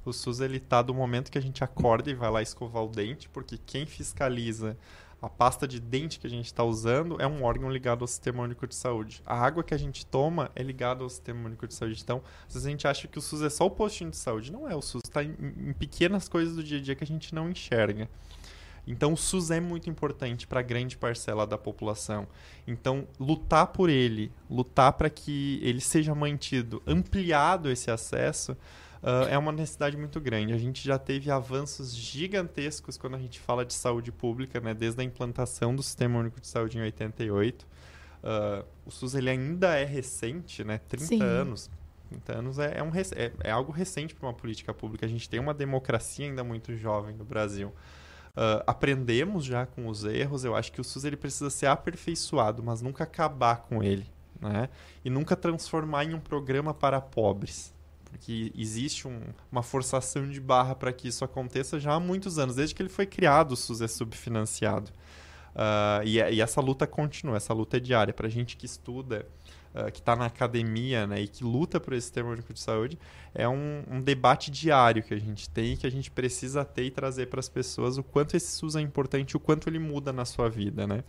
[0.05, 2.87] O SUS ele tá do momento que a gente acorda e vai lá escovar o
[2.87, 4.77] dente, porque quem fiscaliza
[5.21, 8.43] a pasta de dente que a gente está usando é um órgão ligado ao Sistema
[8.43, 9.21] Único de Saúde.
[9.25, 11.99] A água que a gente toma é ligada ao Sistema Único de Saúde.
[12.01, 14.51] Então, às vezes a gente acha que o SUS é só o postinho de saúde.
[14.51, 17.07] Não é, o SUS está em, em pequenas coisas do dia a dia que a
[17.07, 18.07] gente não enxerga.
[18.87, 22.27] Então, o SUS é muito importante para grande parcela da população.
[22.65, 28.55] Então, lutar por ele, lutar para que ele seja mantido, ampliado esse acesso,
[29.03, 30.53] ah, é uma necessidade muito grande.
[30.53, 34.73] A gente já teve avanços gigantescos quando a gente fala de saúde pública, né?
[34.73, 37.67] desde a implantação do Sistema Único de Saúde em 88.
[38.23, 40.79] Ah, o SUS ele ainda é recente, né?
[40.87, 41.21] 30 Sim.
[41.21, 41.69] anos.
[42.09, 45.05] 30 anos é, é um, é, é algo recente para uma política pública.
[45.05, 47.73] A gente tem uma democracia ainda muito jovem no Brasil.
[48.39, 50.45] Ah, aprendemos já com os erros.
[50.45, 54.05] Eu acho que o SUS ele precisa ser aperfeiçoado, mas nunca acabar com ele,
[54.39, 54.69] né?
[55.03, 57.73] E nunca transformar em um programa para pobres,
[58.05, 62.55] porque existe um- uma forçação de barra para que isso aconteça já há muitos anos,
[62.55, 64.91] desde que ele foi criado, o SUS é subfinanciado.
[65.55, 68.13] Ah, e, e essa luta continua, essa luta é diária.
[68.13, 69.25] Para a gente que estuda,
[69.77, 72.97] ah, que está na academia né, e que luta por esse sistema único de saúde,
[73.33, 76.85] é um, um debate diário que a gente tem e que a gente precisa ter
[76.85, 80.11] e trazer para as pessoas o quanto esse SUS é importante, o quanto ele muda
[80.11, 80.87] na sua vida.
[80.87, 81.03] Né?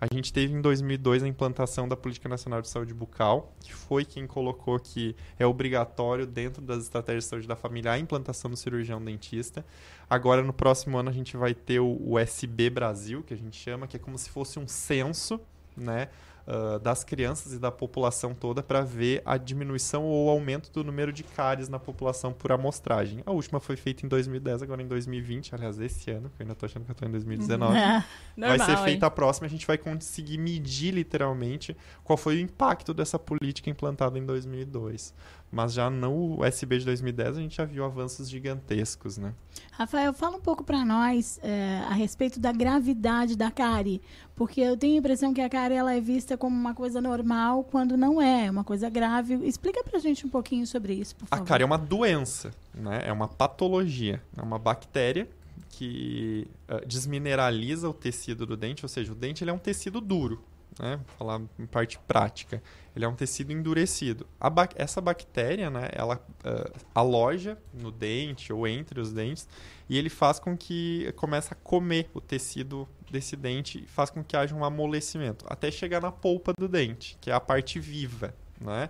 [0.00, 4.06] A gente teve em 2002 a implantação da Política Nacional de Saúde Bucal, que foi
[4.06, 8.56] quem colocou que é obrigatório dentro das estratégias de saúde da família a implantação do
[8.56, 9.64] cirurgião dentista.
[10.08, 13.56] Agora, no próximo ano, a gente vai ter o, o SB Brasil, que a gente
[13.56, 15.38] chama, que é como se fosse um censo,
[15.76, 16.08] né?
[16.46, 21.12] Ah, das crianças e da população toda para ver a diminuição ou aumento do número
[21.12, 23.22] de cáries na população por amostragem.
[23.24, 26.54] A última foi feita em 2010, agora em 2020, aliás, esse ano, que eu ainda
[26.54, 27.76] tô achando que eu tô em 2019.
[27.76, 28.04] É,
[28.36, 29.08] vai ser normal, feita hein?
[29.08, 34.18] a próxima, a gente vai conseguir medir literalmente qual foi o impacto dessa política implantada
[34.18, 35.14] em 2002.
[35.54, 39.32] Mas já no SB de 2010 a gente já viu avanços gigantescos, né?
[39.70, 44.02] Rafael, fala um pouco para nós é, a respeito da gravidade da cárie,
[44.34, 47.62] porque eu tenho a impressão que a cárie ela é vista como uma coisa normal
[47.62, 49.34] quando não é, é uma coisa grave.
[49.46, 51.46] Explica pra gente um pouquinho sobre isso, por A favor.
[51.46, 53.02] cárie é uma doença, né?
[53.04, 55.28] É uma patologia, é uma bactéria
[55.70, 60.00] que ah, desmineraliza o tecido do dente, ou seja, o dente ele é um tecido
[60.00, 60.42] duro,
[60.78, 61.00] né?
[61.18, 62.62] Falar em parte prática.
[62.94, 64.26] Ele é um tecido endurecido.
[64.40, 69.48] A bac- essa bactéria, né, ela ah, aloja no dente ou entre os dentes
[69.88, 74.22] e ele faz com que comece a comer o tecido desse dente e faz com
[74.24, 78.34] que haja um amolecimento, até chegar na polpa do dente, que é a parte viva,
[78.60, 78.88] né?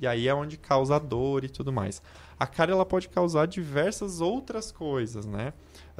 [0.00, 2.02] E aí é onde causa dor e tudo mais.
[2.38, 5.52] A cárie ela pode causar diversas outras coisas, né?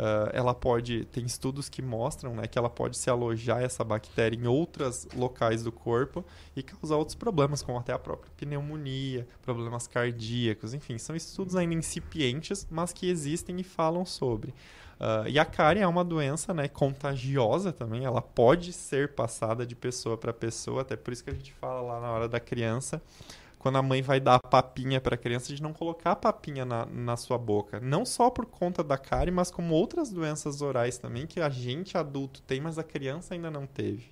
[0.02, 4.34] Ah, ela pode tem estudos que mostram, né, que ela pode se alojar essa bactéria
[4.34, 6.24] em outros locais do corpo
[6.56, 11.74] e causar outros problemas, como até a própria pneumonia, problemas cardíacos, enfim, são estudos ainda
[11.74, 14.54] incipientes, mas que existem e falam sobre.
[14.98, 19.74] Ah, e a cárie é uma doença né, contagiosa também, ela pode ser passada de
[19.74, 23.02] pessoa para pessoa, até por isso que a gente fala lá na hora da criança,
[23.60, 26.64] quando a mãe vai dar a papinha para a criança, de não colocar a papinha
[26.64, 27.78] na, na sua boca.
[27.78, 31.98] Não só por conta da cárie, mas como outras doenças orais também, que a gente
[31.98, 34.10] adulto tem, mas a criança ainda não teve.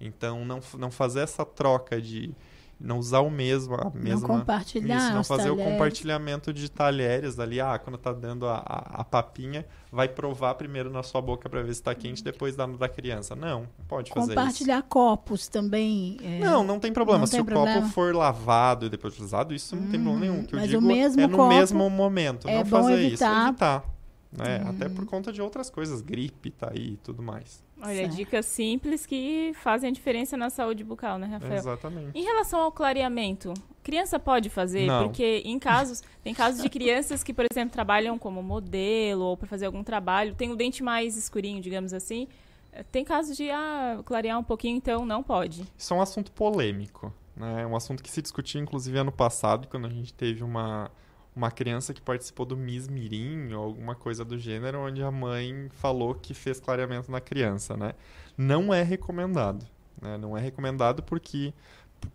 [0.00, 2.34] Então, não, não fazer essa troca de,
[2.80, 4.26] não usar o mesmo, a mesma...
[4.26, 5.72] compartilhar Isso, não fazer o talheres.
[5.72, 7.60] compartilhamento de talheres ali.
[7.60, 11.62] Ah, quando tá dando a, a, a papinha, vai provar primeiro na sua boca para
[11.62, 13.36] ver se tá quente, depois dá no da criança.
[13.36, 14.34] Não, não pode fazer isso.
[14.34, 16.16] Compartilhar copos também.
[16.22, 17.18] é, Não, não tem problema.
[17.20, 17.80] não Se tem o problema.
[17.82, 20.40] copo for lavado e depois utilizado, isso não tem problema nenhum.
[20.40, 22.48] O que eu mas o digo mesmo é no mesmo momento.
[22.48, 23.42] é não fazer evitar.
[23.42, 23.48] isso.
[23.48, 23.84] Evitar.
[24.32, 24.62] né?
[24.64, 24.68] Hum.
[24.70, 26.00] Até por conta de outras coisas.
[26.00, 27.62] Gripe tá aí e tudo mais.
[27.82, 31.54] Olha, dicas simples que fazem a diferença na saúde bucal, né, Rafael?
[31.54, 32.18] Exatamente.
[32.18, 34.86] Em relação ao clareamento, criança pode fazer?
[34.86, 35.04] Não.
[35.04, 39.46] Porque em casos, tem casos de crianças que, por exemplo, trabalham como modelo ou para
[39.46, 42.28] fazer algum trabalho, tem o dente mais escurinho, digamos assim.
[42.72, 45.64] Eh, Tem casos de ah, clarear um pouquinho, então não pode.
[45.76, 47.12] Isso é um assunto polêmico.
[47.36, 47.62] Né?
[47.62, 50.90] É um assunto que se discutiu, inclusive, ano passado, quando a gente teve uma,
[51.34, 55.68] uma criança que participou do Miss Mirim ou alguma coisa do gênero, onde a mãe
[55.70, 57.76] falou que fez clareamento na criança.
[57.76, 57.94] Né?
[58.36, 59.64] Não é recomendado.
[60.00, 60.16] Né?
[60.18, 61.52] Não é recomendado porque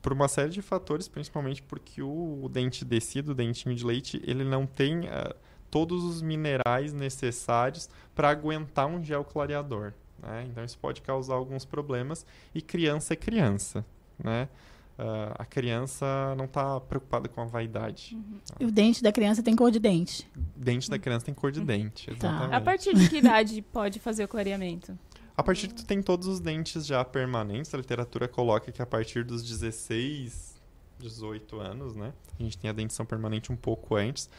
[0.02, 4.44] por uma série de fatores, principalmente porque o, dente descido, o dentinho de leite, ele
[4.44, 5.36] não tem ah,
[5.70, 9.94] todos os minerais necessários para aguentar um gel clareador.
[10.20, 10.48] Né?
[10.50, 13.86] Então isso pode causar alguns problemas e criança é criança.
[14.18, 14.50] Né?
[14.98, 16.06] Ah, a criança
[16.38, 18.18] não está preocupada com a vaidade.
[18.60, 20.30] E o dente da criança tem cor de dente.
[20.56, 22.10] Dente da criança tem cor de dente.
[22.10, 22.56] Exatamente.
[22.56, 24.98] A partir de que idade pode fazer o clareamento?
[25.36, 28.86] A partir que tu tem todos os dentes já permanentes, a literatura coloca que a
[28.86, 30.62] partir dos 16,
[30.98, 32.14] 18 anos, né?
[32.40, 34.30] A gente tem a dentição permanente um pouco antes,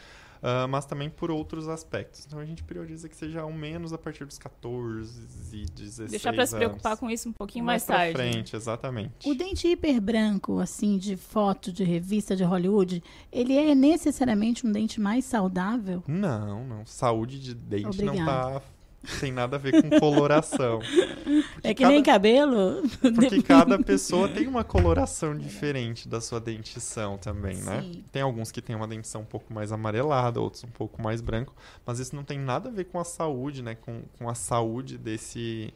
[0.43, 2.25] ah, mas também por outros aspectos.
[2.27, 6.33] Então a gente prioriza que seja ao menos a partir dos 14 e 16 Deixar
[6.33, 8.33] para se preocupar com isso um pouquinho mais, mais, pra tarde.
[8.33, 9.29] frente, exatamente.
[9.29, 13.03] O dente hiper branco, assim, de foto, de revista de Hollywood,
[13.33, 16.03] ele é necessariamente um dente mais saudável?
[16.07, 16.87] Não, não.
[16.87, 18.76] Saúde de dente não Obrigada.
[19.21, 20.81] Tem nada a ver com coloração.
[21.63, 22.83] É que nem cabelo.
[23.01, 27.83] Porque cada pessoa tem uma coloração diferente da sua dentição também, né?
[27.83, 28.05] Sim.
[28.13, 31.55] Tem alguns que têm uma dentição um pouco mais amarelada, outros um pouco mais branco,
[31.85, 33.75] mas isso não tem nada a ver com a saúde, né?
[33.75, 35.73] Com, com a saúde desse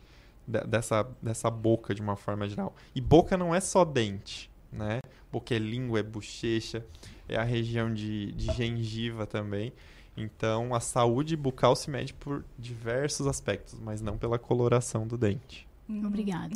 [0.47, 2.74] de- dessa, dessa boca de uma forma geral.
[2.94, 5.01] E boca não é só dente, né?
[5.32, 6.85] Boca é língua, é bochecha,
[7.28, 9.73] é a região de, de gengiva também.
[10.16, 15.69] Então, a saúde bucal se mede por diversos aspectos, mas não pela coloração do dente.
[15.89, 16.55] Obrigada.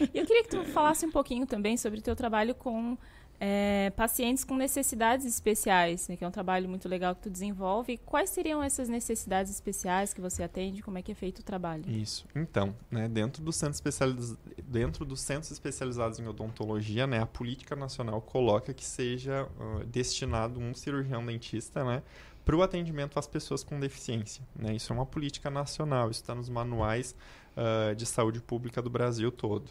[0.00, 2.96] E eu queria que tu falasse um pouquinho também sobre o teu trabalho com
[3.44, 7.98] eh, pacientes com necessidades especiais, né, que é um trabalho muito legal que tu desenvolve.
[7.98, 10.80] Quais seriam essas necessidades especiais que você atende?
[10.80, 11.82] Como é que é feito o trabalho?
[11.88, 12.24] Isso.
[12.36, 17.74] Então, né, dentro dos centros especializados, dentro dos centros especializados em odontologia, né, a política
[17.74, 22.00] nacional coloca que seja ah, destinado um cirurgião dentista, né,
[22.44, 24.42] para o atendimento às pessoas com deficiência.
[24.56, 24.74] Né?
[24.74, 27.14] Isso é uma política nacional, isso está nos manuais
[27.56, 29.70] ah, de saúde pública do Brasil todo.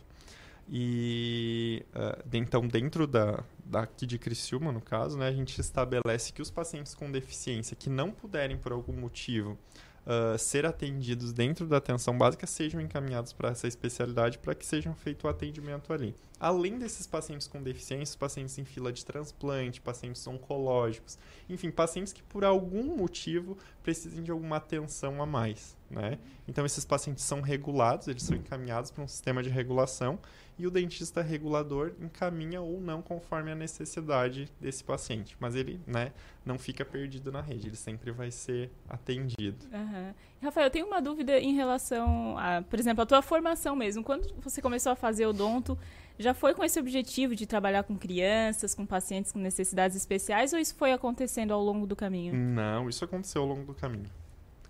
[0.70, 1.84] E
[2.26, 6.50] de- então, dentro da, daqui de Criciúma, no caso, né, a gente estabelece que os
[6.50, 9.58] pacientes com deficiência que não puderem, por algum motivo,
[10.06, 14.96] ah, ser atendidos dentro da atenção básica sejam encaminhados para essa especialidade para que sejam
[14.96, 16.16] feito o atendimento ali.
[16.40, 22.24] Além desses pacientes com deficiência, pacientes em fila de transplante, pacientes oncológicos, enfim, pacientes que
[22.24, 26.18] por algum motivo precisem de alguma atenção a mais, né?
[26.48, 30.18] Então esses pacientes são regulados, eles são encaminhados para um sistema de regulação
[30.62, 36.12] e o dentista regulador encaminha ou não conforme a necessidade desse paciente, mas ele, né,
[36.46, 39.66] não fica perdido na rede, ele sempre vai ser atendido.
[39.74, 40.14] Aham.
[40.40, 44.04] Rafael, eu tenho uma dúvida em relação a, por exemplo, a tua formação mesmo.
[44.04, 45.76] Quando você começou a fazer odonto,
[46.20, 50.60] já foi com esse objetivo de trabalhar com crianças, com pacientes com necessidades especiais, ou
[50.60, 52.36] isso foi acontecendo ao longo do caminho?
[52.36, 54.12] Não, isso aconteceu ao longo do caminho.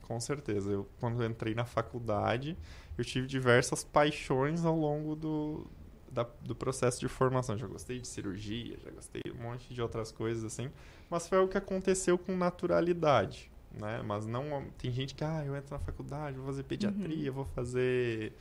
[0.04, 0.72] Com certeza.
[0.72, 2.58] Eu, quando eu entrei na faculdade,
[2.98, 5.68] eu tive diversas paixões ao longo do,
[6.12, 7.58] da- do processo de formação.
[7.58, 10.70] Já gostei de cirurgia, já gostei de um monte de outras coisas assim,
[11.10, 14.02] mas foi o que aconteceu com naturalidade, né?
[14.06, 18.34] Mas não tem gente que, ah, eu entro na faculdade, vou fazer pediatria, vou fazer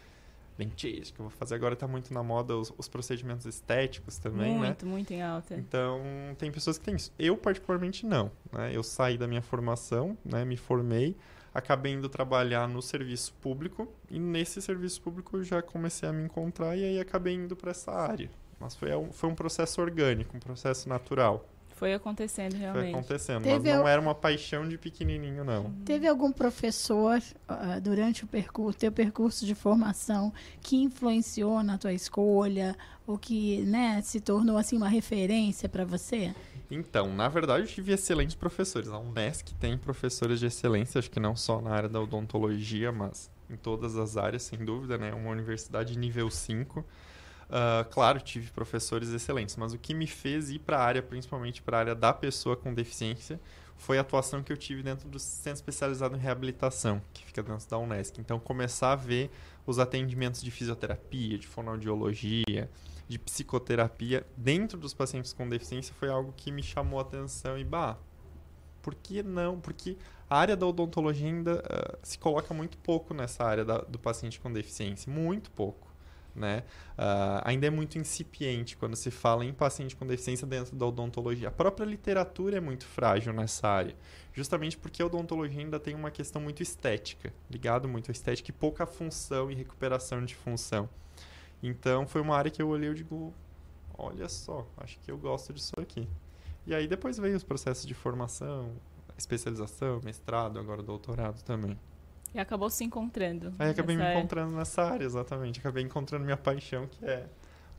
[0.59, 4.59] dentística, vou fazer agora tá muito na moda os, os procedimentos estéticos também, né?
[4.67, 5.55] muito, muito em alta.
[5.55, 6.03] Então,
[6.39, 7.11] tem pessoas que têm isso.
[7.19, 8.31] Eu, particularmente, não.
[8.53, 8.71] Né?
[8.75, 10.45] Eu saí da minha formação, né?
[10.45, 11.17] me formei,
[11.55, 16.25] acabei indo trabalhar no serviço público, e nesse serviço público eu já comecei a me
[16.25, 18.31] encontrar, e aí acabei indo para essa área.
[18.59, 21.47] Mas foi um, foi um processo orgânico, um processo natural.
[21.77, 22.95] Foi acontecendo Foi realmente.
[22.95, 25.73] acontecendo, Teve mas não al- era uma paixão de pequenininho, não.
[25.87, 31.95] Teve algum professor ah, durante o percurso, teu percurso de formação que influenciou na tua
[31.95, 36.35] escolha ou que, né, se tornou assim uma referência para você?
[36.71, 38.89] Então, na verdade, eu tive excelentes professores.
[38.89, 43.29] A Unesc tem professores de excelência, acho que não só na área da odontologia, mas
[43.51, 45.13] em todas as áreas, sem dúvida, né?
[45.13, 46.81] Uma universidade nível 5.
[46.81, 46.85] Uh,
[47.91, 51.77] claro, tive professores excelentes, mas o que me fez ir para a área, principalmente para
[51.77, 53.41] a área da pessoa com deficiência,
[53.77, 57.69] foi a atuação que eu tive dentro do Centro Especializado em Reabilitação, que fica dentro
[57.69, 58.21] da Unesc.
[58.21, 59.31] Então, começar a ver
[59.67, 62.71] os atendimentos de fisioterapia, de fonoaudiologia,
[63.11, 67.65] de psicoterapia dentro dos pacientes com deficiência foi algo que me chamou a atenção e,
[67.65, 67.99] bah,
[68.81, 69.61] por que não?
[69.61, 69.97] Porque
[70.29, 74.39] a área da odontologia ainda uh, se coloca muito pouco nessa área da, do paciente
[74.39, 75.91] com deficiência, muito pouco
[76.33, 76.63] né?
[76.93, 81.49] Uh, ainda é muito incipiente quando se fala em paciente com deficiência dentro da odontologia.
[81.49, 83.97] A própria literatura é muito frágil nessa área,
[84.33, 88.53] justamente porque a odontologia ainda tem uma questão muito estética, ligado muito à estética e
[88.53, 90.89] pouca função e recuperação de função.
[91.63, 93.35] Então foi uma área que eu olhei e digo,
[93.97, 96.09] olha só, acho que eu gosto disso aqui.
[96.67, 98.73] E aí depois veio os processos de formação,
[99.17, 101.79] especialização, mestrado, agora doutorado também.
[102.35, 103.53] E acabou se encontrando.
[103.59, 105.59] Aí acabei me encontrando nessa área, exatamente.
[105.59, 107.27] Acabei encontrando minha paixão, que é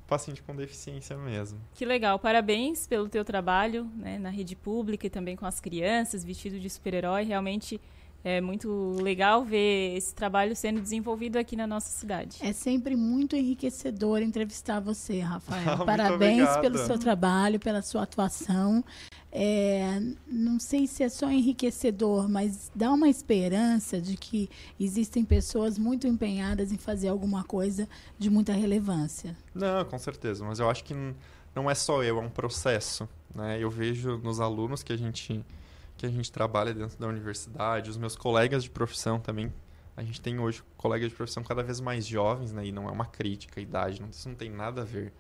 [0.08, 1.58] paciente com deficiência mesmo.
[1.74, 6.26] Que legal, parabéns pelo teu trabalho né, na rede pública e também com as crianças,
[6.26, 7.24] vestido de super-herói.
[7.24, 7.80] Realmente
[8.24, 12.38] é muito legal ver esse trabalho sendo desenvolvido aqui na nossa cidade.
[12.42, 15.84] É sempre muito enriquecedor entrevistar você, Rafael.
[15.86, 18.84] Parabéns pelo seu trabalho, pela sua atuação
[19.32, 25.78] é, não sei se é só enriquecedor, mas dá uma esperança de que existem pessoas
[25.78, 27.88] muito empenhadas em fazer alguma coisa
[28.20, 29.38] de muita relevância.
[29.56, 30.94] Não, com certeza, mas eu acho que
[31.56, 33.08] não é só eu, é um processo.
[33.34, 33.58] Né?
[33.60, 35.46] Eu vejo nos alunos que a gente
[36.02, 39.54] que a gente trabalha dentro da universidade, os meus colegas de profissão também.
[39.96, 42.66] A gente tem hoje colegas de profissão cada vez mais jovens, né?
[42.66, 45.14] E não é uma crítica à idade, não, isso não tem nada a ver.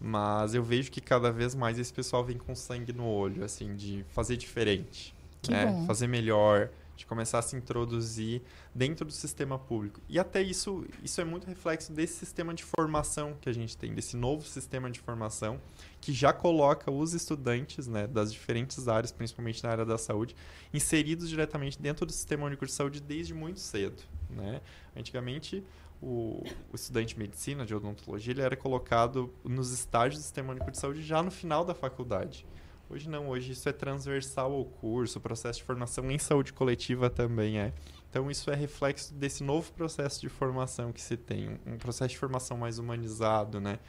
[0.00, 3.76] Mas eu vejo que cada vez mais esse pessoal vem com sangue no olho, assim,
[3.76, 5.14] de fazer diferente,
[5.48, 5.84] né?
[5.86, 8.42] fazer melhor, de começar a se introduzir
[8.74, 10.00] dentro do sistema público.
[10.08, 13.94] E até isso, isso é muito reflexo desse sistema de formação que a gente tem,
[13.94, 15.60] desse novo sistema de formação
[16.00, 20.36] que já coloca os estudantes, né, das diferentes áreas, principalmente na área da saúde,
[20.72, 24.60] inseridos diretamente dentro do sistema único de saúde desde muito cedo, né?
[24.94, 25.64] Antigamente
[26.04, 30.70] o, o, estudante de medicina, de odontologia, ele era colocado nos estágios do Sistema Único
[30.70, 32.46] de Saúde já no final da faculdade.
[32.94, 37.10] Hoje não, hoje isso é transversal ao curso, o processo de formação em saúde coletiva
[37.10, 37.72] também é.
[38.08, 42.18] Então isso é reflexo desse novo processo de formação que se tem, um processo de
[42.18, 43.80] formação mais humanizado, né?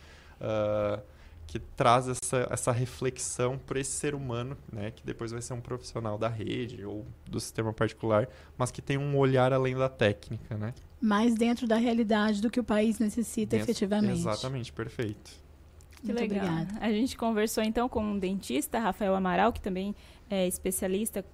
[0.42, 1.00] Uh,
[1.46, 5.62] que traz essa, essa reflexão para esse ser humano, né, que depois vai ser um
[5.62, 8.28] profissional da rede ou do sistema particular,
[8.58, 10.74] mas que tem um olhar além da técnica, né?
[11.00, 14.22] Mais dentro da realidade do que o país necessita dentro, efetivamente.
[14.22, 15.45] Exatamente, perfeito.
[16.06, 16.46] Que Muito legal.
[16.46, 16.86] Obrigada.
[16.86, 19.96] A gente conversou então com um dentista, Rafael Amaral, que também
[20.30, 21.26] é especialista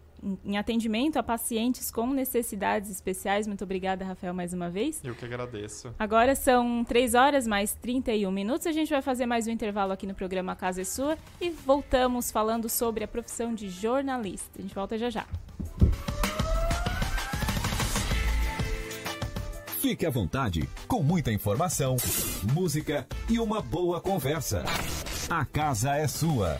[0.45, 3.48] em atendimento a pacientes com necessidades especiais.
[3.48, 5.02] Muito obrigada, Rafael, mais uma vez.
[5.03, 5.93] Eu que agradeço.
[5.98, 8.68] Agora são 3 horas mais 31 minutos.
[8.68, 12.31] A gente vai fazer mais um intervalo aqui no programa Casa é Sua e voltamos
[12.31, 14.60] falando sobre a profissão de jornalista.
[14.60, 15.26] A gente volta já já.
[19.81, 21.95] Fique à vontade, com muita informação,
[22.53, 24.63] música e uma boa conversa.
[25.27, 26.59] A casa é sua.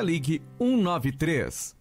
[0.00, 1.76] ligue 193.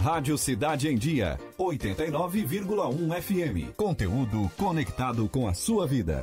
[0.00, 3.74] Rádio Cidade em Dia, 89,1 FM.
[3.74, 6.22] Conteúdo conectado com a sua vida.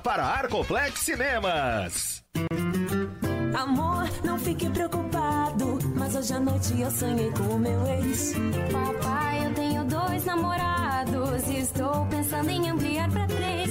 [0.00, 2.22] para Arcoplex Cinemas.
[3.54, 8.34] Amor, não fique preocupado, mas hoje à noite eu sonhei com o meu ex.
[8.72, 13.70] Papai, eu tenho dois namorados e estou pensando em ampliar para três.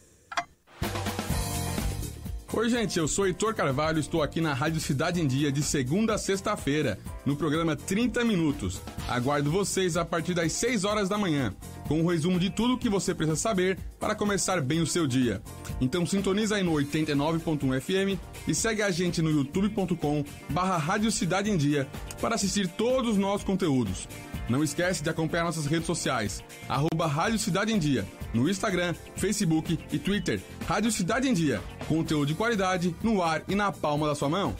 [2.53, 6.15] Oi, gente, eu sou Heitor Carvalho, estou aqui na Rádio Cidade em Dia de segunda
[6.15, 8.81] a sexta-feira, no programa 30 Minutos.
[9.07, 11.53] Aguardo vocês a partir das 6 horas da manhã,
[11.87, 15.07] com um resumo de tudo o que você precisa saber para começar bem o seu
[15.07, 15.41] dia.
[15.79, 21.49] Então sintoniza aí no 89.1 FM e segue a gente no youtube.com barra Rádio Cidade
[21.49, 21.87] em Dia
[22.19, 24.09] para assistir todos os nossos conteúdos.
[24.49, 29.79] Não esquece de acompanhar nossas redes sociais, arroba Rádio Cidade em Dia, no Instagram, Facebook
[29.91, 30.41] e Twitter.
[30.67, 34.55] Rádio Cidade em Dia, conteúdo de qualidade no ar e na palma da sua mão.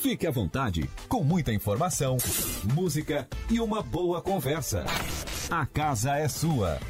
[0.00, 2.16] Fique à vontade, com muita informação,
[2.74, 4.84] música e uma boa conversa.
[5.50, 6.80] A casa é sua.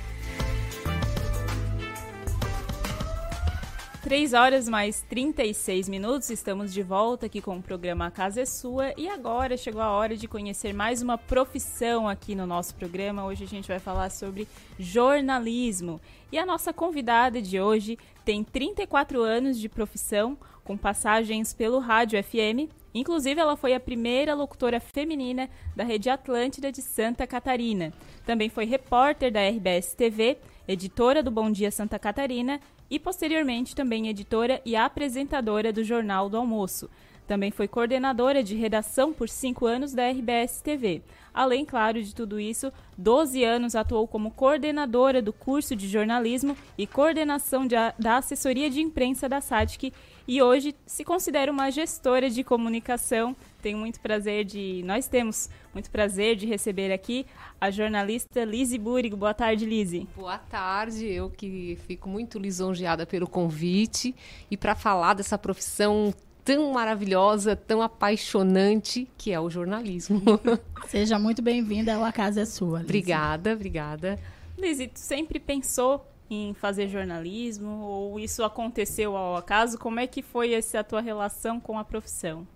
[4.11, 8.45] 3 horas mais 36 minutos, estamos de volta aqui com o programa A Casa é
[8.45, 13.25] Sua e agora chegou a hora de conhecer mais uma profissão aqui no nosso programa.
[13.25, 16.01] Hoje a gente vai falar sobre jornalismo
[16.33, 22.21] e a nossa convidada de hoje tem 34 anos de profissão, com passagens pelo Rádio
[22.21, 22.69] FM.
[22.93, 27.93] Inclusive, ela foi a primeira locutora feminina da Rede Atlântida de Santa Catarina.
[28.27, 32.61] Também foi repórter da RBS TV, editora do Bom Dia Santa Catarina
[32.91, 36.91] e posteriormente também editora e apresentadora do Jornal do Almoço.
[37.31, 41.01] Também foi coordenadora de redação por cinco anos da RBS TV.
[41.33, 46.89] Além, claro, de tudo isso, 12 anos atuou como coordenadora do curso de jornalismo e
[46.89, 49.93] coordenação de, da assessoria de imprensa da SATIC
[50.27, 53.37] e hoje se considera uma gestora de comunicação.
[53.61, 54.83] Tenho muito prazer de.
[54.85, 57.27] Nós temos muito prazer de receber aqui
[57.61, 59.17] a jornalista Lise Burigo.
[59.17, 60.09] Boa tarde, Lise.
[60.17, 64.15] Boa tarde, eu que fico muito lisonjeada pelo convite
[64.51, 66.13] e para falar dessa profissão
[66.45, 70.23] tão maravilhosa, tão apaixonante que é o jornalismo.
[70.89, 72.79] Seja muito bem-vinda ao A Casa é Sua.
[72.79, 72.85] Lise.
[72.85, 74.19] Obrigada, obrigada.
[74.59, 79.79] Lise, tu sempre pensou em fazer jornalismo ou isso aconteceu ao acaso?
[79.79, 82.47] Como é que foi essa tua relação com a profissão?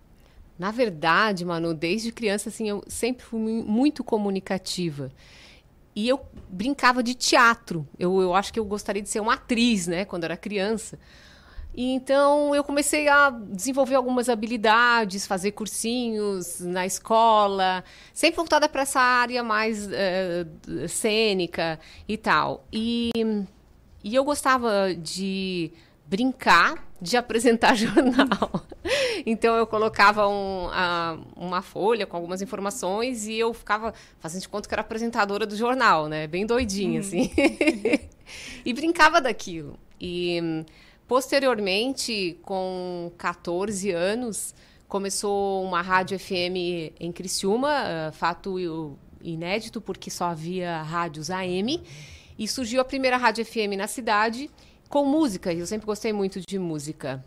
[0.59, 5.10] Na verdade, Manu, desde criança assim, eu sempre fui muito comunicativa.
[5.97, 7.86] E eu brincava de teatro.
[7.98, 10.98] Eu, eu acho que eu gostaria de ser uma atriz, né, quando era criança.
[11.76, 17.82] E então eu comecei a desenvolver algumas habilidades, fazer cursinhos na escola,
[18.12, 22.64] sempre voltada para essa área mais uh, cênica e tal.
[22.72, 23.10] E,
[24.05, 25.72] e eu gostava de
[26.14, 28.64] brincar de apresentar jornal.
[29.26, 34.48] então eu colocava um, uh, uma folha com algumas informações e eu ficava fazendo de
[34.48, 36.26] conta que era apresentadora do jornal, né?
[36.26, 37.00] Bem doidinha, hum.
[37.00, 37.30] assim.
[38.64, 39.78] e brincava daquilo.
[40.00, 40.64] E
[41.06, 44.54] Posteriormente, com 14 anos,
[44.88, 51.82] começou uma rádio FM em Criciúma, uh, fato inédito porque só havia rádios AM,
[52.38, 54.50] e surgiu a primeira rádio FM na cidade
[54.94, 55.52] com música.
[55.52, 57.24] Eu sempre gostei muito de música.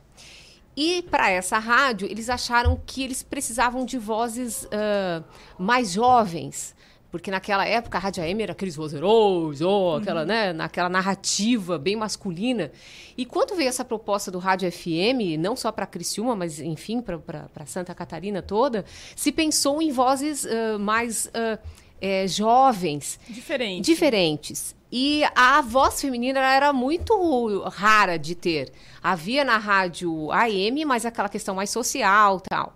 [0.73, 5.21] E para essa rádio, eles acharam que eles precisavam de vozes uh,
[5.59, 6.73] mais jovens.
[7.11, 10.27] Porque naquela época a Rádio AM era aqueles vozeirões, oh, aquela, uhum.
[10.27, 12.71] né, naquela narrativa bem masculina.
[13.17, 17.65] E quando veio essa proposta do Rádio FM, não só para Criciúma, mas enfim, para
[17.65, 18.85] Santa Catarina toda,
[19.15, 21.59] se pensou em vozes uh, mais uh,
[22.01, 23.19] é, jovens.
[23.27, 23.85] Diferente.
[23.85, 24.75] Diferentes.
[24.91, 28.71] E a voz feminina era muito rara de ter.
[29.03, 32.73] Havia na rádio AM, mas aquela questão mais social tal.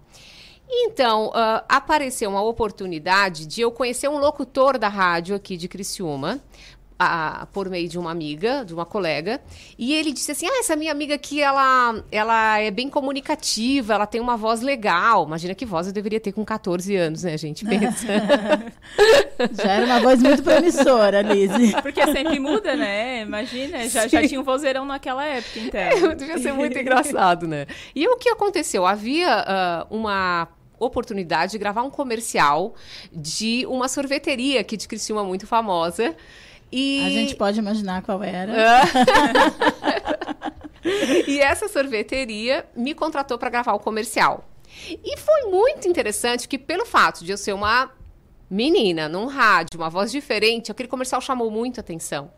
[0.69, 6.39] Então, uh, apareceu uma oportunidade de eu conhecer um locutor da rádio aqui de Criciúma,
[7.02, 9.41] a, por meio de uma amiga, de uma colega,
[9.78, 14.06] e ele disse assim: "Ah, essa minha amiga aqui, ela, ela é bem comunicativa, ela
[14.06, 15.26] tem uma voz legal".
[15.26, 17.65] Imagina que voz eu deveria ter com 14 anos, né, gente?
[17.65, 18.07] Pensa.
[19.64, 21.73] já era uma voz muito promissora, Lise.
[21.82, 23.22] Porque sempre muda, né?
[23.22, 25.82] Imagina, já, já tinha um vozeirão naquela época, então.
[25.82, 27.65] É, devia ser muito engraçado, né?
[27.95, 28.86] E o que aconteceu?
[28.86, 30.48] Havia uh, uma
[30.86, 32.73] oportunidade de gravar um comercial
[33.11, 36.15] de uma sorveteria aqui de Criciúma muito famosa.
[36.72, 37.06] E...
[37.06, 38.53] A gente pode imaginar qual era.
[41.27, 44.48] e essa sorveteria me contratou para gravar o comercial.
[44.88, 47.91] E foi muito interessante que, pelo fato de eu ser uma
[48.49, 52.31] menina num rádio, uma voz diferente, aquele comercial chamou muito atenção.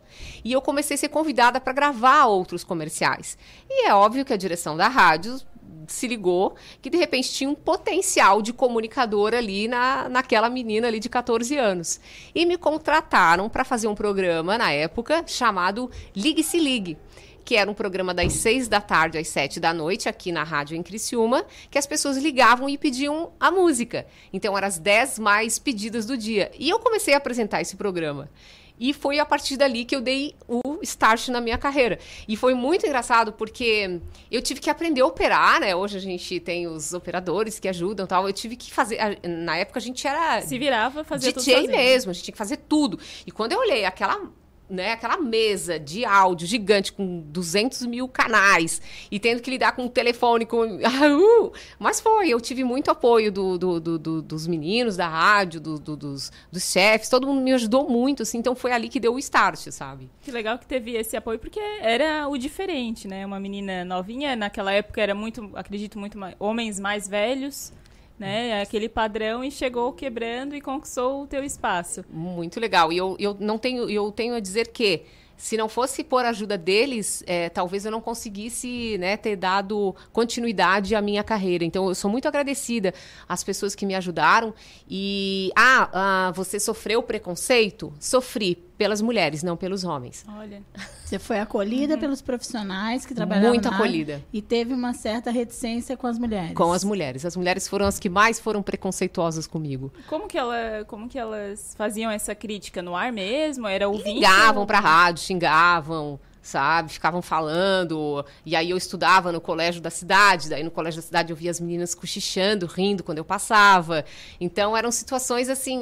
[0.44, 3.36] E eu comecei a ser convidada para gravar outros comerciais.
[3.68, 5.40] E é óbvio que a direção da rádio
[5.88, 11.00] se ligou que de repente tinha um potencial de comunicador ali na, naquela menina ali
[11.00, 12.00] de 14 anos.
[12.34, 16.96] E me contrataram para fazer um programa na época chamado Ligue Se Ligue
[17.44, 20.76] que era um programa das seis da tarde às sete da noite, aqui na rádio
[20.76, 24.06] em Criciúma, que as pessoas ligavam e pediam a música.
[24.32, 26.50] Então, eram as dez mais pedidas do dia.
[26.58, 28.30] E eu comecei a apresentar esse programa.
[28.78, 31.98] E foi a partir dali que eu dei o start na minha carreira.
[32.26, 35.76] E foi muito engraçado porque eu tive que aprender a operar, né?
[35.76, 38.26] Hoje a gente tem os operadores que ajudam tal.
[38.26, 38.98] Eu tive que fazer.
[39.22, 40.40] Na época a gente era.
[40.42, 42.98] Se virava fazer DJ tudo mesmo, a gente tinha que fazer tudo.
[43.26, 44.20] E quando eu olhei aquela
[44.68, 48.80] né, aquela mesa de áudio gigante com 200 mil canais
[49.10, 50.64] e tendo que lidar com o telefone, com...
[51.14, 51.52] Uh!
[51.78, 56.32] mas foi, eu tive muito apoio do, do, do, dos meninos da rádio, dos, dos
[56.62, 60.10] chefes, todo mundo me ajudou muito, assim, então foi ali que deu o start, sabe?
[60.22, 64.72] Que legal que teve esse apoio, porque era o diferente, né, uma menina novinha, naquela
[64.72, 67.72] época era muito, acredito, muito mais, homens mais velhos,
[68.18, 68.62] né?
[68.62, 72.04] Aquele padrão e chegou quebrando e conquistou o teu espaço.
[72.10, 72.92] Muito legal.
[72.92, 75.02] E eu, eu não tenho, eu tenho a dizer que
[75.36, 80.94] se não fosse por ajuda deles, é, talvez eu não conseguisse né, ter dado continuidade
[80.94, 81.64] à minha carreira.
[81.64, 82.94] Então, eu sou muito agradecida
[83.28, 84.54] às pessoas que me ajudaram.
[84.88, 87.92] E, ah, ah você sofreu preconceito?
[87.98, 90.24] Sofri pelas mulheres, não pelos homens.
[90.28, 90.62] Olha.
[91.04, 92.00] Você foi acolhida uhum.
[92.00, 94.22] pelos profissionais que trabalhavam Muito acolhida.
[94.32, 96.54] e teve uma certa reticência com as mulheres.
[96.54, 97.24] Com as mulheres.
[97.24, 99.92] As mulheres foram as que mais foram preconceituosas comigo.
[100.08, 103.66] Como que, ela, como que elas faziam essa crítica no ar mesmo?
[103.66, 104.14] Era ouvindo?
[104.14, 106.92] Ligavam pra rádio, xingavam sabe?
[106.92, 108.24] Ficavam falando.
[108.44, 111.50] E aí eu estudava no colégio da cidade, daí no colégio da cidade eu via
[111.50, 114.04] as meninas cochichando, rindo quando eu passava.
[114.40, 115.80] Então eram situações assim,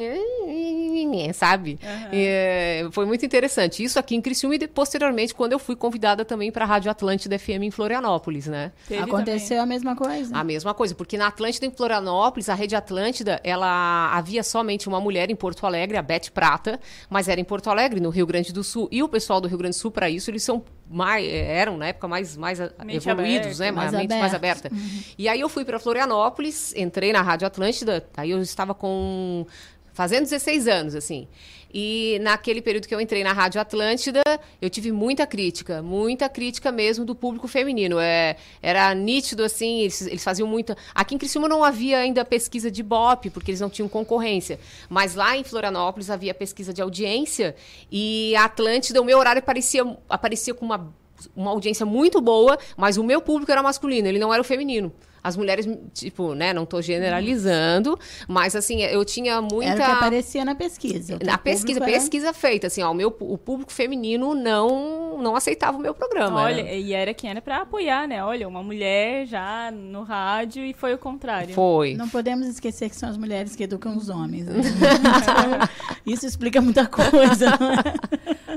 [1.34, 1.78] sabe?
[1.82, 2.08] Uhum.
[2.12, 3.82] E, foi muito interessante.
[3.82, 7.38] Isso aqui em Criciúma e posteriormente quando eu fui convidada também para a Rádio Atlântida
[7.38, 8.70] FM em Florianópolis, né?
[8.86, 9.62] Teve Aconteceu também.
[9.62, 10.36] a mesma coisa?
[10.36, 15.00] A mesma coisa, porque na Atlântida em Florianópolis, a Rede Atlântida, ela havia somente uma
[15.00, 16.78] mulher em Porto Alegre, a Beth Prata,
[17.10, 18.88] mas era em Porto Alegre, no Rio Grande do Sul.
[18.92, 21.86] E o pessoal do Rio Grande do Sul, para isso, eles são mais, eram na
[21.86, 23.72] época mais, mais mente evoluídos, aberta, né?
[23.72, 24.68] Mais, mente mais aberta.
[24.70, 25.02] Uhum.
[25.16, 29.46] E aí eu fui para Florianópolis, entrei na Rádio Atlântida, aí eu estava com
[29.92, 31.28] fazendo 16 anos, assim.
[31.74, 34.20] E naquele período que eu entrei na Rádio Atlântida,
[34.60, 37.98] eu tive muita crítica, muita crítica mesmo do público feminino.
[37.98, 40.76] É, era nítido, assim, eles, eles faziam muita.
[40.94, 44.60] Aqui em Criciúma não havia ainda pesquisa de BOP, porque eles não tinham concorrência.
[44.88, 47.56] Mas lá em Florianópolis havia pesquisa de audiência
[47.90, 50.92] e a Atlântida, o meu horário aparecia, aparecia com uma,
[51.34, 54.92] uma audiência muito boa, mas o meu público era masculino, ele não era o feminino.
[55.22, 59.72] As mulheres, tipo, né, não estou generalizando, mas assim, eu tinha muita.
[59.72, 61.18] Era o que aparecia na pesquisa.
[61.24, 61.86] Na pesquisa, era...
[61.86, 66.42] pesquisa feita, assim, ó, o, meu, o público feminino não, não aceitava o meu programa.
[66.42, 66.78] Olha, né?
[66.78, 68.24] e era quem era para apoiar, né?
[68.24, 71.54] Olha, uma mulher já no rádio e foi o contrário.
[71.54, 71.94] Foi.
[71.94, 74.46] Não podemos esquecer que são as mulheres que educam os homens.
[74.46, 74.62] Né?
[76.04, 77.56] Isso explica muita coisa.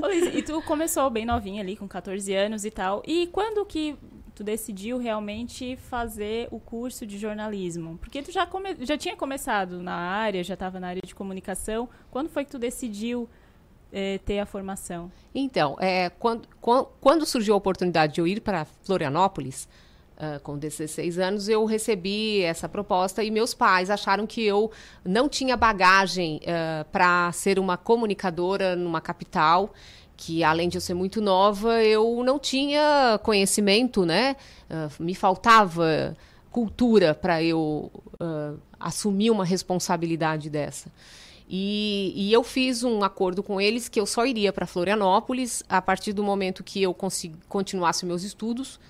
[0.02, 3.02] Ô, Liz, e tu começou bem novinha ali, com 14 anos e tal.
[3.06, 3.96] E quando que
[4.36, 7.96] tu decidiu realmente fazer o curso de jornalismo?
[7.96, 11.88] Porque tu já, come, já tinha começado na área, já estava na área de comunicação.
[12.10, 13.26] Quando foi que tu decidiu
[13.90, 15.10] é, ter a formação?
[15.34, 16.46] Então, é, quando,
[17.00, 19.66] quando surgiu a oportunidade de eu ir para Florianópolis,
[20.16, 24.72] Uh, com 16 anos, eu recebi essa proposta e meus pais acharam que eu
[25.04, 29.74] não tinha bagagem uh, para ser uma comunicadora numa capital
[30.16, 34.36] que além de eu ser muito nova, eu não tinha conhecimento, né?
[34.70, 36.16] Uh, me faltava
[36.50, 40.90] cultura para eu uh, assumir uma responsabilidade dessa.
[41.48, 45.80] E, e eu fiz um acordo com eles que eu só iria para Florianópolis a
[45.80, 46.96] partir do momento que eu
[47.48, 48.80] continuasse meus estudos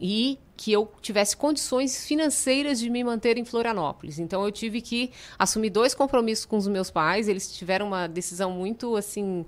[0.00, 4.18] e que eu tivesse condições financeiras de me manter em Florianópolis.
[4.18, 7.28] Então eu tive que assumir dois compromissos com os meus pais.
[7.28, 9.44] Eles tiveram uma decisão muito assim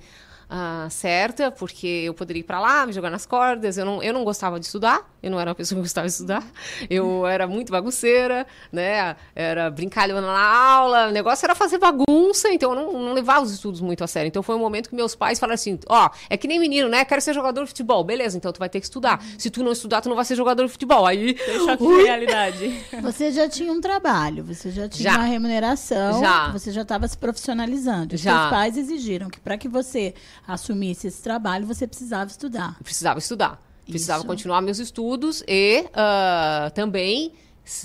[0.48, 3.78] ah, certa, porque eu poderia ir para lá, me jogar nas cordas.
[3.78, 6.12] Eu não, eu não gostava de estudar, eu não era uma pessoa que gostava de
[6.12, 6.44] estudar.
[6.88, 9.16] Eu era muito bagunceira, né?
[9.34, 11.08] Era brincalhona na aula.
[11.08, 14.28] O negócio era fazer bagunça, então eu não, não levava os estudos muito a sério.
[14.28, 16.88] Então foi um momento que meus pais falaram assim: ó, oh, é que nem menino,
[16.88, 17.04] né?
[17.04, 18.04] Quero ser jogador de futebol.
[18.04, 19.22] Beleza, então tu vai ter que estudar.
[19.38, 21.06] Se tu não estudar, tu não vai ser jogador de futebol.
[21.06, 21.34] Aí.
[21.34, 22.84] Deixa a realidade.
[23.02, 25.18] Você já tinha um trabalho, você já tinha já.
[25.18, 26.50] uma remuneração, já.
[26.50, 28.14] você já estava se profissionalizando.
[28.14, 28.38] Os já.
[28.38, 30.14] seus pais exigiram que para que você
[30.46, 32.76] assumisse esse trabalho, você precisava estudar.
[32.82, 33.62] precisava estudar.
[33.84, 34.26] Precisava Isso.
[34.26, 37.32] continuar meus estudos e uh, também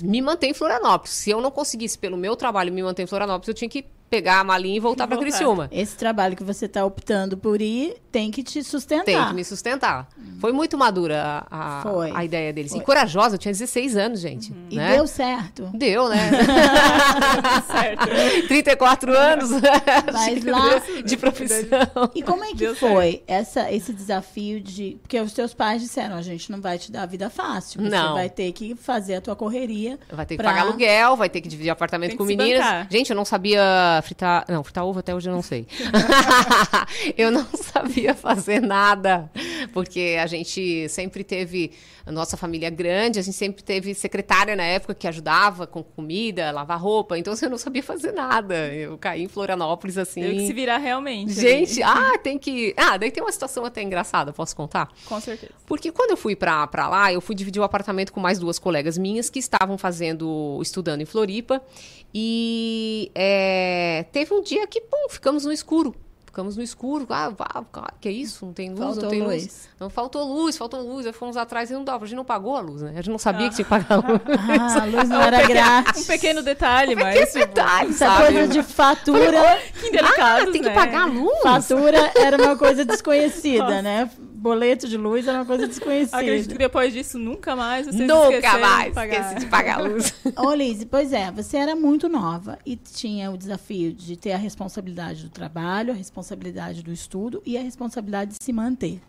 [0.02, 1.12] me manter em Florianópolis.
[1.12, 4.40] Se eu não conseguisse, pelo meu trabalho, me manter em Florianópolis, eu tinha que pegar
[4.40, 5.68] a malinha e voltar para Criciúma.
[5.70, 9.04] Esse trabalho que você está optando por ir tem que te sustentar.
[9.04, 10.08] Tem que me sustentar.
[10.18, 10.38] Hum.
[10.40, 12.72] Foi muito madura a, a, a ideia deles.
[12.72, 12.80] Foi.
[12.80, 14.50] E corajosa, eu tinha 16 anos, gente.
[14.50, 14.66] Uhum.
[14.72, 14.94] Né?
[14.94, 15.70] E deu certo.
[15.72, 16.16] Deu, né?
[17.70, 18.48] certo.
[18.48, 19.50] 34 anos
[20.12, 20.82] Mas de, lá...
[21.04, 22.10] de profissão.
[22.12, 24.98] E como é que deu foi essa, esse desafio de...
[25.02, 27.80] Porque os teus pais disseram, a gente não vai te dar a vida fácil.
[27.80, 28.14] Você não.
[28.14, 30.00] vai ter que fazer a tua correria.
[30.10, 30.50] Vai ter que pra...
[30.50, 32.58] pagar aluguel, vai ter que dividir apartamento com meninas.
[32.58, 32.88] Bancar.
[32.90, 34.44] Gente, eu não sabia fritar.
[34.48, 35.66] Não, fritar ovo até hoje eu não sei.
[37.16, 39.30] eu não sabia fazer nada.
[39.72, 41.72] Porque a gente sempre teve.
[42.06, 45.82] A nossa família é grande, a gente sempre teve secretária na época que ajudava com
[45.82, 47.18] comida, lavar roupa.
[47.18, 48.54] Então assim, eu não sabia fazer nada.
[48.74, 50.22] Eu caí em Florianópolis assim.
[50.22, 51.32] Tem que se virar realmente.
[51.32, 52.14] Gente, ali.
[52.14, 52.74] ah, tem que.
[52.76, 54.88] Ah, daí tem uma situação até engraçada, posso contar?
[55.06, 55.52] Com certeza.
[55.66, 58.58] Porque quando eu fui pra, pra lá, eu fui dividir o apartamento com mais duas
[58.58, 61.62] colegas minhas que estavam fazendo, estudando em Floripa.
[62.12, 65.94] E é, teve um dia que, pum, ficamos no escuro.
[66.30, 67.06] Ficamos no escuro.
[67.10, 68.46] Ah, ah, que é isso?
[68.46, 69.42] Não tem luz, faltou não tem luz.
[69.42, 69.68] luz.
[69.80, 71.04] Não, faltou luz, faltou luz.
[71.04, 72.04] Aí fomos atrás e não dava.
[72.04, 72.90] A gente não pagou a luz, né?
[72.90, 73.50] A gente não sabia ah.
[73.50, 74.20] que tinha que pagar a luz.
[74.60, 76.04] Ah, a luz não era grátis.
[76.04, 77.18] Um pequeno detalhe, um mas...
[77.18, 78.32] pequeno tipo, detalhe, Essa sabe?
[78.32, 79.58] coisa de fatura...
[79.80, 80.68] que delicado, ah, tem né?
[80.68, 81.42] que pagar a luz?
[81.42, 84.08] Fatura era uma coisa desconhecida, né?
[84.40, 86.16] Boleto de luz era uma coisa desconhecida.
[86.16, 89.20] Acredito que depois disso nunca mais vocês Nunca mais de pagar.
[89.20, 90.14] esqueci de pagar a luz.
[90.36, 94.38] Ô, Liz, pois é, você era muito nova e tinha o desafio de ter a
[94.38, 99.00] responsabilidade do trabalho, a responsabilidade do estudo e a responsabilidade de se manter.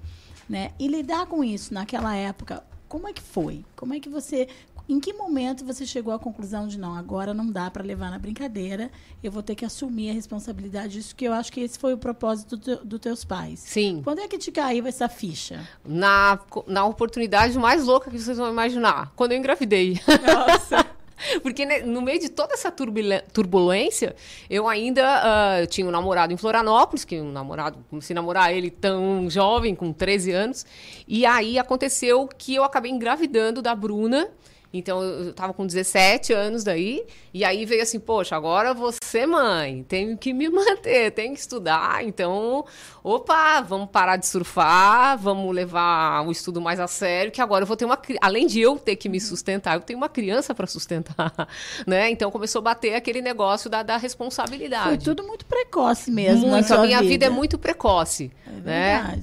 [0.49, 0.71] Né?
[0.77, 3.63] E lidar com isso naquela época, como é que foi?
[3.73, 4.49] Como é que você
[4.91, 8.19] em que momento você chegou à conclusão de não, agora não dá para levar na
[8.19, 8.91] brincadeira,
[9.23, 11.97] eu vou ter que assumir a responsabilidade disso, que eu acho que esse foi o
[11.97, 13.61] propósito dos do teus pais.
[13.61, 14.01] Sim.
[14.03, 15.65] Quando é que te caiu essa ficha?
[15.85, 19.99] Na, na oportunidade mais louca que vocês vão imaginar, quando eu engravidei.
[20.25, 20.85] Nossa.
[21.41, 24.15] Porque né, no meio de toda essa turbulência,
[24.49, 28.69] eu ainda uh, tinha um namorado em Florianópolis, que um namorado, comecei a namorar ele
[28.69, 30.65] tão jovem, com 13 anos.
[31.07, 34.27] E aí aconteceu que eu acabei engravidando da Bruna.
[34.73, 37.03] Então eu tava com 17 anos daí,
[37.33, 42.03] e aí veio assim, poxa, agora você, mãe, tenho que me manter, tenho que estudar.
[42.05, 42.65] Então,
[43.03, 47.67] opa, vamos parar de surfar, vamos levar o estudo mais a sério, que agora eu
[47.67, 50.67] vou ter uma além de eu ter que me sustentar, eu tenho uma criança para
[50.67, 51.33] sustentar,
[51.85, 52.09] né?
[52.09, 54.87] Então começou a bater aquele negócio da, da responsabilidade.
[54.87, 56.47] Foi tudo muito precoce mesmo.
[56.47, 57.09] Muito, a minha vida.
[57.09, 57.25] vida.
[57.25, 59.19] é muito precoce, é né?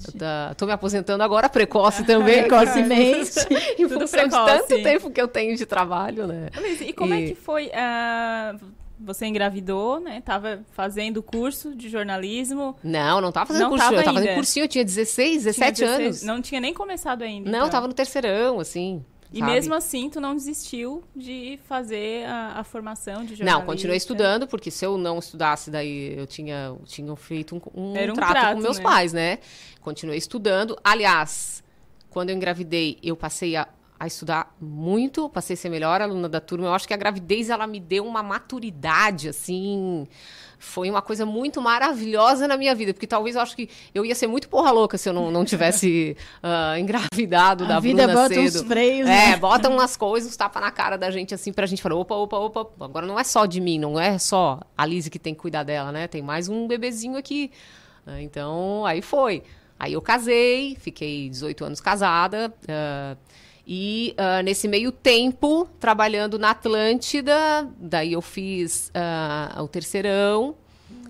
[0.57, 3.33] Tô me aposentando agora precoce também, precocemente.
[3.79, 4.63] em função precoce.
[4.63, 6.49] de tanto tempo que eu tenho de trabalho, né?
[6.57, 7.25] Luiz, e como é e...
[7.25, 7.67] é que foi?
[7.67, 8.59] Uh,
[9.01, 10.21] você engravidou, né?
[10.21, 12.77] Tava fazendo curso de jornalismo.
[12.83, 13.85] Não, não tava fazendo não curso.
[13.85, 16.23] Tava eu tava fazendo cursinho, eu tinha 16, 17 tinha 16, anos.
[16.23, 17.51] Não tinha nem começado ainda.
[17.51, 17.71] Não, então.
[17.71, 19.05] tava no terceirão, assim.
[19.33, 19.53] E sabe?
[19.53, 23.45] mesmo assim, tu não desistiu de fazer a, a formação de jornalista?
[23.45, 27.91] Não, continuei estudando, porque se eu não estudasse, daí eu tinha, tinha feito um, um,
[27.91, 28.83] um trato, trato, com meus né?
[28.83, 29.39] pais, né?
[29.83, 30.79] Continuei estudando.
[30.83, 31.63] Aliás,
[32.09, 33.69] quando eu engravidei, eu passei a
[33.99, 36.67] a estudar muito, passei a ser melhor aluna da turma.
[36.67, 40.07] Eu acho que a gravidez ela me deu uma maturidade assim,
[40.59, 44.15] foi uma coisa muito maravilhosa na minha vida, porque talvez eu acho que eu ia
[44.15, 48.23] ser muito porra louca se eu não, não tivesse uh, engravidado a da vida Bruna
[48.23, 48.63] bota cedo.
[48.63, 49.37] Uns freios, é, né?
[49.37, 52.85] bota umas coisas, tapa na cara da gente assim pra gente falar, opa, opa, opa,
[52.85, 55.65] agora não é só de mim, não é só a Lise que tem que cuidar
[55.65, 56.07] dela, né?
[56.07, 57.51] Tem mais um bebezinho aqui.
[58.21, 59.43] Então, aí foi.
[59.79, 62.53] Aí eu casei, fiquei 18 anos casada.
[62.65, 63.17] Uh,
[63.71, 70.55] e uh, nesse meio tempo, trabalhando na Atlântida, daí eu fiz uh, o terceirão.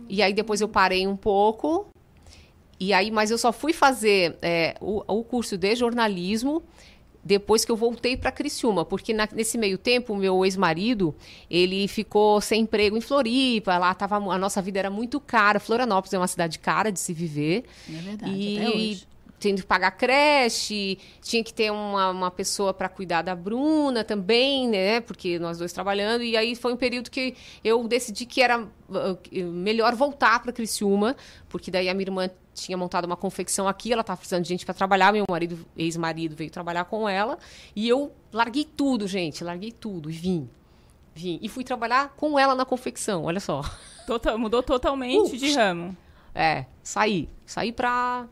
[0.08, 1.86] E aí depois eu parei um pouco.
[2.80, 6.60] E aí, mas eu só fui fazer é, o, o curso de jornalismo
[7.22, 11.14] depois que eu voltei para Criciúma, porque na, nesse meio tempo o meu ex-marido,
[11.50, 15.60] ele ficou sem emprego em Floripa, lá tava a nossa vida era muito cara.
[15.60, 17.64] Florianópolis é uma cidade cara de se viver.
[17.88, 19.08] É verdade, e, até hoje.
[19.38, 24.68] Tendo que pagar creche, tinha que ter uma, uma pessoa para cuidar da Bruna também,
[24.68, 25.00] né?
[25.00, 26.22] Porque nós dois trabalhando.
[26.22, 31.16] E aí foi um período que eu decidi que era uh, melhor voltar para Criciúma,
[31.48, 34.64] porque daí a minha irmã tinha montado uma confecção aqui, ela estava precisando de gente
[34.64, 37.38] para trabalhar, meu marido, ex-marido, veio trabalhar com ela,
[37.74, 40.50] e eu larguei tudo, gente, larguei tudo e vim.
[41.14, 41.38] Vim.
[41.40, 43.62] E fui trabalhar com ela na confecção, olha só.
[44.06, 45.96] Total, mudou totalmente de ramo.
[46.34, 47.28] É, saí.
[47.44, 48.28] Saí pra.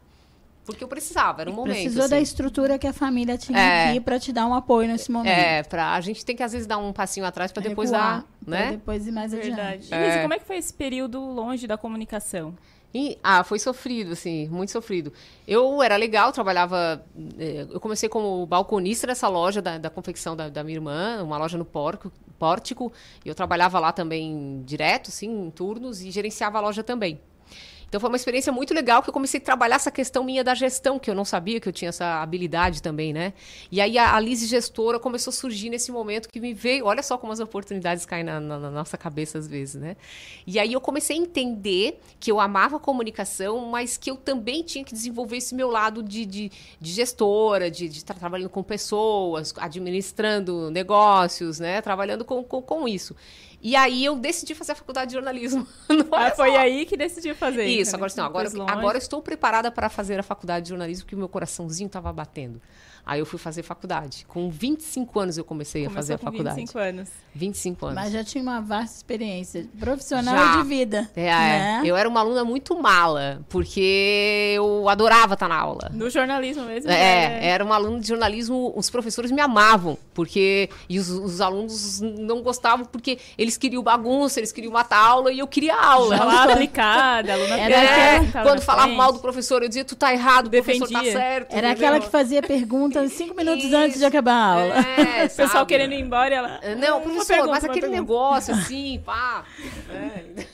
[0.67, 1.75] Porque eu precisava, era um momento.
[1.75, 2.11] Precisou assim.
[2.11, 3.91] da estrutura que a família tinha É.
[3.91, 5.33] aqui para te dar um apoio nesse momento.
[5.33, 8.25] É, pra, a gente tem que às vezes dar um passinho atrás para depois dar,
[8.45, 8.71] pra né?
[8.73, 9.61] depois ir mais Verdade.
[9.61, 9.95] adiante.
[9.95, 10.03] É.
[10.05, 12.55] Elise, como é que foi esse período longe da comunicação?
[12.95, 15.13] E, ah, foi sofrido, assim, muito sofrido.
[15.47, 17.05] Eu era legal, trabalhava.
[17.39, 21.37] eh, Eu comecei como balconista nessa loja da, da confecção da, da minha irmã, uma
[21.37, 22.91] loja no porco, Pórtico.
[23.25, 27.21] E eu trabalhava lá também direto, assim, em turnos, e gerenciava a loja também.
[27.97, 30.55] Então foi uma experiência muito legal que eu comecei a trabalhar essa questão minha da
[30.55, 33.33] gestão, que eu não sabia que eu tinha essa habilidade também, né?
[33.73, 36.85] E aí a Alice gestora começou a surgir nesse momento que me veio.
[36.85, 39.97] Olha só como as oportunidades caem na, na- na nossa cabeça às vezes, né?
[40.47, 44.63] E aí eu comecei a entender que eu amava a comunicação, mas que eu também
[44.63, 49.55] tinha que desenvolver esse meu lado de, de, de gestora, de estar trabalhando com pessoas,
[49.57, 51.81] administrando negócios, né?
[51.81, 53.17] Trabalhando com, com, com isso.
[53.61, 55.67] E aí eu decidi fazer a faculdade de jornalismo.
[56.13, 57.65] Ah, foi aí que decidiu fazer.
[57.67, 57.97] Isso, né?
[57.97, 61.19] agora, não, agora, agora eu estou preparada para fazer a faculdade de jornalismo, porque o
[61.19, 62.61] meu coraçãozinho estava batendo.
[63.07, 64.27] Aí eu fui fazer faculdade.
[64.27, 66.57] Com 25 anos eu comecei a Começou fazer a faculdade.
[66.57, 67.09] 25 anos.
[67.33, 67.95] 25 anos.
[68.03, 70.55] Mas já tinha uma vasta experiência profissional Já.
[70.55, 71.11] e de vida.
[71.15, 71.83] É, né?
[71.85, 75.91] eu era uma aluna muito mala, porque eu adorava estar na aula.
[75.93, 76.91] No jornalismo mesmo.
[76.91, 80.69] É, era uma aluna de jornalismo, os professores me amavam, porque.
[80.89, 85.31] E os, os alunos não gostavam porque eles queriam bagunça, eles queriam matar a aula
[85.33, 86.17] e eu queria aula.
[86.17, 87.63] Já lá aplicada, aluna É,
[88.17, 88.97] aplicada, sentava quando falava frente.
[88.99, 91.53] mal do professor, eu dizia, tu tá errado, o professor tá certo.
[91.55, 91.89] Era entendeu?
[91.89, 92.43] aquela que fazia
[92.97, 94.75] perguntas cinco minutos antes de acabar a aula.
[94.75, 95.69] É, O pessoal sabe?
[95.69, 96.61] querendo ir embora e ela.
[96.77, 99.45] Não, "Ah, professor, uma pergunta, mas aquele pergunta." negócio assim, pá.
[99.91, 100.47] É.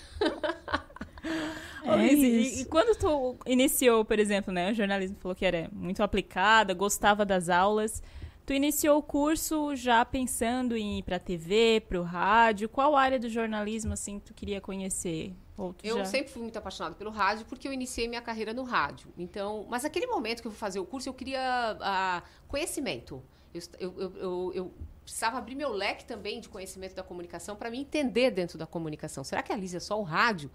[1.84, 5.68] Ô, Liz, e, e quando tu iniciou, por exemplo, né, o jornalismo falou que era
[5.72, 8.02] muito aplicada, gostava das aulas.
[8.46, 12.68] Tu iniciou o curso já pensando em ir pra TV, pro rádio.
[12.68, 15.32] Qual área do jornalismo assim tu queria conhecer?
[15.56, 18.52] Ou tu Eu já- sempre fui muito apaixonada pelo rádio porque eu iniciei minha carreira
[18.54, 19.12] no rádio.
[19.18, 23.22] Então, mas naquele momento que eu fui fazer o curso, eu queria ah, conhecimento.
[23.52, 24.74] Eu, eu, eu, eu-
[25.04, 29.24] precisava abrir meu leque também de conhecimento da comunicação para me entender dentro da comunicação.
[29.24, 30.48] Será que a Liz é só o rádio?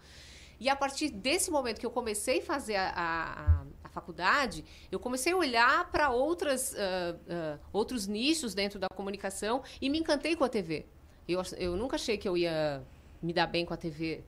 [0.59, 4.99] E a partir desse momento que eu comecei a fazer a, a- a- faculdade, eu
[4.99, 10.35] comecei a olhar para outras ah, ah, outros nichos dentro da comunicação e me encantei
[10.35, 10.85] com a TV.
[11.27, 12.81] Eu, eu nunca achei que eu ia
[13.21, 14.23] me dar bem com a TV.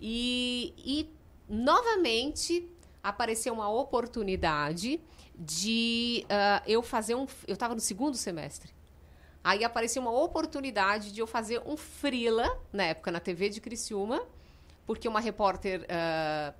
[0.00, 1.10] E, e
[1.48, 2.66] novamente
[3.02, 5.00] apareceu uma oportunidade
[5.34, 7.26] de ah, eu fazer um.
[7.46, 8.72] Eu estava no segundo semestre.
[9.42, 14.22] Aí apareceu uma oportunidade de eu fazer um freela, na época, na TV de Criciúma,
[14.86, 16.54] porque uma repórter ah,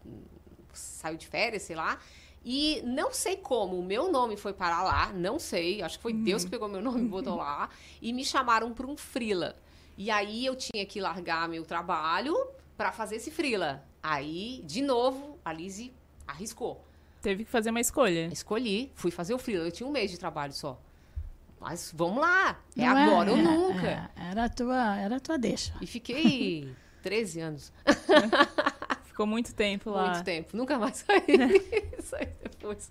[0.72, 1.98] saiu de férias, sei lá.
[2.42, 5.82] E não sei como o meu nome foi parar lá, não sei.
[5.82, 7.68] Acho que foi Deus que pegou meu nome e botou lá.
[8.00, 9.56] E me chamaram para um freela.
[9.96, 12.34] E aí eu tinha que largar meu trabalho
[12.80, 13.84] para fazer esse freela.
[14.02, 15.92] Aí, de novo, a Lizzie
[16.26, 16.82] arriscou.
[17.20, 18.28] Teve que fazer uma escolha.
[18.32, 19.66] Escolhi, fui fazer o freela.
[19.66, 20.80] Eu tinha um mês de trabalho só.
[21.60, 24.10] Mas vamos lá, é Não agora ou é, nunca.
[24.16, 25.74] é, era, a tua, era a tua deixa.
[25.82, 26.74] E fiquei
[27.04, 27.72] 13 anos.
[29.04, 30.12] Ficou muito tempo lá.
[30.12, 30.56] Muito tempo.
[30.56, 32.00] Nunca mais saí.
[32.02, 32.90] saí depois.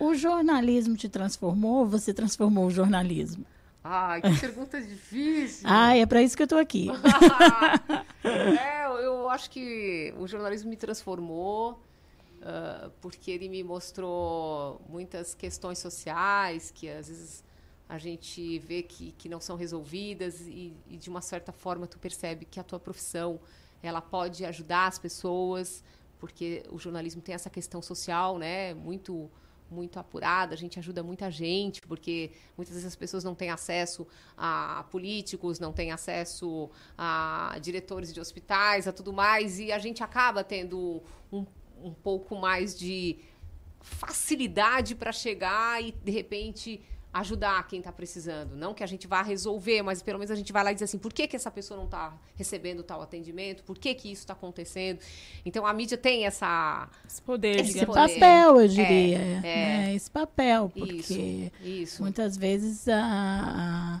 [0.00, 3.46] O jornalismo te transformou ou você transformou o jornalismo?
[3.84, 5.66] Ai, que pergunta difícil.
[5.68, 6.88] Ah, é para isso que eu tô aqui.
[8.24, 11.82] é, eu acho que o jornalismo me transformou
[12.42, 17.44] ah, porque ele me mostrou muitas questões sociais que às vezes
[17.88, 21.98] a gente vê que, que não são resolvidas e, e de uma certa forma tu
[21.98, 23.38] percebe que a tua profissão
[23.80, 25.84] ela pode ajudar as pessoas
[26.18, 29.30] porque o jornalismo tem essa questão social, né, muito
[29.72, 34.06] muito apurada, a gente ajuda muita gente, porque muitas vezes as pessoas não têm acesso
[34.36, 40.02] a políticos, não têm acesso a diretores de hospitais, a tudo mais, e a gente
[40.02, 41.44] acaba tendo um,
[41.82, 43.18] um pouco mais de
[43.80, 46.80] facilidade para chegar e, de repente,
[47.12, 48.56] ajudar quem está precisando.
[48.56, 50.82] Não que a gente vá resolver, mas pelo menos a gente vai lá e diz
[50.84, 53.62] assim, por que, que essa pessoa não está recebendo tal atendimento?
[53.64, 54.98] Por que, que isso está acontecendo?
[55.44, 56.88] Então a mídia tem essa...
[57.06, 59.18] Esse poder, Esse digamos papel, eu É, diria.
[59.18, 59.40] é.
[59.40, 59.94] né?
[59.94, 62.02] Esse papel, porque Isso, isso.
[62.02, 64.00] muitas vezes a- a-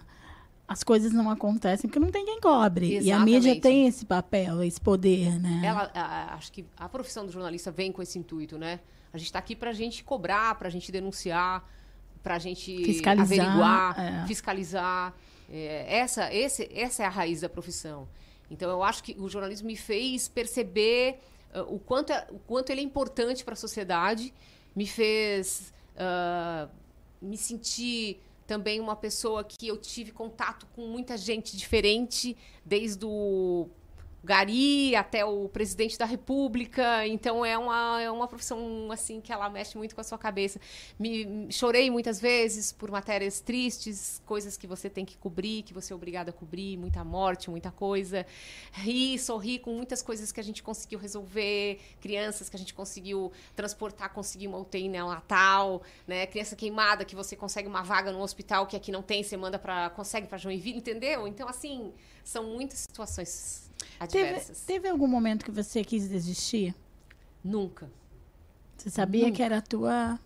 [0.66, 2.98] as coisas não acontecem porque não tem quem cobre.
[2.98, 3.60] E a mídia Exatamente.
[3.60, 5.60] tem esse papel, esse poder, né?
[5.62, 8.80] Ela, a- acho que a profissão do jornalista vem com esse intuito, né?
[9.12, 11.68] A gente está aqui para a gente cobrar, para a gente denunciar,
[12.22, 14.26] para a gente Fiscalizar, averiguar, é.
[14.26, 15.14] fiscalizar.
[15.50, 18.08] É, essa, esse, essa é a raiz da profissão.
[18.50, 21.20] Então, eu acho que o jornalismo me fez perceber
[21.52, 24.32] ah, o, quanto é, o quanto ele é importante para a sociedade,
[24.74, 26.68] me fez ah,
[27.20, 33.68] me sentir também uma pessoa que eu tive contato com muita gente diferente, desde o
[34.24, 37.06] Gari até o presidente da República.
[37.06, 40.60] Então é uma, é uma profissão assim que ela mexe muito com a sua cabeça.
[40.98, 45.92] Me, chorei muitas vezes por matérias tristes, coisas que você tem que cobrir, que você
[45.92, 48.24] é obrigado a cobrir, muita morte, muita coisa.
[48.72, 53.32] Ri, sorri com muitas coisas que a gente conseguiu resolver, crianças que a gente conseguiu
[53.56, 56.26] transportar, conseguir uma UTI neonatal, né?
[56.26, 59.58] Criança queimada que você consegue uma vaga no hospital que aqui não tem, você manda
[59.58, 61.26] para consegue para Joinville, entendeu?
[61.26, 61.92] Então assim,
[62.22, 63.71] são muitas situações
[64.02, 64.64] adversas.
[64.64, 66.74] teve algum momento que você quis desistir?
[67.42, 67.90] Nunca.
[68.76, 69.36] Você sabia Nunca.
[69.36, 70.18] que era a tua.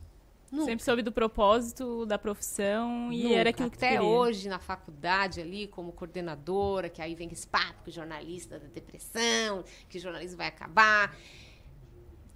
[0.65, 3.35] Sempre soube do propósito da profissão e Nunca.
[3.35, 4.03] era aquilo que Até queria.
[4.03, 8.67] hoje, na faculdade ali, como coordenadora, que aí vem esse papo que o jornalista da
[8.69, 11.15] depressão, que o jornalismo vai acabar.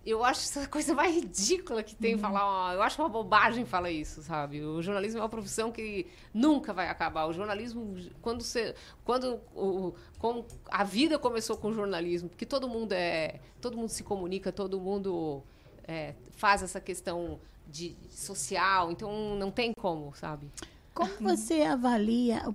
[0.04, 2.44] Eu acho essa coisa mais ridícula que tem falar.
[2.46, 4.62] ó, eu acho uma bobagem falar isso, sabe?
[4.62, 7.26] O jornalismo é uma profissão que nunca vai acabar.
[7.26, 8.74] O jornalismo, quando você.
[9.04, 13.40] Quando o, como a vida começou com o jornalismo, porque todo mundo é.
[13.60, 15.42] Todo mundo se comunica, todo mundo
[15.86, 20.50] é, faz essa questão de social, então não tem como, sabe?
[20.92, 22.54] Como você avalia o,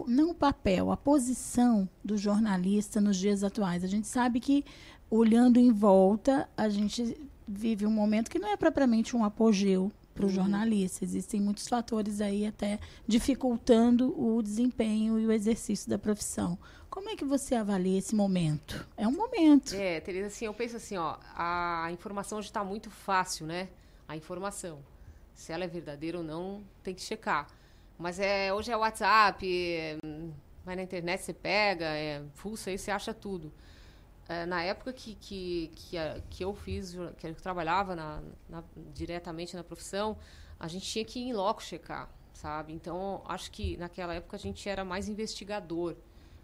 [0.00, 3.84] o- não o papel, a posição do jornalista nos dias atuais?
[3.84, 4.64] A gente sabe que,
[5.10, 7.16] olhando em volta, a gente
[7.46, 10.34] vive um momento que não é propriamente um apogeu para o Uhum.
[10.34, 11.04] jornalista.
[11.04, 16.58] Existem muitos fatores aí até dificultando o desempenho e o exercício da profissão.
[16.88, 18.86] Como é que você avalia esse momento?
[18.96, 19.74] É um momento.
[19.74, 23.68] É, Tereza, assim, eu penso assim, ó, a informação hoje está muito fácil, né?
[24.08, 24.78] A informação.
[25.34, 27.46] Se ela é verdadeira ou não, tem que checar.
[27.98, 29.98] Mas é, hoje é WhatsApp, é,
[30.64, 33.52] vai na internet, você pega, é, fuça aí, você acha tudo.
[34.28, 35.96] É, na época que, que, que,
[36.30, 40.16] que eu fiz, que eu trabalhava na, na- diretamente na profissão,
[40.58, 42.72] a gente tinha que ir em loco checar, sabe?
[42.72, 45.94] Então, acho que naquela época a gente era mais investigador.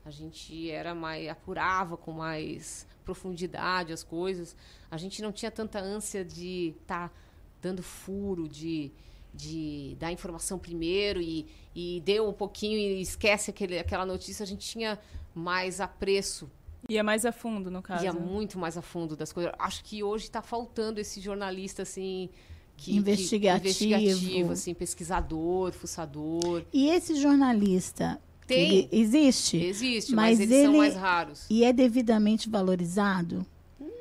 [0.04, 4.56] A gente era mais apurava com mais profundidade as coisas.
[4.90, 7.12] A gente não tinha tanta ânsia de estar
[7.60, 8.92] dando furo, de,
[9.34, 14.42] de dar informação primeiro e, e deu um pouquinho e esquece aquele, aquela notícia.
[14.42, 14.98] A gente tinha
[15.34, 16.50] mais apreço
[16.88, 18.04] Ia mais a fundo, no caso.
[18.04, 19.52] Ia muito mais a fundo das coisas.
[19.58, 22.28] Acho que hoje está faltando esse jornalista assim
[22.76, 23.62] que Investigativo.
[23.74, 26.64] que, investigativo, assim, pesquisador, fuçador.
[26.72, 28.58] E esse jornalista Tem.
[28.66, 29.56] ele existe?
[29.56, 31.46] Existe, mas eles são mais raros.
[31.48, 33.46] E é devidamente valorizado?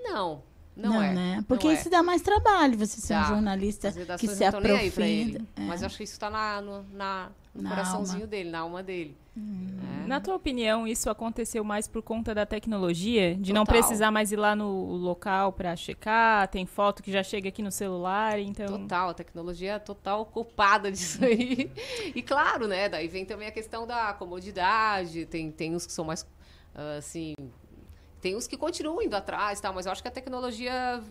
[0.03, 0.41] Não,
[0.75, 1.13] não, é.
[1.13, 1.45] né?
[1.47, 1.91] Porque não isso é.
[1.91, 3.27] dá mais trabalho, você ser um Dá.
[3.27, 4.87] jornalista que se não ele.
[4.89, 5.45] aprofunda.
[5.55, 5.61] É.
[5.61, 8.27] Mas eu acho que isso está na, no, na, no Na coraçãozinho alma.
[8.27, 9.15] dele, na alma dele.
[9.37, 10.00] É.
[10.11, 13.35] Na tua opinião, isso aconteceu mais por conta da tecnologia?
[13.35, 13.79] De não Total.
[13.81, 16.47] precisar mais ir lá no local pra checar?
[16.49, 18.67] Tem foto que já chega aqui no celular, então...
[18.81, 21.71] Total, a tecnologia é total culpada disso aí.
[22.13, 22.89] e claro, né?
[22.89, 25.25] Daí vem também a questão da comodidade.
[25.25, 26.25] Tem, tem uns que são mais,
[26.75, 27.33] ah, assim...
[28.19, 29.71] Tem uns que continuam indo atrás, tá?
[29.73, 31.01] Mas eu acho que a tecnologia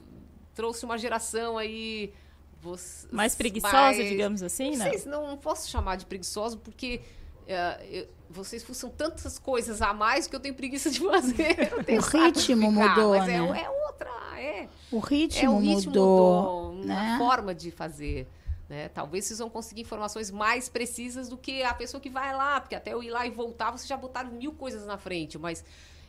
[0.54, 2.12] trouxe uma geração aí...
[2.60, 2.78] voc-
[3.10, 4.90] Mais preguiçosa, mais- digamos assim, não né?
[4.90, 7.00] sei, se não posso chamar de preguiçoso, porque...
[7.48, 11.58] eh, eu- vocês fuçam tantas coisas a mais que eu tenho preguiça de fazer.
[11.72, 13.62] Eu não tenho O ritmo ficar, mudou, mas é- né?
[13.62, 14.68] é outra, é.
[14.92, 17.14] O ritmo, É, o ritmo mudou, mudou, né?
[17.14, 18.28] a forma de fazer.
[18.68, 18.88] Né?
[18.88, 22.76] Talvez vocês vão conseguir informações mais precisas do que a pessoa que vai lá, porque
[22.76, 25.64] até eu ir lá e voltar, vocês já botaram mil coisas na frente, mas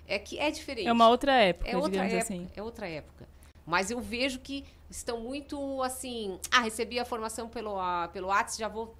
[0.07, 0.87] é que é diferente.
[0.87, 2.47] É uma outra época, é outra digamos época, assim.
[2.55, 3.27] É outra época.
[3.65, 6.39] Mas eu vejo que estão muito assim.
[6.51, 8.95] Ah, recebi a formação pelo, ah, pelo WhatsApp, já vou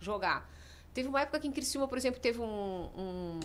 [0.00, 0.48] jogar.
[0.92, 2.90] Teve uma época que em Criciúma, por exemplo, teve um.
[2.96, 3.40] um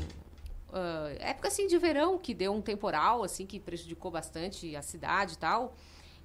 [0.74, 5.34] ah, época assim de verão que deu um temporal assim que prejudicou bastante a cidade
[5.34, 5.74] e tal.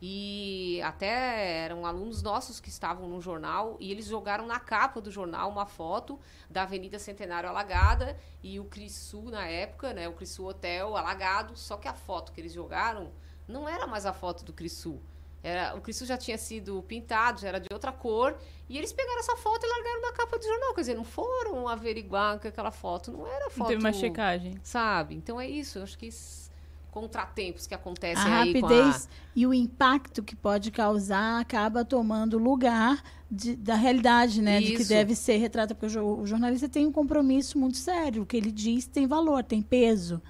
[0.03, 5.11] E até eram alunos nossos que estavam no jornal e eles jogaram na capa do
[5.11, 6.19] jornal uma foto
[6.49, 11.77] da Avenida Centenário alagada e o Crisu na época, né, o Crisu Hotel alagado, só
[11.77, 13.13] que a foto que eles jogaram
[13.47, 14.99] não era mais a foto do Crisu.
[15.43, 18.37] Era, o Cristo já tinha sido pintado, já era de outra cor,
[18.69, 20.75] e eles pegaram essa foto e largaram na capa do jornal.
[20.75, 23.69] Quer dizer, não foram averiguar que aquela foto não era foto.
[23.69, 24.55] Teve uma checagem.
[24.63, 25.15] Sabe?
[25.15, 25.79] Então é isso.
[25.79, 26.51] Eu acho que esses
[26.91, 32.37] contratempos que acontecem A aí rapidez com e o impacto que pode causar acaba tomando
[32.37, 34.59] lugar de- da realidade, né?
[34.61, 34.89] De que Isso.
[34.89, 35.75] deve ser retratada.
[35.75, 38.23] Porque o jornalista tem um compromisso muito sério.
[38.23, 40.21] O que ele diz tem valor, tem peso.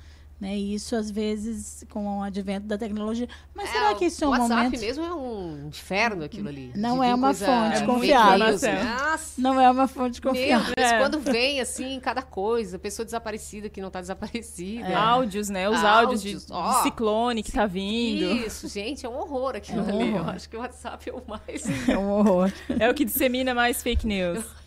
[0.41, 0.57] Né?
[0.57, 3.29] E isso, às vezes, com o advento da tecnologia.
[3.55, 3.73] Mas a...
[3.73, 4.81] será que isso é um o WhatsApp momento.
[4.81, 6.73] mesmo é um inferno aquilo ali.
[6.75, 8.47] Não De é uma coisa- fonte confiável.
[8.47, 10.75] news, Nossa, Não é uma fonte confiável.
[10.75, 10.99] Deus, É.
[10.99, 14.89] quando vem assim, cada coisa, pessoa desaparecida que não tá desaparecida.
[14.89, 14.95] É.
[14.95, 15.69] Áudios, né?
[15.69, 16.83] Os áudios de- de ó.
[16.85, 18.25] ciclone que tá vindo.
[18.47, 20.09] Isso, gente, é um horror aquilo É um ali.
[20.09, 20.29] Eu horror.
[20.31, 21.89] acho que o WhatsApp é o mais.
[21.89, 22.51] É um horror.
[22.79, 24.43] É o que dissemina mais fake news.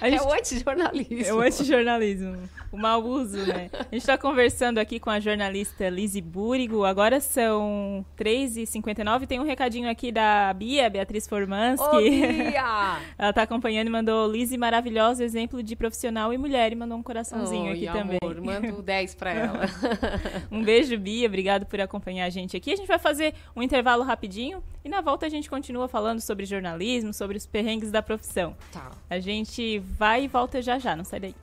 [0.00, 1.22] A É o antijornalismo.
[1.24, 2.48] É o antijornalismo.
[2.70, 3.70] O mau uso, né?
[3.72, 6.84] A gente está conversando aqui com a jornalista Lizzie Búrigo.
[6.84, 9.26] Agora são 3h59.
[9.26, 11.86] Tem um recadinho aqui da Bia, Beatriz Formansky.
[11.86, 12.98] Ô, Bia!
[13.18, 16.70] Ela está acompanhando e mandou Lizzie maravilhosa, exemplo de profissional e mulher.
[16.72, 18.60] E mandou um coraçãozinho Oi, aqui amor, também.
[18.60, 19.60] mando 10 pra ela.
[20.52, 21.26] um beijo, Bia.
[21.26, 22.72] Obrigado por acompanhar a gente aqui.
[22.72, 26.46] A gente vai fazer um intervalo rapidinho e na volta a gente continua falando sobre
[26.46, 28.54] jornalismo, sobre os perrengues da profissão.
[28.72, 28.90] Tá.
[29.08, 31.34] A gente vai e volta já já, não sai daí.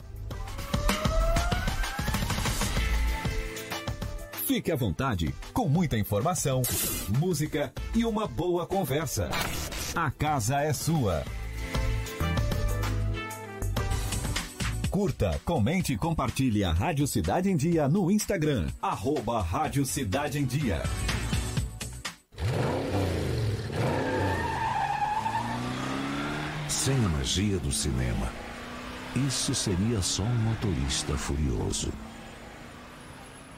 [4.46, 6.62] Fique à vontade, com muita informação,
[7.18, 9.30] música e uma boa conversa.
[9.96, 11.24] A casa é sua.
[14.92, 18.68] Curta, comente e compartilhe a Rádio Cidade em Dia no Instagram.
[18.82, 20.84] Arroba Rádio Cidade em Dia.
[26.86, 28.32] Sem a magia do cinema,
[29.28, 31.92] isso seria só um motorista furioso.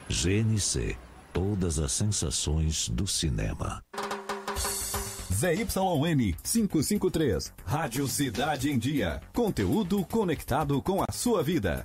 [0.08, 0.96] GNC
[1.30, 3.82] Todas as sensações do cinema.
[5.30, 7.52] ZYN 553.
[7.66, 9.20] Rádio Cidade em Dia.
[9.34, 11.84] Conteúdo conectado com a sua vida.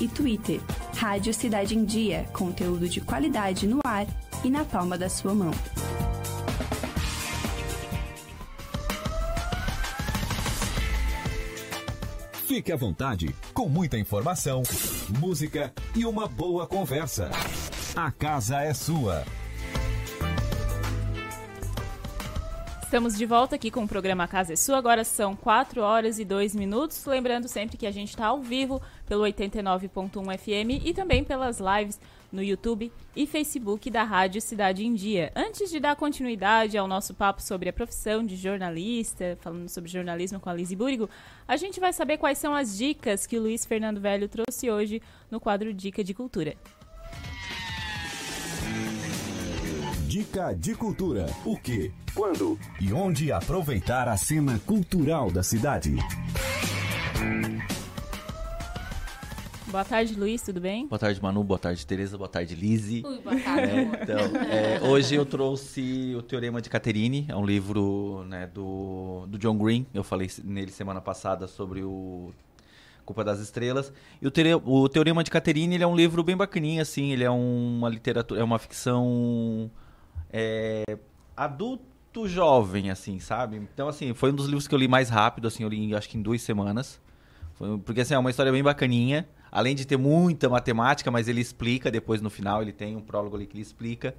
[0.00, 0.60] e Twitter.
[0.96, 4.06] Rádio Cidade em Dia, conteúdo de qualidade no ar
[4.44, 5.50] e na palma da sua mão.
[12.46, 14.62] Fique à vontade, com muita informação,
[15.18, 17.30] música e uma boa conversa.
[17.96, 19.24] A casa é sua.
[22.84, 24.76] Estamos de volta aqui com o programa Casa é Sua.
[24.76, 27.04] Agora são 4 horas e 2 minutos.
[27.06, 31.98] Lembrando sempre que a gente está ao vivo pelo 89.1 FM e também pelas lives
[32.30, 35.32] no YouTube e Facebook da Rádio Cidade em Dia.
[35.34, 40.38] Antes de dar continuidade ao nosso papo sobre a profissão de jornalista, falando sobre jornalismo
[40.38, 41.08] com a Lizzie Búrigo,
[41.48, 45.02] a gente vai saber quais são as dicas que o Luiz Fernando Velho trouxe hoje
[45.30, 46.54] no quadro Dica de Cultura.
[50.14, 51.26] Dica de cultura.
[51.44, 55.96] O que, quando e onde aproveitar a cena cultural da cidade.
[59.66, 60.86] Boa tarde, Luiz, tudo bem?
[60.86, 61.42] Boa tarde, Manu.
[61.42, 62.16] Boa tarde, Tereza.
[62.16, 63.02] Boa tarde, Lise.
[63.04, 67.44] Ui, boa tarde, É, então, é, hoje eu trouxe o Teorema de Caterine, é um
[67.44, 69.84] livro né, do, do John Green.
[69.92, 72.30] Eu falei nele semana passada sobre o
[73.04, 73.92] Culpa das Estrelas.
[74.22, 77.10] E o, Tere- o Teorema de Caterine ele é um livro bem bacaninha, assim.
[77.10, 79.68] Ele é uma literatura, é uma ficção
[80.36, 80.82] é,
[81.36, 83.56] adulto jovem, assim, sabe?
[83.56, 86.08] Então, assim, foi um dos livros que eu li mais rápido, assim, eu li acho
[86.08, 87.00] que em duas semanas.
[87.54, 89.28] Foi- porque, assim, é uma história bem bacaninha.
[89.52, 93.36] Além de ter muita matemática, mas ele explica depois no final, ele tem um prólogo
[93.36, 94.12] ali que ele explica.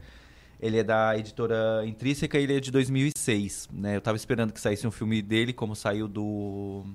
[0.61, 3.97] Ele é da editora Intrínseca e ele é de 2006, né?
[3.97, 6.85] Eu tava esperando que saísse um filme dele, como saiu do...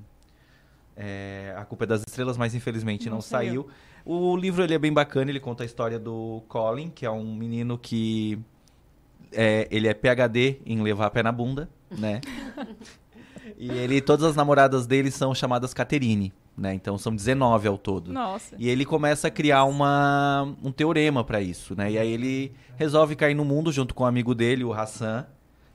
[0.97, 3.65] é, a Culpa é das Estrelas, mas infelizmente não, Não saiu.
[3.65, 3.69] saiu.
[4.07, 7.35] O livro ele é bem bacana, ele conta a história do Colin, que é um
[7.35, 8.39] menino que
[9.33, 12.21] é, ele é PhD em levar pé na bunda, né?
[13.59, 16.75] e ele, todas as namoradas dele são chamadas Caterine, né?
[16.75, 18.13] Então são 19 ao todo.
[18.13, 18.55] Nossa.
[18.59, 21.91] E ele começa a criar uma, um teorema pra isso, né?
[21.93, 25.27] E aí ele resolve cair no mundo junto com um amigo dele, o Hassan,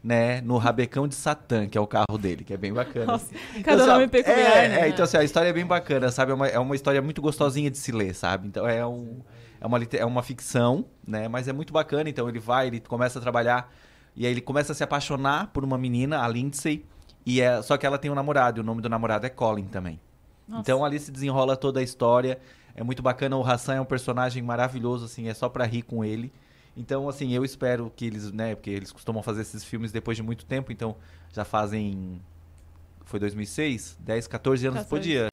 [0.03, 0.41] né?
[0.41, 3.05] No Rabecão de Satã, que é o carro dele, que é bem bacana.
[3.05, 3.61] Nossa, assim.
[3.63, 4.81] cada assim, nome peculiar, é, né?
[4.81, 6.31] é, então assim, a história é bem bacana, sabe?
[6.31, 8.47] É uma, é uma história muito gostosinha de se ler, sabe?
[8.47, 9.19] Então é um...
[9.65, 11.27] É uma, é uma ficção, né?
[11.27, 12.07] Mas é muito bacana.
[12.07, 13.73] Então ele vai, ele começa a trabalhar.
[14.15, 16.85] E aí ele começa a se apaixonar por uma menina, a Lindsay.
[17.25, 18.59] E é, só que ela tem um namorado.
[18.59, 19.99] E o nome do namorado é Colin também.
[20.47, 20.61] Nossa.
[20.61, 22.37] Então ali se desenrola toda a história.
[22.75, 23.35] É muito bacana.
[23.37, 25.27] O Hassan é um personagem maravilhoso, assim.
[25.27, 26.31] É só pra rir com ele.
[26.77, 28.53] Então, assim, eu espero que eles, né?
[28.53, 30.71] Porque eles costumam fazer esses filmes depois de muito tempo.
[30.71, 30.95] Então,
[31.33, 32.21] já fazem...
[33.05, 33.97] Foi 2006?
[33.99, 34.79] 10, 14 anos.
[34.81, 34.89] 14.
[34.89, 35.29] Podia...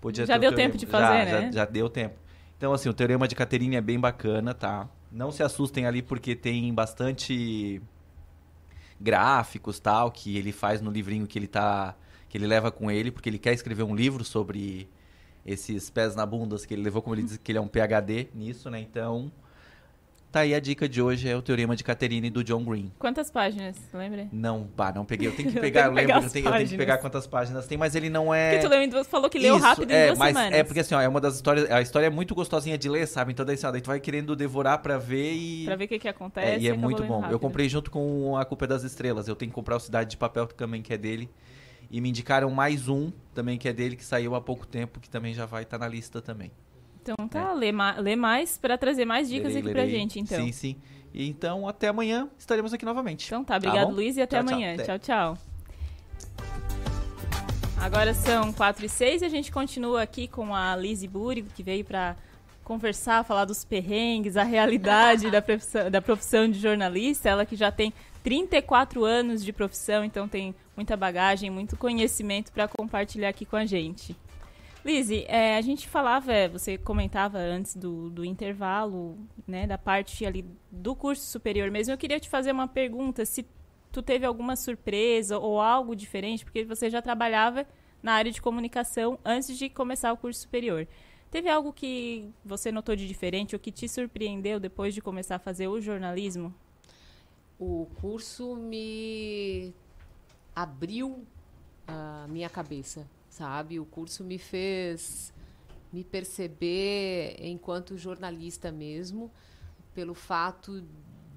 [0.00, 0.68] podia Já deu teorema.
[0.72, 1.52] tempo de Já, fazer, já- né?
[1.52, 2.16] já deu tempo.
[2.58, 4.88] Então, assim, o Teorema de Caterine é bem bacana, tá?
[5.12, 7.80] Não se assustem ali porque tem bastante
[9.00, 11.94] gráficos, tal, que ele faz no livrinho que ele tá
[12.28, 14.88] que ele leva com ele, porque ele quer escrever um livro sobre
[15.46, 18.28] esses pés na bundas que ele levou, como ele diz que ele é um PhD
[18.34, 18.80] nisso, né?
[18.80, 19.32] Então,
[20.30, 22.92] tá aí a dica de hoje é o Teorema de Caterine do John Green.
[22.98, 24.28] Quantas páginas, lembra?
[24.32, 25.28] Não, pá, não peguei.
[25.28, 26.68] Eu tenho que Eu pegar, tenho eu que lembro, pegar eu as tenho, eu tenho
[26.68, 28.52] que pegar quantas páginas tem, mas ele não é.
[28.52, 30.58] Porque tu lembra, falou que leu Isso, rápido em é, duas mas semanas.
[30.58, 31.70] É porque assim, ó, é uma das histórias.
[31.70, 33.32] A história é muito gostosinha de ler, sabe?
[33.32, 35.64] Então daí, assim, ó, daí tu vai querendo devorar pra ver e.
[35.64, 36.64] Pra ver o que, que É, acontece.
[36.64, 37.16] e é muito bom.
[37.16, 37.38] Eu rápido.
[37.40, 39.28] comprei junto com A Culpa é das Estrelas.
[39.28, 41.30] Eu tenho que comprar o Cidade de Papel também, que é dele.
[41.90, 45.08] E me indicaram mais um também, que é dele, que saiu há pouco tempo, que
[45.08, 46.50] também já vai estar na lista também.
[47.12, 49.98] Então tá, lê, ma lê mais pra trazer mais dicas Lerei, aqui pra lerei.
[49.98, 50.44] gente, então.
[50.44, 50.76] Sim, sim.
[51.14, 53.26] Então, até amanhã estaremos aqui novamente.
[53.26, 53.94] Então tá, obrigado bom?
[53.94, 54.54] Luiz e até Tchau, tchau.
[54.54, 54.74] amanhã.
[54.74, 54.84] Até.
[54.84, 55.38] Tchau, tchau.
[57.80, 61.62] Agora são 4 e 6 e a gente continua aqui com a Lizzie Búrigo, que
[61.62, 62.16] veio pra
[62.64, 67.28] conversar, falar dos perrengues, a realidade da, profissão, da profissão de jornalista.
[67.28, 72.68] Ela que já tem 34 anos de profissão, então tem muita bagagem, muito conhecimento para
[72.68, 74.14] compartilhar aqui com a gente.
[74.84, 80.24] Lizzie, é, a gente falava, é, você comentava antes do, do intervalo, né, da parte
[80.24, 81.92] ali do curso superior mesmo.
[81.92, 83.44] Eu queria te fazer uma pergunta, se
[83.90, 87.66] tu teve alguma surpresa ou algo diferente, porque você já trabalhava
[88.02, 90.86] na área de comunicação antes de começar o curso superior.
[91.30, 95.38] Teve algo que você notou de diferente ou que te surpreendeu depois de começar a
[95.38, 96.54] fazer o jornalismo?
[97.58, 99.74] O curso me
[100.54, 101.26] abriu
[101.86, 103.06] a minha cabeça,
[103.38, 103.78] sabe?
[103.78, 105.32] O curso me fez
[105.92, 109.30] me perceber enquanto jornalista mesmo,
[109.94, 110.84] pelo fato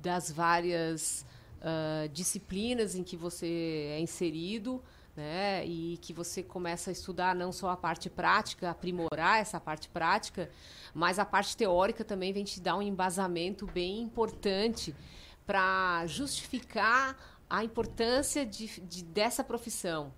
[0.02, 1.26] das várias
[1.62, 4.84] ah, disciplinas em que você é inserido,
[5.16, 5.64] né?
[5.66, 10.50] E que você começa a estudar não só a parte prática, aprimorar essa parte prática,
[10.94, 14.96] mas a parte teórica também vem te dar um embasamento bem importante
[15.46, 17.16] para justificar
[17.50, 20.12] a importância de, de- dessa profissão.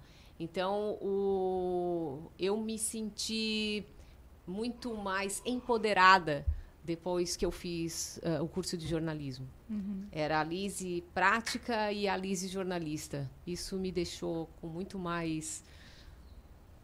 [0.44, 3.86] Então, o, eu me senti
[4.46, 6.46] muito mais empoderada
[6.84, 9.48] depois que eu fiz eh, o curso de jornalismo.
[9.70, 10.06] Uhum.
[10.12, 13.32] Era a Lise prática e a Lise jornalista.
[13.48, 15.64] Isso me deixou com muito mais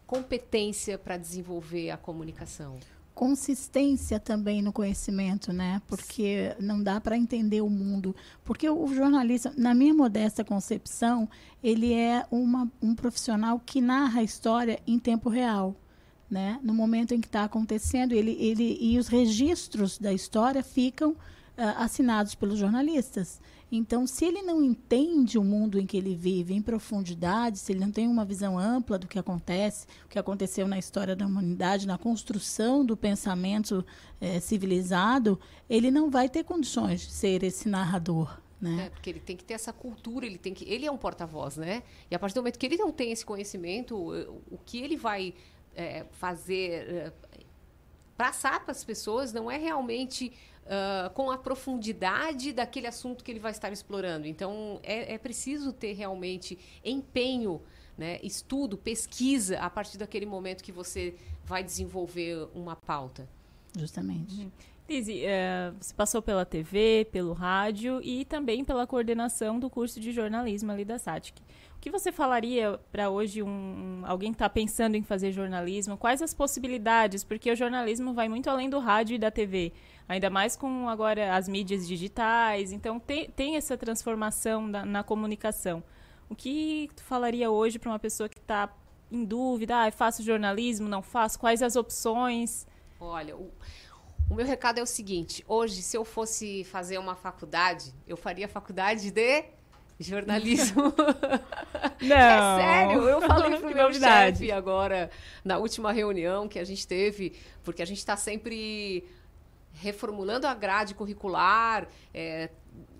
[0.07, 2.79] competência para desenvolver a comunicação.
[3.19, 5.81] Consistência também no conhecimento, né?
[5.87, 8.15] Porque não dá para entender o mundo.
[8.45, 11.27] Porque o jornalista, na minha modesta concepção,
[11.61, 15.75] ele é uma, um profissional que narra a história em tempo real.
[16.31, 16.61] Né?
[16.63, 21.13] No momento em que está acontecendo, ele, ele e os registros da história ficam
[21.57, 23.41] ah, assinados pelos jornalistas.
[23.71, 27.79] Então, se ele não entende o mundo em que ele vive em profundidade, se ele
[27.79, 31.85] não tem uma visão ampla do que acontece, o que aconteceu na história da humanidade,
[31.85, 33.85] na construção do pensamento
[34.19, 35.39] eh, civilizado,
[35.69, 38.39] ele não vai ter condições de ser esse narrador.
[38.59, 38.87] Né?
[38.87, 40.69] É, porque ele tem que ter essa cultura, ele tem que.
[40.69, 41.81] Ele é um porta-voz, né?
[42.11, 45.33] E a partir do momento que ele não tem esse conhecimento, o que ele vai
[45.75, 46.89] é, fazer.
[46.89, 47.13] É,
[48.17, 50.33] passar para as pessoas não é realmente
[50.69, 54.27] uh, com a profundidade daquele assunto que ele vai estar explorando.
[54.27, 57.61] Então, é, é preciso ter realmente empenho,
[57.97, 63.27] né, estudo, pesquisa a partir daquele momento que você vai desenvolver uma pauta.
[63.77, 64.41] Justamente.
[64.41, 64.51] Uhum.
[64.89, 70.11] Lizzie, é, você passou pela TV, pelo rádio e também pela coordenação do curso de
[70.11, 71.43] jornalismo ali da SATIC.
[71.75, 75.95] O que você falaria para hoje um, alguém que está pensando em fazer jornalismo?
[75.95, 77.23] Quais as possibilidades?
[77.23, 79.71] Porque o jornalismo vai muito além do rádio e da TV.
[80.09, 82.71] Ainda mais com agora as mídias digitais.
[82.71, 85.83] Então tem, tem essa transformação na, na comunicação.
[86.27, 88.73] O que tu falaria hoje para uma pessoa que está
[89.11, 89.85] em dúvida?
[89.85, 91.37] Ah, faço jornalismo, não faço?
[91.37, 92.65] Quais as opções?
[92.99, 93.51] Olha, o,
[94.27, 98.47] o meu recado é o seguinte: hoje, se eu fosse fazer uma faculdade, eu faria
[98.47, 99.45] faculdade de
[99.99, 100.91] jornalismo.
[102.01, 102.15] Não.
[102.15, 105.11] é sério, eu falei pro meu chefe agora,
[105.43, 109.03] na última reunião que a gente teve, porque a gente está sempre
[109.73, 112.49] reformulando a grade curricular, é,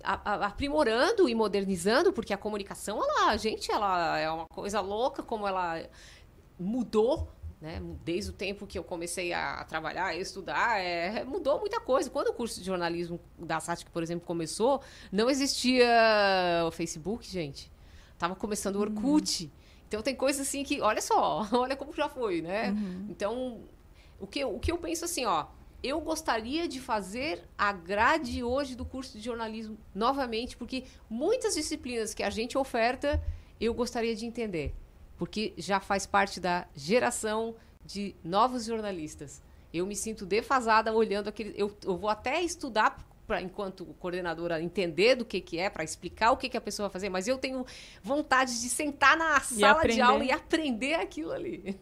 [0.02, 5.22] a, a, aprimorando e modernizando, porque a comunicação, ela, gente, ela é uma coisa louca
[5.22, 5.82] como ela
[6.58, 7.30] mudou,
[7.60, 7.82] né?
[8.04, 12.08] Desde o tempo que eu comecei a, a trabalhar, a estudar, é, mudou muita coisa.
[12.08, 14.80] Quando o curso de jornalismo da SATIC, por exemplo, começou,
[15.12, 15.86] não existia
[16.66, 17.70] o Facebook, gente.
[18.18, 19.44] Tava começando o Orkut.
[19.44, 19.50] Uhum.
[19.86, 22.70] Então tem coisas assim que, olha só, olha como já foi, né?
[22.70, 23.06] Uhum.
[23.10, 23.60] Então,
[24.18, 25.46] o que, o que eu penso assim, ó,
[25.82, 32.12] eu gostaria de fazer a grade hoje do curso de jornalismo novamente, porque muitas disciplinas
[32.14, 33.22] que a gente oferta,
[33.60, 34.74] eu gostaria de entender,
[35.16, 37.54] porque já faz parte da geração
[37.84, 39.42] de novos jornalistas.
[39.72, 41.54] Eu me sinto defasada olhando aquele.
[41.56, 42.96] Eu, eu vou até estudar
[43.26, 46.88] Pra, enquanto coordenadora, entender do que, que é, para explicar o que, que a pessoa
[46.88, 47.64] vai fazer, mas eu tenho
[48.02, 51.78] vontade de sentar na sala de aula e aprender aquilo ali.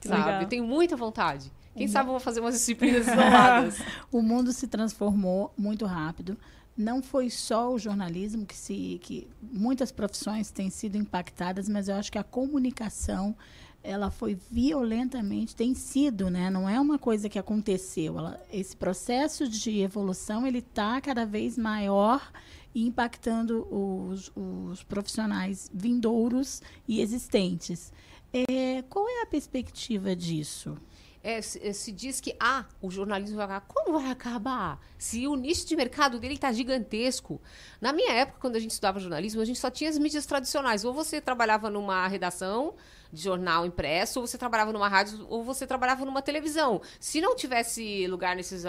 [0.00, 0.22] Sabe?
[0.22, 0.40] Legal.
[0.40, 1.52] Eu tenho muita vontade.
[1.78, 3.78] Quem o sabe eu vou fazer umas disciplinas isoladas.
[4.12, 6.36] o mundo se transformou muito rápido.
[6.76, 11.96] Não foi só o jornalismo que se que muitas profissões têm sido impactadas, mas eu
[11.96, 13.34] acho que a comunicação
[13.82, 16.50] ela foi violentamente tem sido, né?
[16.50, 18.18] Não é uma coisa que aconteceu.
[18.18, 22.30] Ela, esse processo de evolução ele está cada vez maior
[22.74, 27.92] e impactando os, os profissionais vindouros e existentes.
[28.32, 30.76] É, qual é a perspectiva disso?
[31.22, 33.60] É, se, é, se, diz que ah, o jornalismo vai acabar.
[33.66, 34.80] Como vai acabar?
[34.96, 37.40] Se o nicho de mercado dele está gigantesco.
[37.80, 40.84] Na minha época, quando a gente estudava jornalismo, a gente só tinha as mídias tradicionais.
[40.84, 42.74] Ou você trabalhava numa redação
[43.12, 46.80] de jornal impresso, ou você trabalhava numa rádio, ou você trabalhava numa televisão.
[47.00, 48.68] Se não tivesse lugar nesses, uh,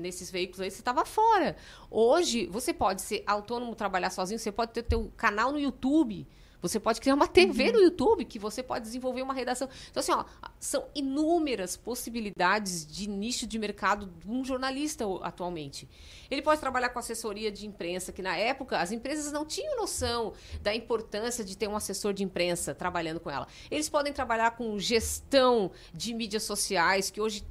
[0.00, 1.56] nesses veículos aí, você estava fora.
[1.90, 6.26] Hoje, você pode ser autônomo, trabalhar sozinho, você pode ter teu canal no YouTube.
[6.68, 7.72] Você pode criar uma TV uhum.
[7.72, 9.68] no YouTube que você pode desenvolver uma redação.
[9.90, 10.24] Então, assim, ó,
[10.58, 15.88] são inúmeras possibilidades de nicho de mercado de um jornalista atualmente.
[16.30, 20.32] Ele pode trabalhar com assessoria de imprensa, que na época as empresas não tinham noção
[20.62, 23.46] da importância de ter um assessor de imprensa trabalhando com ela.
[23.70, 27.44] Eles podem trabalhar com gestão de mídias sociais, que hoje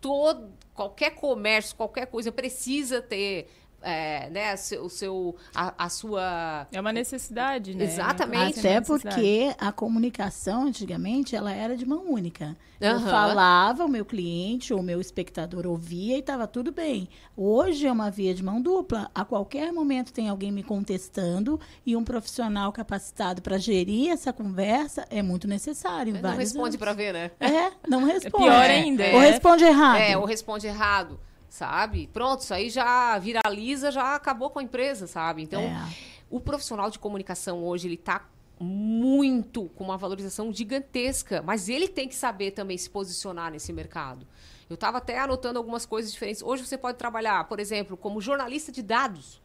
[0.00, 3.48] todo qualquer comércio, qualquer coisa precisa ter
[3.84, 6.66] é, né, o seu, a, a, sua...
[6.72, 7.84] É uma necessidade, né?
[7.84, 8.58] Exatamente.
[8.58, 12.56] Até porque a comunicação, antigamente, ela era de mão única.
[12.80, 12.88] Uhum.
[12.88, 17.08] Eu falava, o meu cliente ou o meu espectador ouvia e estava tudo bem.
[17.36, 19.10] Hoje é uma via de mão dupla.
[19.14, 25.06] A qualquer momento tem alguém me contestando e um profissional capacitado para gerir essa conversa
[25.10, 26.14] é muito necessário.
[26.20, 27.30] Não responde para ver, né?
[27.38, 28.44] É, não responde.
[28.44, 29.04] É pior ainda.
[29.12, 29.98] Ou responde errado.
[29.98, 31.20] É, ou responde errado
[31.54, 32.08] sabe?
[32.12, 35.40] Pronto, isso aí já viraliza, já acabou com a empresa, sabe?
[35.40, 35.88] Então, é.
[36.28, 38.26] o profissional de comunicação hoje, ele está
[38.58, 44.26] muito com uma valorização gigantesca, mas ele tem que saber também se posicionar nesse mercado.
[44.68, 46.42] Eu estava até anotando algumas coisas diferentes.
[46.42, 49.40] Hoje você pode trabalhar, por exemplo, como jornalista de dados.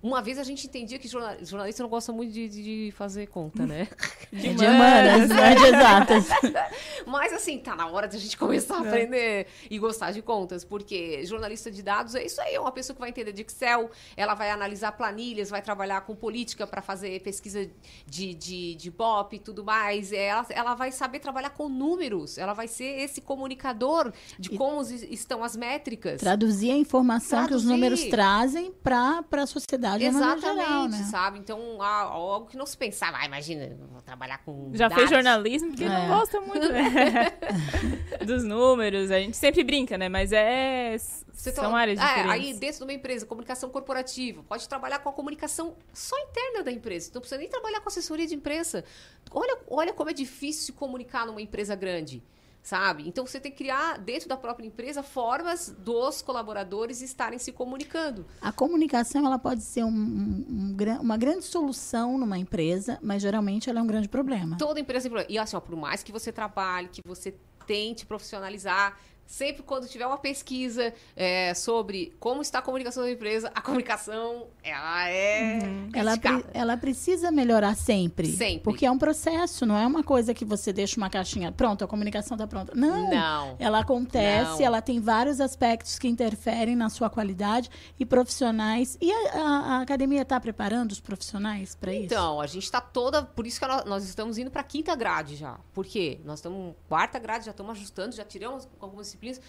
[0.00, 3.88] Uma vez a gente entendia que jornalista não gosta muito de, de fazer conta, né?
[4.30, 5.54] De humanas, né?
[5.54, 6.26] De exatas.
[7.06, 8.88] Mas assim, tá na hora de a gente começar a é.
[8.88, 12.94] aprender e gostar de contas, porque jornalista de dados é isso aí, é uma pessoa
[12.94, 17.20] que vai entender de Excel, ela vai analisar planilhas, vai trabalhar com política para fazer
[17.22, 17.68] pesquisa
[18.06, 20.12] de, de, de BOP e tudo mais.
[20.12, 25.14] Ela, ela vai saber trabalhar com números, ela vai ser esse comunicador de como e
[25.14, 26.20] estão as métricas.
[26.20, 27.48] Traduzir a informação Traduzir.
[27.48, 31.02] que os números trazem para a sociedade sociedade de maneira Exatamente, geral, né?
[31.10, 31.38] sabe?
[31.38, 34.96] Então, a- algo que não se pensava, ah, imagina, vou trabalhar com Já dados.
[34.96, 35.88] fez jornalismo porque É.
[35.88, 37.32] não gosta muito né?
[38.26, 39.10] dos números.
[39.10, 40.08] A gente sempre brinca, né?
[40.08, 40.96] Mas é.
[41.32, 42.32] Você são tá- áreas é, diferentes.
[42.32, 46.72] aí dentro de uma empresa, comunicação corporativa, pode trabalhar com a comunicação só interna da
[46.72, 47.08] empresa.
[47.08, 48.84] Então, Não precisa nem trabalhar com assessoria de imprensa.
[49.30, 52.22] Olha, olha como é difícil se comunicar numa empresa grande.
[52.62, 53.08] Sabe?
[53.08, 58.26] Então você tem que criar dentro da própria empresa formas dos colaboradores estarem se comunicando.
[58.42, 63.70] A comunicação ela pode ser um- um- um uma grande solução numa empresa, mas geralmente
[63.70, 64.56] ela é um grande problema.
[64.58, 65.32] Toda empresa tem problema.
[65.32, 67.34] E assim, ó, por mais que você trabalhe, que você
[67.66, 68.98] tente profissionalizar,
[69.28, 74.46] sempre quando tiver uma pesquisa é, sobre como está a comunicação da empresa, a comunicação,
[74.62, 75.58] ela é
[75.94, 78.26] Ela, pre- ela precisa melhorar sempre.
[78.32, 78.60] Sempre.
[78.60, 81.52] Porque é um processo, não é uma coisa que você deixa uma caixinha.
[81.52, 82.72] Pronto, a comunicação está pronta.
[82.74, 83.10] Não.
[83.10, 83.56] Não.
[83.58, 84.66] Ela acontece, Não.
[84.66, 87.68] ela tem vários aspectos que interferem na sua qualidade
[88.00, 88.96] e profissionais.
[89.00, 92.06] E a, a- a academia está preparando os profissionais para isso?
[92.06, 93.22] Então, a gente está toda.
[93.22, 95.58] Por isso que nó- nós estamos indo para a quinta grade já.
[95.74, 96.18] Por quê?
[96.24, 99.40] Nós estamos quarta grade, já estamos ajustando, já tiramos algumas disciplinas,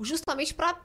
[0.00, 0.80] justamente para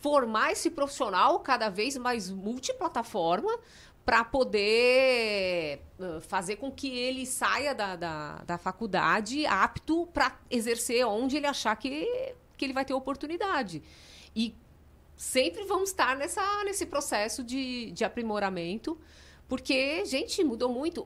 [0.00, 3.58] formar esse profissional cada vez mais multiplataforma
[4.04, 5.80] para poder
[6.22, 11.74] fazer com que ele saia da, da, da faculdade apto para exercer onde ele achar
[11.76, 12.06] que,
[12.56, 13.82] que ele vai ter oportunidade.
[14.36, 14.54] E
[15.16, 18.98] sempre vamos estar nessa, nesse processo de, de aprimoramento,
[19.48, 21.02] porque, gente, mudou muito.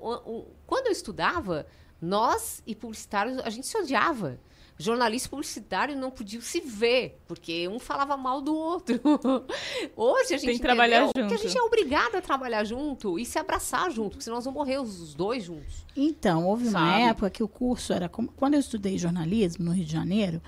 [0.67, 1.67] Quando eu estudava,
[2.01, 4.41] nós e publicitários, a gente se odiava.
[4.79, 9.01] Jornalista publicitário não podiam se ver, porque um falava mal do outro.
[9.97, 11.49] Hoje a gente Tem que trabalhar entendeu que a junto.
[11.49, 14.79] gente é obrigado a trabalhar junto e se abraçar junto, porque senão nós vamos morrer
[14.81, 15.85] os dois juntos.
[15.97, 17.03] Então, houve uma Sabe?
[17.03, 18.09] época que o curso era.
[18.09, 20.41] como- Quando eu estudei jornalismo no Rio de Janeiro,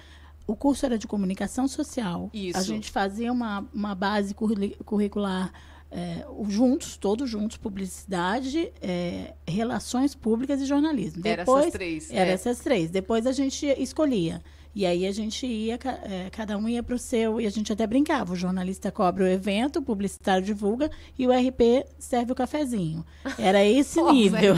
[0.46, 2.30] o curso era de comunicação social.
[2.32, 2.56] Isso.
[2.58, 5.52] A gente fazia uma, uma base curri- curricular
[5.90, 11.22] é, juntos, todos juntos, publicidade, é, relações públicas e jornalismo.
[11.24, 12.32] Era Depois, essas três, Era é.
[12.32, 12.90] essas três.
[12.90, 14.42] Depois a gente escolhia.
[14.72, 17.72] E aí a gente ia, é, cada um ia para o seu, e a gente
[17.72, 18.32] até brincava.
[18.32, 20.88] O jornalista cobra o evento, o publicitário divulga
[21.18, 23.04] e o RP serve o cafezinho.
[23.36, 24.54] Era esse nível.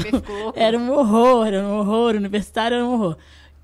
[0.54, 3.16] Era um horror, era um horror, universitário era um horror.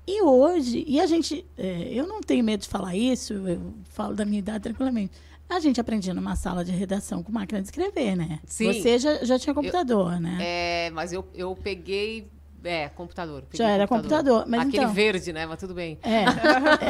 [0.07, 4.15] E hoje, e a gente, é, eu não tenho medo de falar isso, eu falo
[4.15, 5.13] da minha idade tranquilamente.
[5.49, 8.39] A gente aprendia numa sala de redação com máquina de escrever, né?
[8.45, 8.71] Sim.
[8.71, 10.37] Você já, já tinha computador, Eu- né?
[10.39, 12.29] É, mas eu, eu peguei.
[12.63, 13.43] É, computador.
[13.49, 15.45] peguei Já era computador, mas Aquele então- verde, né?
[15.45, 15.97] Mas tudo bem.
[16.03, 16.25] É,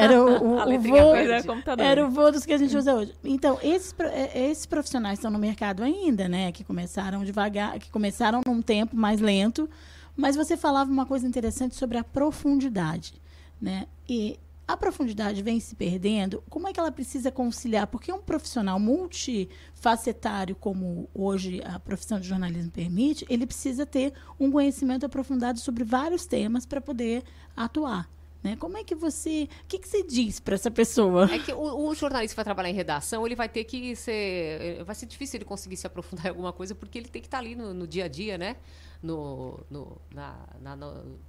[0.04, 1.48] era o, o, o letrinha vô, verde.
[1.78, 3.14] era o vô dos que a gente usa hoje.
[3.24, 6.52] Então, esses, é, esses profissionais estão no mercado ainda, né?
[6.52, 9.70] Que começaram devagar, que começaram num tempo mais lento,
[10.18, 13.14] mas você falava uma coisa interessante sobre a profundidade,
[13.62, 13.86] né?
[14.08, 14.40] E
[14.72, 16.44] a profundidade vem se perdendo.
[16.48, 17.88] Como é que ela precisa conciliar?
[17.88, 24.52] Porque um profissional multifacetário, como hoje a profissão de jornalismo permite, ele precisa ter um
[24.52, 27.24] conhecimento aprofundado sobre vários temas para poder
[27.56, 28.08] atuar.
[28.44, 28.56] Né?
[28.58, 29.50] Como é que você.
[29.64, 31.30] O que, que você diz para essa pessoa?
[31.34, 34.82] É que o, o jornalista que vai trabalhar em redação, ele vai ter que ser.
[34.86, 37.40] Vai ser difícil ele conseguir se aprofundar em alguma coisa, porque ele tem que estar
[37.40, 38.56] ali no, no dia a dia, né?
[39.04, 41.20] No, no- na, na, no-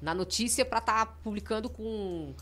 [0.00, 2.32] na notícia para estar publicando com.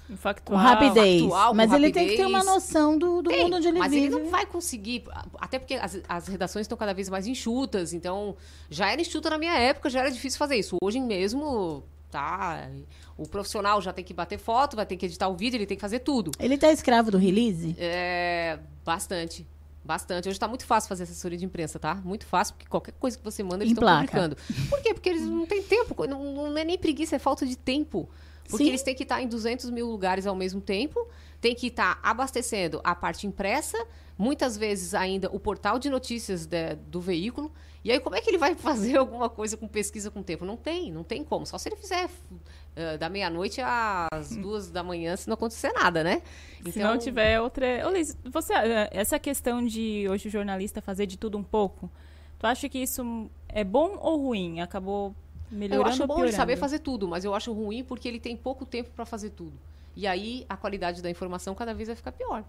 [0.45, 1.23] Com rapidez.
[1.23, 2.55] factual, com Mas ele tem que ter uma rapidez.
[2.55, 4.07] noção do, do Tem, mundo onde ele mas vive.
[4.07, 5.05] ele não vai conseguir,
[5.39, 8.37] até porque as, as redações estão cada vez mais enxutas, então
[8.71, 10.77] já era enxuta na minha época, já era difícil fazer isso.
[10.83, 12.69] Hoje mesmo, tá,
[13.17, 15.77] o profissional já tem que bater foto, vai ter que editar o vídeo, ele tem
[15.77, 16.31] que fazer tudo.
[16.39, 17.75] Ele tá escravo do release?
[17.79, 19.45] É, bastante.
[19.89, 20.29] Bastante.
[20.29, 21.95] Hoje está muito fácil fazer assessoria de imprensa, tá?
[21.95, 24.37] Muito fácil, porque qualquer coisa que você manda, eles estão publicando.
[24.69, 24.93] Por quê?
[24.93, 26.07] Porque eles não têm tempo.
[26.07, 28.07] Não, não é nem preguiça, é falta de tempo.
[28.51, 28.69] Porque Sim.
[28.69, 31.09] eles têm que estar em 200 mil lugares ao mesmo tempo,
[31.41, 33.79] tem que estar abastecendo a parte impressa,
[34.19, 37.51] muitas vezes ainda o portal de notícias de- do veículo.
[37.83, 38.55] E aí, como é que ele vai
[38.93, 40.45] fazer alguma coisa com pesquisa com tempo?
[40.45, 41.47] Não tem, não tem como.
[41.47, 42.11] Só se ele fizer
[42.77, 46.23] eh, da meia-noite às duas da manhã, se não acontecer nada, né?
[46.71, 47.67] Se não tiver outra.
[47.87, 51.91] Ô, Liz, você, eh, essa questão de hoje o jornalista fazer de tudo um pouco,
[52.39, 54.61] tu acha que isso é bom ou ruim?
[54.61, 55.15] Acabou
[55.51, 58.37] melhorando Eu acho bom ele saber fazer tudo, mas eu acho ruim porque ele tem
[58.37, 59.59] pouco tempo para fazer tudo.
[59.97, 62.45] E aí a qualidade da informação cada vez vai ficar pior.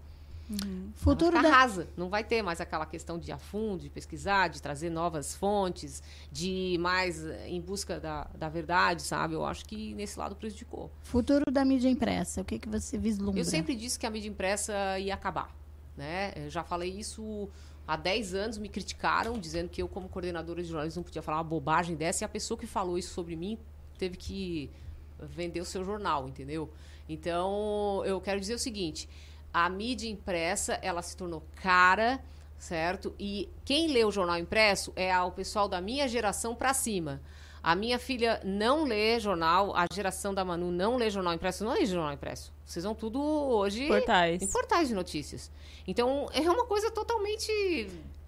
[0.94, 1.88] Futuro vai ficar da- rasa.
[1.96, 5.34] Não vai ter mais aquela questão de ir a fundo, de pesquisar, de trazer novas
[5.34, 9.34] fontes, de ir mais eh, em busca da, da verdade, sabe?
[9.34, 10.90] Eu acho que nesse lado prejudicou.
[11.02, 13.40] Futuro da mídia impressa, o que, que você vislumbra?
[13.40, 15.54] Eu sempre disse que a mídia impressa ia acabar.
[15.96, 16.32] Né?
[16.36, 17.48] Eu já falei isso
[17.86, 21.38] há 10 anos, me criticaram, dizendo que eu, como coordenadora de jornalismo, não podia falar
[21.38, 23.58] uma bobagem dessa, e a pessoa que falou isso sobre mim
[23.98, 24.70] teve que
[25.18, 26.70] vender o seu jornal, entendeu?
[27.08, 29.08] Então, eu quero dizer o seguinte:
[29.52, 32.20] a mídia impressa ela se tornou cara,
[32.58, 33.14] certo?
[33.18, 37.20] E quem lê o jornal impresso é o pessoal da minha geração para cima.
[37.62, 41.72] A minha filha não lê jornal, a geração da Manu não lê jornal impresso, não
[41.74, 42.52] lê jornal impresso.
[42.64, 44.40] Vocês vão tudo hoje Portais.
[44.40, 45.50] em portais de notícias.
[45.86, 47.50] Então, é uma coisa totalmente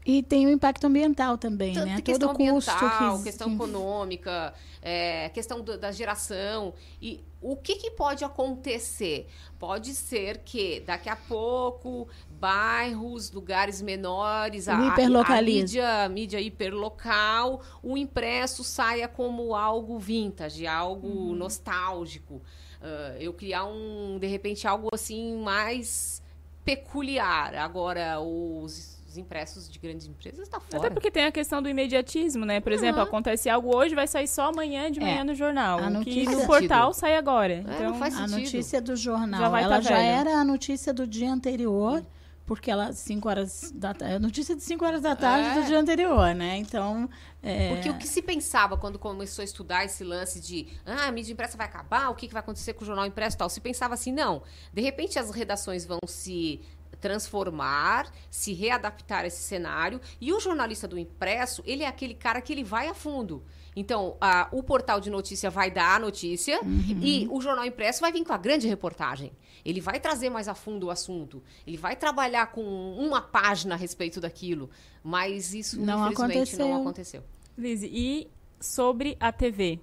[0.05, 2.01] E tem o impacto ambiental também, tanto né?
[2.03, 6.75] questão Todo custo ambiental, que, questão que- econômica, é, questão do- da geração.
[7.01, 9.29] E o que, que pode acontecer?
[9.59, 16.41] Pode ser que daqui a pouco bairros, lugares menores, a, a- a mídia, a mídia
[16.41, 21.35] hiperlocal, o impresso saia como algo vintage, algo Uhum.
[21.35, 22.43] nostálgico.
[22.81, 26.23] Ah, eu criar um, de repente, algo assim mais
[26.65, 27.55] peculiar.
[27.55, 30.79] Agora, os, os impressos de grandes empresas tá fora.
[30.79, 32.61] Até porque tem a questão do imediatismo, né?
[32.61, 33.09] Por exemplo, Aham.
[33.09, 35.25] acontece algo hoje, vai sair só amanhã de manhã É.
[35.25, 35.79] no jornal.
[35.79, 35.91] A o que
[36.25, 37.55] notícia- no portal sai agora.
[37.69, 40.07] então, não faz a notícia do jornal, Já vai ela tá já velha.
[40.07, 42.03] era a notícia do dia anterior,
[42.47, 45.61] porque ela 5 horas da é a notícia de 5 horas da tarde É.
[45.61, 46.57] do dia anterior, né?
[46.57, 47.09] Então,
[47.43, 51.13] é, Porque o que se pensava quando começou a estudar esse lance de ah, a
[51.13, 53.49] mídia impressa vai acabar, o que, que vai acontecer com o jornal impresso e tal?
[53.51, 54.43] Se pensava assim, não.
[54.73, 56.61] De repente as redações vão se
[57.03, 60.01] transformar, se readaptar a esse cenário.
[60.21, 63.43] E o jornalista do impresso, ele é aquele cara que ele vai a fundo.
[63.75, 66.61] Então, a- o portal de notícia vai dar a notícia
[67.01, 69.33] e o jornal impresso vai vir com a grande reportagem.
[69.65, 71.43] Ele vai trazer mais a fundo o assunto.
[71.67, 72.63] Ele vai trabalhar com
[72.99, 74.69] uma página a respeito daquilo.
[75.03, 77.21] Mas isso, Não infelizmente, não aconteceu.
[77.21, 77.25] aconteceu.
[77.57, 78.29] Liz, e
[78.61, 79.81] sobre a TV?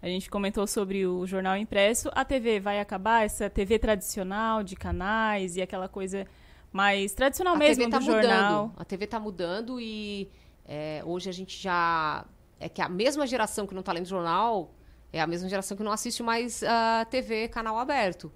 [0.00, 2.08] A gente comentou sobre o jornal impresso.
[2.14, 3.24] A TV vai acabar?
[3.24, 6.24] Essa TV tradicional de canais e aquela coisa
[6.72, 8.62] mais tradicional a mesmo TV tá do jornal.
[8.66, 8.80] mudando.
[8.80, 10.28] A TV tá mudando e
[10.66, 12.24] é, hoje a gente já.
[12.60, 14.74] É que a mesma geração que não tá lendo jornal
[15.12, 18.30] é a mesma geração que não assiste mais a TV canal aberto.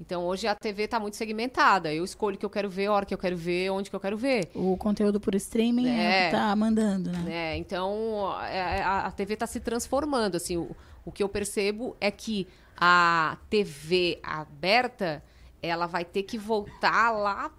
[0.00, 1.92] Então hoje a TV tá muito segmentada.
[1.92, 3.96] Eu escolho o que eu quero ver, a hora que eu quero ver, onde que
[3.96, 4.50] eu quero ver.
[4.54, 6.24] o conteúdo por streaming é, o É.
[6.26, 7.18] que tá mandando, né?
[7.20, 7.56] né?
[7.56, 10.36] Então, é, a, a TV está se transformando.
[10.36, 12.46] Assim, o, o que eu percebo é que
[12.76, 15.22] a TV aberta
[15.66, 17.50] ela vai ter que voltar lá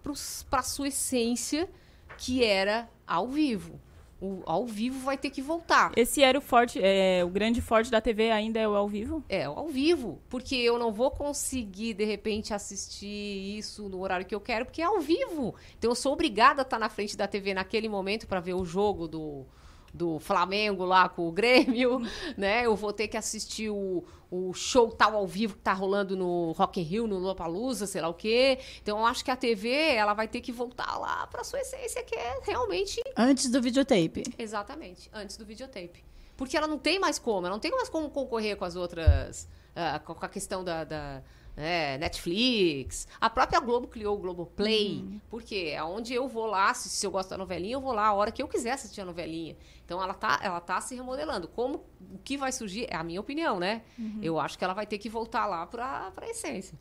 [0.49, 1.69] para a sua essência,
[2.17, 3.79] que era ao vivo.
[4.21, 5.91] O ao vivo vai ter que voltar.
[5.95, 9.23] Esse era o forte, é, o grande forte da TV ainda é o ao vivo?
[9.27, 10.21] É, ao vivo.
[10.29, 14.81] Porque eu não vou conseguir, de repente, assistir isso no horário que eu quero, porque
[14.81, 15.53] é ao vivo.
[15.77, 18.63] Então eu sou obrigada a estar na frente da TV naquele momento para ver o
[18.63, 19.45] jogo do,
[19.95, 22.01] do Flamengo lá com o Grêmio,
[22.37, 22.65] né?
[22.65, 26.51] Eu vou ter que assistir o, o show tal ao vivo que tá rolando no
[26.51, 28.59] Rock in Rio, no Lollapalooza, sei lá o quê.
[28.81, 32.03] Então eu acho que a TV, ela vai ter que voltar lá para sua essência,
[32.03, 34.23] que é realmente Antes do videotape.
[34.37, 36.03] Exatamente, antes do videotape.
[36.35, 39.47] Porque ela não tem mais como, ela não tem mais como concorrer com as outras.
[40.05, 40.83] com com a questão da.
[40.83, 41.23] da,
[41.55, 43.07] né, Netflix.
[43.19, 44.97] A própria Globo criou o Globoplay.
[44.97, 45.21] Uhum.
[45.29, 48.07] Porque é onde eu vou lá, se, se eu gosto da novelinha, eu vou lá
[48.07, 49.55] a hora que eu quiser assistir a novelinha.
[49.85, 51.47] Então ela tá, ela tá se remodelando.
[51.47, 53.81] Como o que vai surgir, é a minha opinião, né?
[53.97, 54.19] Uhum.
[54.21, 56.77] Eu acho que ela vai ter que voltar lá pra, pra essência.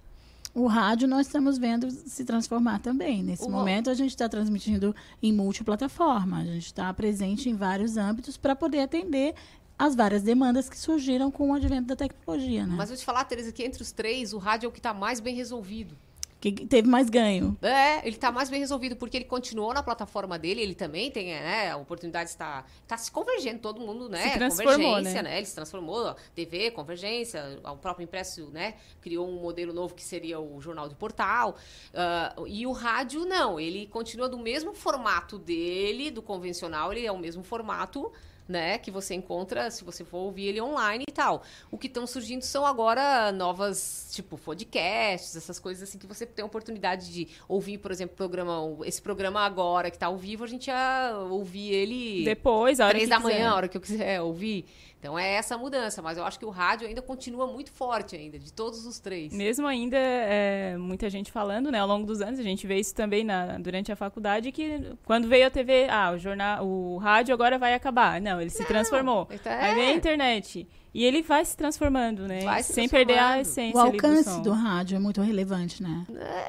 [0.54, 3.24] O rádio nós estamos vendo se transformar também.
[3.24, 6.38] Nesse O- momento a gente está transmitindo em multiplataforma.
[6.38, 9.34] A gente está presente em vários âmbitos para poder atender
[9.78, 12.74] as várias demandas que surgiram com o advento da tecnologia, né?
[12.76, 14.94] Mas vou te falar, Teresa, que entre os três, o rádio é o que tá
[14.94, 15.96] mais bem resolvido.
[16.40, 17.56] Que teve mais ganho.
[17.62, 21.28] É, ele tá mais bem resolvido porque ele continuou na plataforma dele, ele também tem,
[21.28, 25.38] né, a oportunidade de estar tá se convergendo, todo mundo, né, Se transformou, convergência, né?
[25.38, 30.04] Ele se transformou, ó, TV, convergência, o próprio impresso, né, criou um modelo novo que
[30.04, 31.56] seria o jornal de portal,
[31.94, 37.12] ah, e o rádio não, ele continua do mesmo formato dele, do convencional, ele é
[37.12, 38.12] o mesmo formato,
[38.48, 41.42] né, que você encontra se você for ouvir ele online e tal.
[41.70, 46.42] O que estão surgindo são agora novas, tipo, podcasts, essas coisas assim que você tem
[46.42, 50.46] a oportunidade de ouvir, por exemplo, programa, esse programa agora que tá ao vivo, a
[50.46, 53.48] gente ia ouvir ele Depois, a hora três da manhã, quiser.
[53.48, 54.66] a hora que eu quiser ouvir.
[55.04, 58.38] Então é essa mudança, mas eu acho que o rádio ainda continua muito forte ainda,
[58.38, 59.34] de todos os três.
[59.34, 62.94] Mesmo ainda, é, muita gente falando, né, ao longo dos anos, a gente vê isso
[62.94, 67.34] também na, durante a faculdade, que quando veio a TV, ah, o jornal, o rádio
[67.34, 68.18] agora vai acabar.
[68.18, 69.28] Não, ele se transformou.
[69.30, 70.66] então é- Aí vem a internet.
[70.94, 72.40] E ele vai se transformando, né?
[72.42, 74.40] Vai se sem perder a essência O ali do alcance som.
[74.40, 76.06] do rádio é muito relevante, né?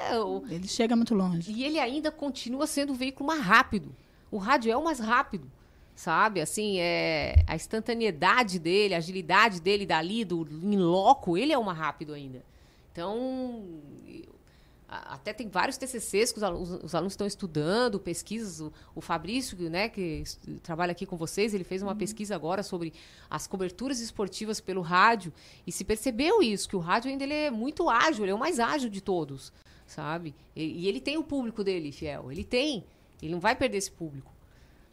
[0.10, 1.52] É, o- Ele chega muito longe.
[1.52, 3.94] E ele ainda continua sendo o veículo mais rápido.
[4.32, 5.52] O rádio é o mais rápido,
[5.96, 6.42] sabe?
[6.42, 11.78] Assim, é a instantaneidade dele, a agilidade dele dali, do em loco, ele é mais
[11.78, 12.44] rápido ainda.
[12.92, 13.64] Então,
[14.88, 18.60] até tem vários TCCs que os alunos, os alunos estão estudando, pesquisas.
[18.60, 20.24] O, o Fabrício, né, que
[20.62, 22.94] trabalha aqui com vocês, ele fez uma pesquisa agora sobre
[23.30, 25.34] as coberturas esportivas pelo rádio
[25.66, 28.40] e se percebeu isso, que o rádio ainda ele é muito ágil, ele é o
[28.40, 29.52] mais ágil de todos,
[29.88, 30.36] sabe?
[30.56, 32.84] E, e ele tem o público dele, fiel, ele tem.
[33.22, 34.35] Ele não vai perder esse público.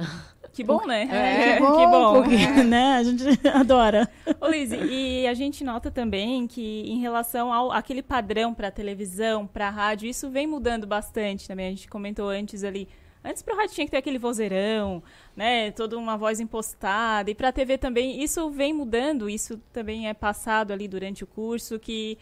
[0.52, 1.08] Que bom, né?
[1.10, 2.22] É, que bom, que bom.
[2.22, 2.62] Porque, é.
[2.62, 2.96] né?
[2.96, 4.08] A gente adora.
[4.38, 9.46] Ô, Liz, e a gente nota também que em relação ao aquele padrão para televisão,
[9.46, 11.68] para rádio, isso vem mudando bastante também.
[11.68, 12.86] A gente comentou antes ali.
[13.24, 15.02] Antes para o rádio tinha que ter aquele vozeirão,
[15.34, 15.70] né?
[15.70, 17.30] Toda uma voz impostada.
[17.30, 19.30] E para a TV também, isso vem mudando.
[19.30, 22.18] Isso também é passado ali durante o curso, que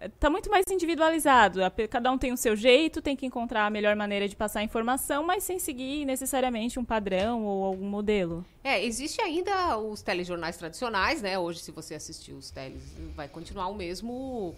[0.00, 1.60] está muito mais individualizado.
[1.88, 4.62] Cada um tem o seu jeito, tem que encontrar a melhor maneira de passar a
[4.62, 8.44] informação, mas sem seguir necessariamente um padrão ou algum modelo.
[8.64, 11.38] É, existe ainda os telejornais tradicionais, né?
[11.38, 12.82] Hoje, se você assistir os teles,
[13.14, 14.54] vai continuar o mesmo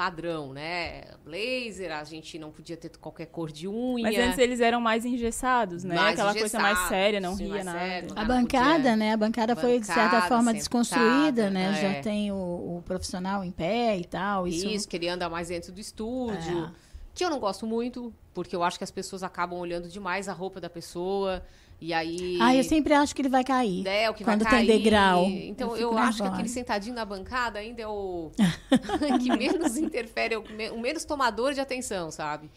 [0.00, 1.02] padrão, né?
[1.22, 4.02] Blazer, a gente não podia ter qualquer cor de unha.
[4.02, 5.94] Mas antes eles eram mais engessados, né?
[5.94, 7.78] Mais Aquela coisa mais séria, não ria nada.
[7.78, 8.96] Sério, a bancada, podia...
[8.96, 9.12] né?
[9.12, 11.72] A bancada, bancada, foi, de certa forma, desconstruída, né?
[11.76, 11.82] É.
[11.82, 14.48] Já tem o, o, profissional em pé e tal.
[14.48, 16.64] Isso, isso que ele anda mais dentro do estúdio.
[16.64, 16.70] É.
[17.12, 20.32] Que eu não gosto muito, porque eu acho que as pessoas acabam olhando demais a
[20.32, 21.42] roupa da pessoa.
[21.80, 22.38] E aí.
[22.40, 23.86] Ah, eu sempre acho que ele vai cair.
[23.86, 24.66] É, o que quando vai cair.
[24.66, 25.24] tem degrau.
[25.24, 28.30] Então, eu, eu acho que aquele sentadinho na bancada ainda é o.
[29.20, 32.50] que menos interfere, é o, menos tomador de atenção, sabe?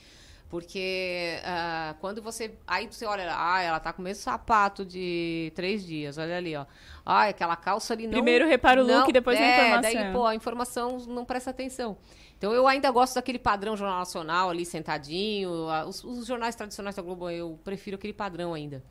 [0.49, 2.53] Porque uh, quando você.
[2.67, 6.55] Aí você olha, ah, ela tá com o mesmo sapato de três dias, olha ali,
[6.55, 6.65] ó.
[7.05, 8.13] Ah, aquela calça ali não.
[8.13, 10.01] Primeiro repara o look, não, depois é, a informação.
[10.01, 11.97] Daí, pô, a informação não presta atenção.
[12.37, 15.49] Então eu ainda gosto daquele padrão Jornal Nacional ali sentadinho.
[15.87, 18.83] Os, os jornais tradicionais da Globo, eu prefiro aquele padrão ainda.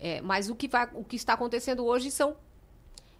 [0.00, 2.36] É, mas o que, vai, o que está acontecendo hoje são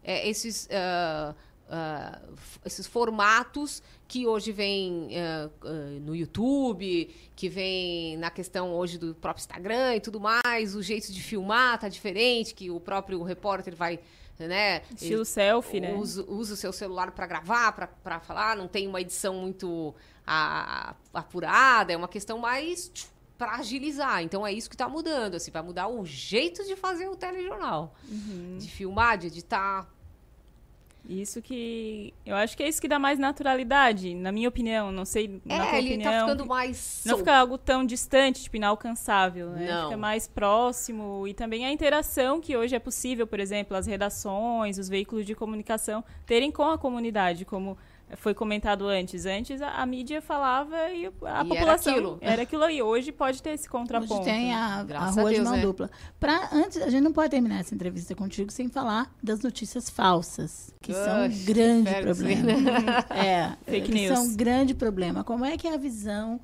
[0.02, 1.34] é, esses, uh,
[1.68, 9.14] uh, esses formatos que hoje vêm uh, no YouTube, que vem na questão hoje do
[9.14, 13.74] próprio Instagram e tudo mais, o jeito de filmar tá diferente, que o próprio repórter
[13.74, 13.98] vai
[14.38, 14.82] né?
[14.92, 15.94] Estilo selfie, né?
[15.94, 17.72] Usa, usa o seu celular para gravar,
[18.02, 19.94] para falar, não tem uma edição muito
[20.26, 22.90] a, apurada, é uma questão mais
[23.36, 24.22] para agilizar.
[24.22, 27.94] Então é isso que está mudando, assim, vai mudar o jeito de fazer o telejornal,
[28.08, 28.58] uhum.
[28.58, 29.88] de filmar, de editar.
[31.06, 35.04] Isso que eu acho que é isso que dá mais naturalidade, na minha opinião, não
[35.04, 36.12] sei é, na tua ele tá opinião.
[36.12, 39.66] tá ficando mais não fica algo tão distante, tipo inalcançável, né?
[39.70, 39.84] Não.
[39.84, 44.78] Fica mais próximo e também a interação que hoje é possível, por exemplo, as redações,
[44.78, 47.76] os veículos de comunicação terem com a comunidade, como
[48.16, 49.26] foi comentado antes.
[49.26, 52.18] Antes a, a mídia falava e a e população era aquilo.
[52.20, 52.82] era aquilo aí.
[52.82, 54.14] Hoje pode ter esse contraponto.
[54.14, 55.60] Hoje tem a, a rua a Deus, de mão é.
[55.60, 55.90] dupla.
[56.20, 60.74] Pra, antes, a gente não pode terminar essa entrevista contigo sem falar das notícias falsas,
[60.80, 62.50] que Oxe, são um grande problema.
[63.10, 64.18] é, fake que news.
[64.18, 65.24] são um grande problema.
[65.24, 66.40] Como é que é a visão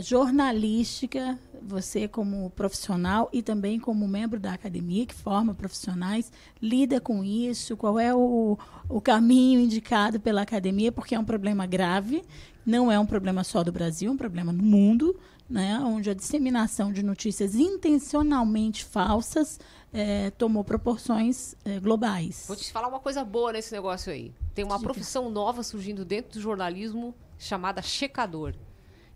[0.00, 7.24] jornalística você como profissional e também como membro da academia que forma profissionais lida com
[7.24, 7.76] isso?
[7.76, 8.58] Qual é o,
[8.88, 10.92] o caminho indicado pela academia?
[10.92, 12.22] Porque é um problema grave,
[12.64, 15.18] não é um problema só do Brasil, é um problema no mundo,
[15.48, 15.78] né?
[15.80, 19.58] Onde a disseminação de notícias intencionalmente falsas
[19.92, 22.44] é, tomou proporções é, globais.
[22.46, 24.32] Vou te falar uma coisa boa nesse negócio aí.
[24.54, 28.54] Tem uma profissão nova surgindo dentro do jornalismo chamada checador.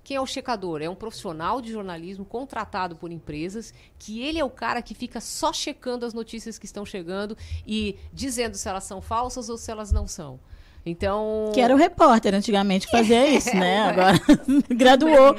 [0.05, 0.83] Quem é o checador?
[0.83, 5.21] É um profissional de jornalismo contratado por empresas, que ele é o cara que fica
[5.21, 9.71] só checando as notícias que estão chegando e dizendo se elas são falsas ou se
[9.71, 10.41] elas não são.
[10.85, 11.53] Então.
[11.55, 13.83] Que era o repórter antigamente que fazia isso, né?
[13.83, 14.21] Agora
[14.69, 15.37] graduou.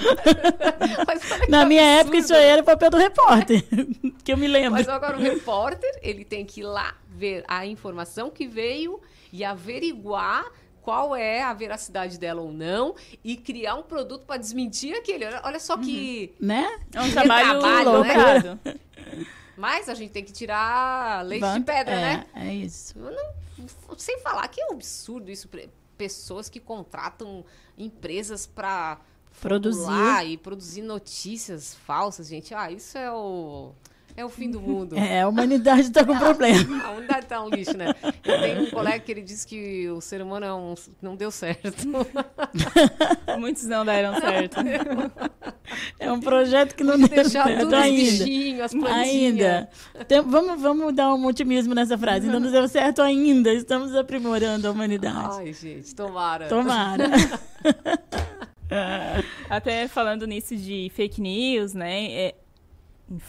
[1.49, 1.99] Na minha absurdo.
[1.99, 3.63] época, isso aí era o papel do repórter.
[4.23, 4.71] que eu me lembro.
[4.71, 9.01] Mas agora o repórter, ele tem que ir lá ver a informação que veio
[9.33, 10.45] e averiguar
[10.83, 15.25] qual é a veracidade dela ou não e criar um produto para desmentir aquele.
[15.43, 16.35] Olha só que.
[16.39, 16.47] Uhum.
[16.47, 16.79] Né?
[16.93, 18.79] É um trabalho, trabalho né?
[19.55, 22.25] Mas a gente tem que tirar leite Vant de pedra, é, né?
[22.35, 22.99] É isso.
[22.99, 25.49] Não, sem falar que é um absurdo isso.
[25.97, 27.45] Pessoas que contratam
[27.77, 28.99] empresas para
[29.39, 32.53] produzir e produzir notícias falsas, gente.
[32.53, 33.73] Ah, isso é o
[34.15, 34.97] é o fim do mundo.
[34.97, 36.83] É, a humanidade está com problema.
[36.83, 37.87] A humanidade está um lixo, né?
[38.23, 41.31] Eu tenho um colega que ele disse que o ser humano é um, não deu
[41.31, 41.87] certo.
[43.39, 44.57] Muitos não deram certo.
[45.99, 48.01] É um projeto que não deu deixar certo tudo ainda.
[48.01, 49.69] Bichinhos, as ainda.
[50.07, 52.27] Tem, vamos, vamos dar um otimismo nessa frase.
[52.27, 53.51] Ainda não deu certo ainda.
[53.53, 55.37] Estamos aprimorando a humanidade.
[55.39, 56.47] Ai, gente, tomara.
[56.47, 57.09] Tomara.
[59.49, 62.11] Até falando nisso de fake news, né?
[62.11, 62.35] É,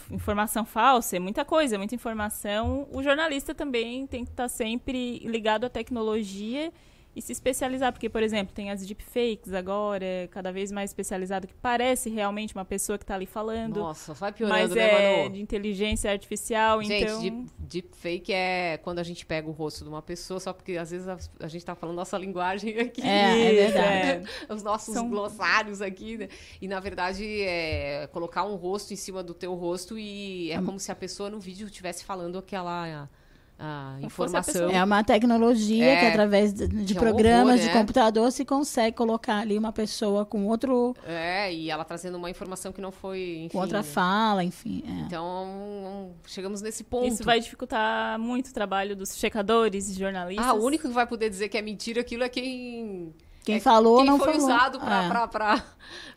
[0.09, 2.87] informação falsa, é muita coisa, é muita informação.
[2.91, 6.71] O jornalista também tem que estar sempre ligado à tecnologia
[7.15, 11.47] e se especializar, porque, por exemplo, tem as deepfakes agora, é cada vez mais especializado,
[11.47, 13.77] que parece realmente uma pessoa que está ali falando.
[13.79, 15.35] Nossa, vai piorando, mas né, é Manu?
[15.35, 17.21] de inteligência artificial, Gente, então...
[17.21, 20.91] deep, deepfake é quando a gente pega o rosto de uma pessoa, só porque às
[20.91, 23.01] vezes a, a gente tá falando nossa linguagem aqui.
[23.01, 24.29] É, é verdade.
[24.49, 26.27] Os nossos São- glossários aqui, né?
[26.61, 30.79] E na verdade é colocar um rosto em cima do teu rosto e é como
[30.79, 33.09] se a pessoa no vídeo estivesse falando aquela
[33.57, 34.69] a, informação.
[34.69, 37.73] É uma tecnologia É, que, através de, de que é um programas horror, de né?
[37.79, 42.71] computador, se consegue colocar ali uma pessoa com outro, É, e ela trazendo uma informação
[42.71, 43.49] que não foi, enfim.
[43.49, 43.83] com outra né?
[43.83, 44.83] fala, enfim.
[44.87, 44.91] é.
[45.05, 47.07] Então, chegamos nesse ponto.
[47.07, 50.45] Isso vai dificultar muito o trabalho dos checadores, jornalistas.
[50.45, 53.13] Ah, o único que vai poder dizer que é mentira aquilo é quem.
[53.43, 54.47] Quem é falou quem não foi falou.
[54.47, 55.07] usado pra, É.
[55.07, 55.63] pra, pra,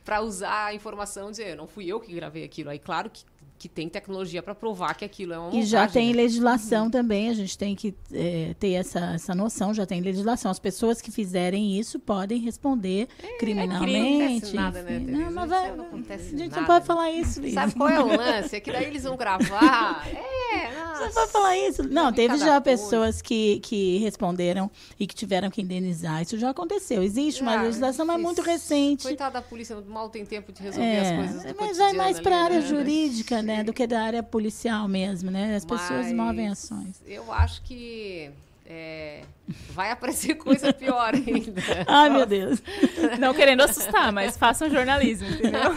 [0.02, 2.70] pra usar a informação e dizer, não fui eu que gravei aquilo.
[2.70, 3.22] Aí, claro que,
[3.58, 6.22] que tem tecnologia pra provar que aquilo é uma E já montagem, tem né?
[6.22, 10.50] legislação também, a gente tem que é, ter essa, essa noção, já tem legislação.
[10.50, 14.18] As pessoas que fizerem isso podem responder criminalmente.
[14.18, 14.98] Não acontece nada, né?
[14.98, 16.86] Não, mas vai, não acontece a gente nada, não pode né?
[16.86, 17.54] falar isso, Liz.
[17.54, 18.56] Sabe qual é o lance?
[18.56, 20.06] É que daí eles vão gravar.
[20.08, 21.10] É, Você nossa.
[21.20, 21.82] pode falar isso?
[21.82, 22.60] Não, vi teve já coisa.
[22.60, 26.22] pessoas que, que responderam e que tiveram que indenizar.
[26.22, 27.02] Isso já aconteceu.
[27.02, 29.02] Existe uma Ah, legislação, mas muito recente.
[29.02, 32.20] Coitada da polícia, mal tem tempo de resolver É, as coisas do mas vai mais
[32.20, 32.66] para a área né?
[32.66, 35.56] jurídica, né, do que da área policial mesmo, né?
[35.56, 37.02] As pessoas Mas movem ações.
[37.06, 38.30] Eu acho que
[38.70, 39.22] é,
[39.70, 41.62] vai aparecer coisa pior ainda.
[41.88, 42.62] Ai, meu Deus.
[43.18, 45.60] Não querendo assustar, mas façam jornalismo, entendeu?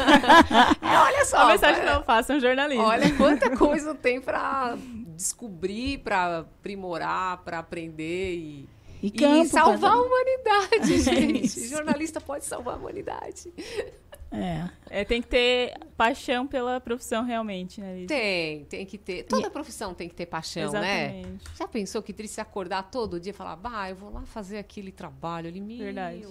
[0.82, 1.38] É, olha só.
[1.38, 2.84] A mensagem não, façam jornalismo.
[2.84, 4.78] Olha quanta coisa tem pra
[5.16, 8.70] descobrir, pra aprimorar, pra aprender e,
[9.02, 11.46] E e campo salvar pra- a humanidade, É gente.
[11.46, 11.70] isso.
[11.70, 13.54] Jornalista pode salvar a humanidade.
[14.32, 14.70] É.
[14.90, 18.06] É, tem que ter paixão pela profissão realmente, né?
[18.08, 19.24] Tem, tem que ter.
[19.24, 21.20] Toda profissão tem que ter paixão, né?
[21.20, 21.44] Exatamente.
[21.58, 24.92] Já pensou que triste acordar todo dia e falar, bah, eu vou lá fazer aquele
[24.92, 25.78] trabalho ali, meu.
[25.80, 26.26] Verdade.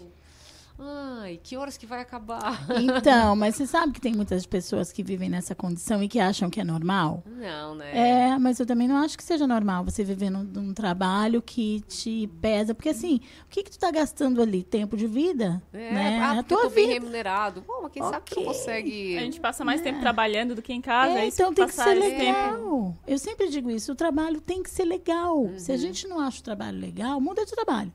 [0.83, 2.65] Ai, que horas que vai acabar?
[2.81, 6.49] Então, mas você sabe que tem muitas pessoas que vivem nessa condição e que acham
[6.49, 7.23] que é normal?
[7.27, 7.91] Não, né?
[8.33, 11.81] É, mas eu também não acho que seja normal você viver num, num trabalho que
[11.83, 12.75] te pesa.
[12.75, 14.63] Porque assim, o que, que tu tá gastando ali?
[14.63, 15.63] Tempo de vida?
[15.73, 16.19] É, né?
[16.21, 17.01] ah, a porque tua eu tô bem vida.
[17.01, 17.61] remunerado.
[17.67, 19.19] Bom, mas quem sabe que não consegue.
[19.19, 21.77] A gente passa mais tempo trabalhando do que em casa, É, é, então tem que
[21.77, 22.39] passar ser esse tempo.
[22.39, 22.97] legal.
[23.07, 25.37] Eu sempre digo isso, o trabalho tem que ser legal.
[25.43, 25.59] Uhum.
[25.59, 27.93] Se a gente não acha o trabalho legal, muda de trabalho.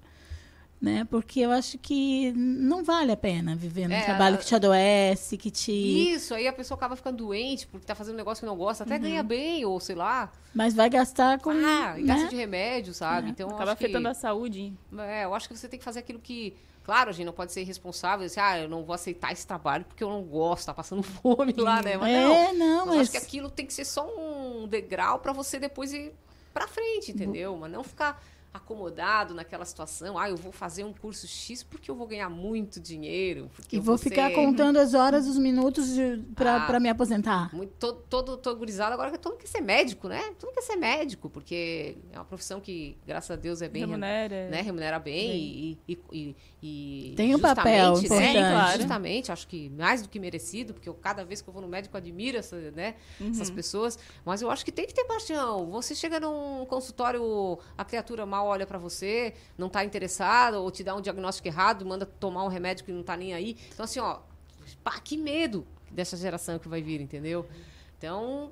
[0.82, 1.08] Né?
[1.10, 5.38] Porque eu acho que não vale a pena viver num É, trabalho que te adoece,
[5.38, 5.72] que te.
[5.72, 8.84] Isso, aí a pessoa acaba ficando doente porque tá fazendo um negócio que não gosta,
[8.84, 9.02] até Uhum.
[9.02, 10.32] ganha bem, ou sei lá.
[10.54, 11.50] Mas vai gastar com.
[11.52, 12.14] Ah, e né?
[12.14, 13.28] gasta de remédio, sabe?
[13.28, 13.30] É.
[13.32, 14.74] Então Acaba acho que- afetando a saúde.
[15.00, 16.54] É, eu acho que você tem que fazer aquilo que.
[16.84, 19.86] Claro, a gente não pode ser irresponsável, assim, ah, eu não vou aceitar esse trabalho
[19.86, 21.98] porque eu não gosto, tá passando fome lá, né?
[21.98, 22.54] Mas É, não.
[22.54, 26.14] não, Mas acho que aquilo tem que ser só um degrau pra você depois ir
[26.54, 27.58] pra frente, entendeu?
[27.58, 28.22] Mas não ficar
[28.56, 32.80] acomodado naquela situação, ah, eu vou fazer um curso X porque eu vou ganhar muito
[32.80, 33.50] dinheiro.
[33.56, 36.80] Porque E eu vou ficar ser- contando as horas, os minutos de, pra, Ah.
[36.80, 37.53] me aposentar.
[37.53, 40.22] Muito, todo, todo, todo gurizado agora que todo mundo quer ser médico, né?
[40.40, 43.82] Todo mundo quer ser médico, porque é uma profissão que, graças a Deus, é bem
[43.85, 44.50] Remunera.
[44.50, 44.61] né?
[44.61, 45.80] remunera bem, Bem.
[45.88, 48.30] E, e, e, e Tem um papel justamente, né?
[48.32, 48.51] importante.
[48.53, 48.77] claro.
[48.77, 51.67] Justamente, acho que mais do que merecido, porque eu, cada vez que eu vou no
[51.67, 53.32] médico admiro essa, né, Uhum.
[53.32, 55.69] essas pessoas, mas eu acho que tem que ter paixão.
[55.72, 60.83] Você chega num consultório, a criatura mal olha pra você, não tá interessada, ou te
[60.83, 63.57] dá um diagnóstico errado, manda tomar um remédio que não tá nem aí.
[63.74, 64.19] Então, assim, ó,
[64.83, 67.45] pá, que medo dessa geração que vai vir, entendeu?
[67.98, 68.51] Então,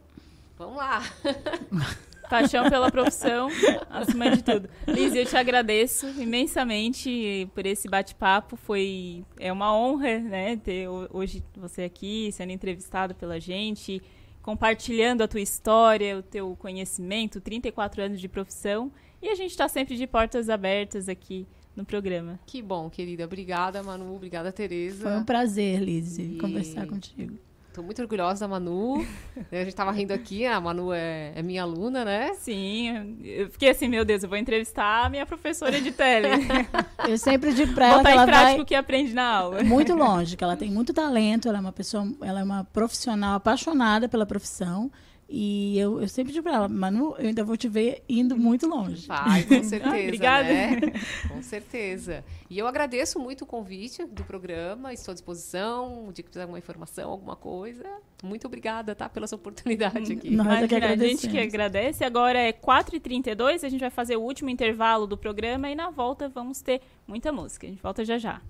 [0.58, 1.02] vamos lá.
[2.30, 3.50] Paixão pela profissão,
[3.90, 4.70] acima de tudo.
[4.88, 8.56] Liz, eu te agradeço imensamente por esse bate-papo.
[8.56, 14.02] Foi é uma honra, né, ter ho- hoje você aqui sendo entrevistado pela gente,
[14.42, 18.92] compartilhando a tua história, o teu conhecimento, 34 anos de profissão.
[19.24, 22.38] E a gente está sempre de portas abertas aqui no programa.
[22.46, 23.24] Que bom, querida.
[23.24, 24.14] Obrigada, Manu.
[24.14, 25.04] Obrigada, Tereza.
[25.04, 27.40] Foi um prazer, Liz, conversar contigo.
[27.74, 28.98] Tô muito orgulhosa da Manu.
[29.50, 32.34] a gente tava rindo aqui, a Manu é, é minha aluna, né?
[32.36, 36.28] Sim, eu fiquei assim, meu Deus, eu vou entrevistar a minha professora de tele.
[37.08, 39.28] Eu sempre digo pra ela Botar que ela em prática vai o que aprende na
[39.28, 39.64] aula.
[39.64, 43.36] muito longe, que ela tem muito talento, ela é uma pessoa, ela é uma profissional
[43.36, 44.90] apaixonada pela profissão.
[45.28, 48.68] E eu, eu sempre digo pra ela, Manu, eu ainda vou te ver indo muito
[48.68, 49.08] longe.
[49.08, 50.04] Vai, com certeza.
[50.04, 50.48] Obrigada.
[50.48, 50.82] Né?
[51.28, 52.24] Com certeza.
[52.50, 56.08] E eu agradeço muito o convite do programa, estou à disposição.
[56.08, 57.84] O dia que precisar de alguma informação, alguma coisa.
[58.24, 59.10] Muito obrigada, tá?
[59.10, 60.30] Pela sua oportunidade aqui.
[60.30, 62.04] Nós é que Imagina, a gente que agradece.
[62.04, 66.30] Agora é 4h32, a gente vai fazer o último intervalo do programa e na volta
[66.30, 67.66] vamos ter muita música.
[67.66, 68.42] A gente volta já já.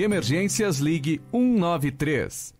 [0.00, 2.59] de emergências, ligue 193.